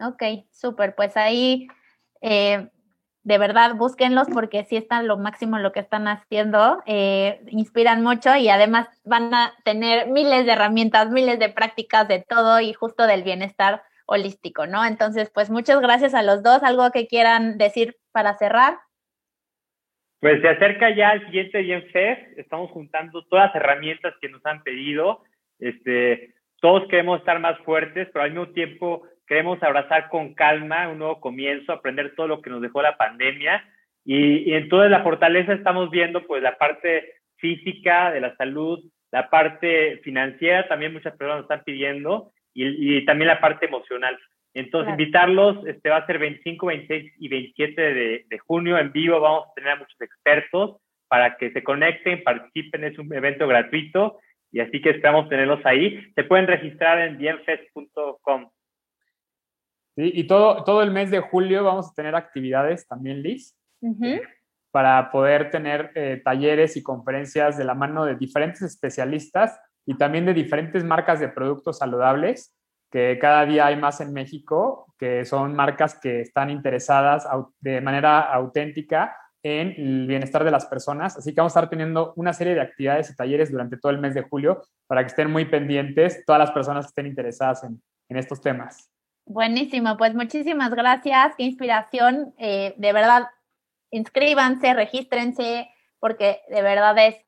Ok, 0.00 0.22
súper, 0.52 0.94
pues 0.94 1.16
ahí 1.16 1.66
de 3.26 3.38
verdad 3.38 3.74
búsquenlos 3.74 4.28
porque 4.32 4.62
sí 4.62 4.76
están 4.76 5.08
lo 5.08 5.16
máximo 5.16 5.58
lo 5.58 5.72
que 5.72 5.80
están 5.80 6.06
haciendo, 6.06 6.80
eh, 6.86 7.40
inspiran 7.48 8.04
mucho 8.04 8.36
y 8.36 8.48
además 8.48 8.88
van 9.04 9.34
a 9.34 9.52
tener 9.64 10.06
miles 10.06 10.46
de 10.46 10.52
herramientas, 10.52 11.10
miles 11.10 11.40
de 11.40 11.48
prácticas 11.48 12.06
de 12.06 12.24
todo 12.26 12.60
y 12.60 12.72
justo 12.72 13.04
del 13.08 13.24
bienestar 13.24 13.82
holístico, 14.06 14.68
¿no? 14.68 14.84
Entonces, 14.84 15.28
pues 15.34 15.50
muchas 15.50 15.80
gracias 15.80 16.14
a 16.14 16.22
los 16.22 16.44
dos. 16.44 16.62
¿Algo 16.62 16.92
que 16.92 17.08
quieran 17.08 17.58
decir 17.58 17.96
para 18.12 18.34
cerrar? 18.34 18.78
Pues 20.20 20.40
se 20.40 20.48
acerca 20.48 20.94
ya 20.94 21.10
el 21.10 21.26
siguiente 21.26 21.82
Fest, 21.92 22.38
estamos 22.38 22.70
juntando 22.70 23.24
todas 23.24 23.46
las 23.46 23.56
herramientas 23.56 24.14
que 24.20 24.28
nos 24.28 24.46
han 24.46 24.62
pedido, 24.62 25.24
este, 25.58 26.32
todos 26.60 26.86
queremos 26.88 27.18
estar 27.18 27.40
más 27.40 27.58
fuertes, 27.64 28.08
pero 28.12 28.24
al 28.24 28.30
mismo 28.30 28.48
tiempo 28.50 29.02
queremos 29.26 29.62
abrazar 29.62 30.08
con 30.08 30.34
calma 30.34 30.88
un 30.88 30.98
nuevo 30.98 31.20
comienzo, 31.20 31.72
aprender 31.72 32.14
todo 32.14 32.28
lo 32.28 32.42
que 32.42 32.50
nos 32.50 32.62
dejó 32.62 32.82
la 32.82 32.96
pandemia 32.96 33.64
y, 34.04 34.50
y 34.50 34.54
en 34.54 34.68
toda 34.68 34.88
la 34.88 35.02
fortaleza 35.02 35.52
estamos 35.52 35.90
viendo 35.90 36.26
pues 36.26 36.42
la 36.42 36.56
parte 36.58 37.14
física 37.36 38.10
de 38.12 38.20
la 38.20 38.36
salud, 38.36 38.82
la 39.10 39.28
parte 39.30 39.98
financiera, 40.04 40.68
también 40.68 40.92
muchas 40.92 41.16
personas 41.16 41.42
están 41.42 41.62
pidiendo 41.64 42.32
y, 42.54 42.98
y 42.98 43.04
también 43.04 43.28
la 43.28 43.40
parte 43.40 43.66
emocional. 43.66 44.18
Entonces, 44.54 44.92
invitarlos, 44.92 45.66
este 45.66 45.90
va 45.90 45.98
a 45.98 46.06
ser 46.06 46.18
25, 46.18 46.66
26 46.66 47.12
y 47.18 47.28
27 47.28 47.82
de, 47.82 48.24
de, 48.26 48.38
junio 48.38 48.78
en 48.78 48.90
vivo, 48.90 49.20
vamos 49.20 49.48
a 49.50 49.54
tener 49.54 49.72
a 49.72 49.76
muchos 49.76 50.00
expertos 50.00 50.78
para 51.08 51.36
que 51.36 51.50
se 51.52 51.62
conecten, 51.62 52.22
participen, 52.24 52.84
es 52.84 52.98
un 52.98 53.12
evento 53.12 53.46
gratuito 53.46 54.18
y 54.50 54.60
así 54.60 54.80
que 54.80 54.90
esperamos 54.90 55.28
tenerlos 55.28 55.60
ahí. 55.66 56.00
Se 56.14 56.24
pueden 56.24 56.46
registrar 56.46 56.98
en 57.00 57.18
bienfest.com. 57.18 58.48
Sí, 59.96 60.12
y 60.14 60.26
todo, 60.26 60.62
todo 60.64 60.82
el 60.82 60.90
mes 60.90 61.10
de 61.10 61.20
julio 61.20 61.64
vamos 61.64 61.88
a 61.88 61.94
tener 61.94 62.14
actividades 62.14 62.86
también, 62.86 63.22
Liz, 63.22 63.56
para 64.70 65.10
poder 65.10 65.50
tener 65.50 65.90
eh, 65.94 66.20
talleres 66.22 66.76
y 66.76 66.82
conferencias 66.82 67.56
de 67.56 67.64
la 67.64 67.74
mano 67.74 68.04
de 68.04 68.14
diferentes 68.14 68.60
especialistas 68.60 69.58
y 69.86 69.96
también 69.96 70.26
de 70.26 70.34
diferentes 70.34 70.84
marcas 70.84 71.18
de 71.18 71.28
productos 71.28 71.78
saludables, 71.78 72.54
que 72.90 73.18
cada 73.18 73.46
día 73.46 73.66
hay 73.66 73.76
más 73.76 74.02
en 74.02 74.12
México, 74.12 74.92
que 74.98 75.24
son 75.24 75.54
marcas 75.54 75.98
que 75.98 76.20
están 76.20 76.50
interesadas 76.50 77.26
de 77.60 77.80
manera 77.80 78.20
auténtica 78.20 79.16
en 79.42 79.68
el 79.78 80.06
bienestar 80.06 80.44
de 80.44 80.50
las 80.50 80.66
personas. 80.66 81.16
Así 81.16 81.32
que 81.32 81.40
vamos 81.40 81.56
a 81.56 81.60
estar 81.60 81.70
teniendo 81.70 82.12
una 82.16 82.34
serie 82.34 82.54
de 82.54 82.60
actividades 82.60 83.08
y 83.08 83.16
talleres 83.16 83.50
durante 83.50 83.78
todo 83.78 83.92
el 83.92 83.98
mes 83.98 84.12
de 84.12 84.22
julio 84.22 84.62
para 84.86 85.02
que 85.02 85.08
estén 85.08 85.30
muy 85.30 85.46
pendientes 85.46 86.22
todas 86.26 86.40
las 86.40 86.50
personas 86.50 86.84
que 86.84 86.88
estén 86.88 87.06
interesadas 87.06 87.64
en, 87.64 87.80
en 88.10 88.16
estos 88.18 88.42
temas. 88.42 88.90
Buenísimo, 89.26 89.96
pues 89.96 90.14
muchísimas 90.14 90.70
gracias, 90.70 91.34
qué 91.36 91.42
inspiración. 91.42 92.34
Eh, 92.38 92.74
de 92.78 92.92
verdad, 92.92 93.28
inscríbanse, 93.90 94.72
regístrense, 94.72 95.68
porque 95.98 96.40
de 96.48 96.62
verdad 96.62 96.96
es 96.98 97.26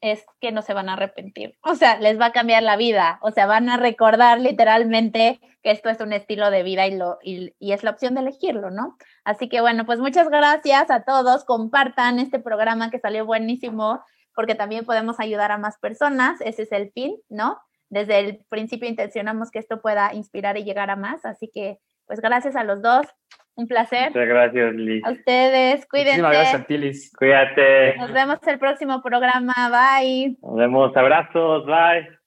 es 0.00 0.24
que 0.40 0.52
no 0.52 0.62
se 0.62 0.74
van 0.74 0.88
a 0.88 0.94
arrepentir. 0.94 1.58
O 1.62 1.74
sea, 1.74 1.98
les 1.98 2.20
va 2.20 2.26
a 2.26 2.32
cambiar 2.32 2.62
la 2.62 2.76
vida. 2.76 3.18
O 3.22 3.30
sea, 3.30 3.46
van 3.46 3.68
a 3.68 3.76
recordar 3.76 4.40
literalmente 4.40 5.40
que 5.62 5.70
esto 5.70 5.88
es 5.88 6.00
un 6.00 6.12
estilo 6.12 6.50
de 6.50 6.62
vida 6.62 6.86
y, 6.86 6.96
lo, 6.96 7.18
y, 7.22 7.52
es 7.60 7.82
la 7.82 7.90
opción 7.90 8.14
de 8.14 8.20
elegirlo, 8.20 8.70
¿no? 8.70 8.96
Así 9.24 9.48
que 9.48 9.60
bueno, 9.60 9.86
pues 9.86 9.98
muchas 9.98 10.28
gracias 10.28 10.90
a 10.90 11.02
todos. 11.02 11.44
Compartan 11.44 12.18
este 12.18 12.38
programa 12.38 12.90
que 12.90 13.00
salió 13.00 13.26
buenísimo 13.26 14.00
porque 14.34 14.54
también 14.54 14.84
podemos 14.84 15.18
ayudar 15.18 15.50
a 15.50 15.58
más 15.58 15.78
personas. 15.78 16.40
Ese 16.40 16.62
es 16.62 16.72
el 16.72 16.92
fin, 16.92 17.16
¿no? 17.28 17.60
Desde 17.90 18.18
el 18.18 18.40
principio 18.48 18.88
intencionamos 18.88 19.50
que 19.50 19.58
esto 19.58 19.80
pueda 19.80 20.14
inspirar 20.14 20.56
y 20.56 20.64
llegar 20.64 20.90
a 20.90 20.96
más. 20.96 21.24
Así 21.24 21.50
que, 21.52 21.78
pues 22.06 22.20
gracias 22.20 22.56
a 22.56 22.64
los 22.64 22.82
dos. 22.82 23.06
Un 23.54 23.66
placer. 23.66 24.10
Muchas 24.10 24.28
gracias, 24.28 24.74
Liz. 24.74 25.04
A 25.04 25.10
ustedes, 25.10 25.86
cuídense. 25.88 26.22
Muchísimas 26.22 26.32
gracias 26.32 26.60
a 26.62 26.64
ti, 26.64 26.78
Liz. 26.78 27.12
Cuídate. 27.18 27.96
Nos 27.96 28.12
vemos 28.12 28.38
el 28.46 28.58
próximo 28.58 29.02
programa. 29.02 29.54
Bye. 29.68 30.36
Nos 30.40 30.56
vemos. 30.56 30.96
Abrazos. 30.96 31.66
Bye. 31.66 32.17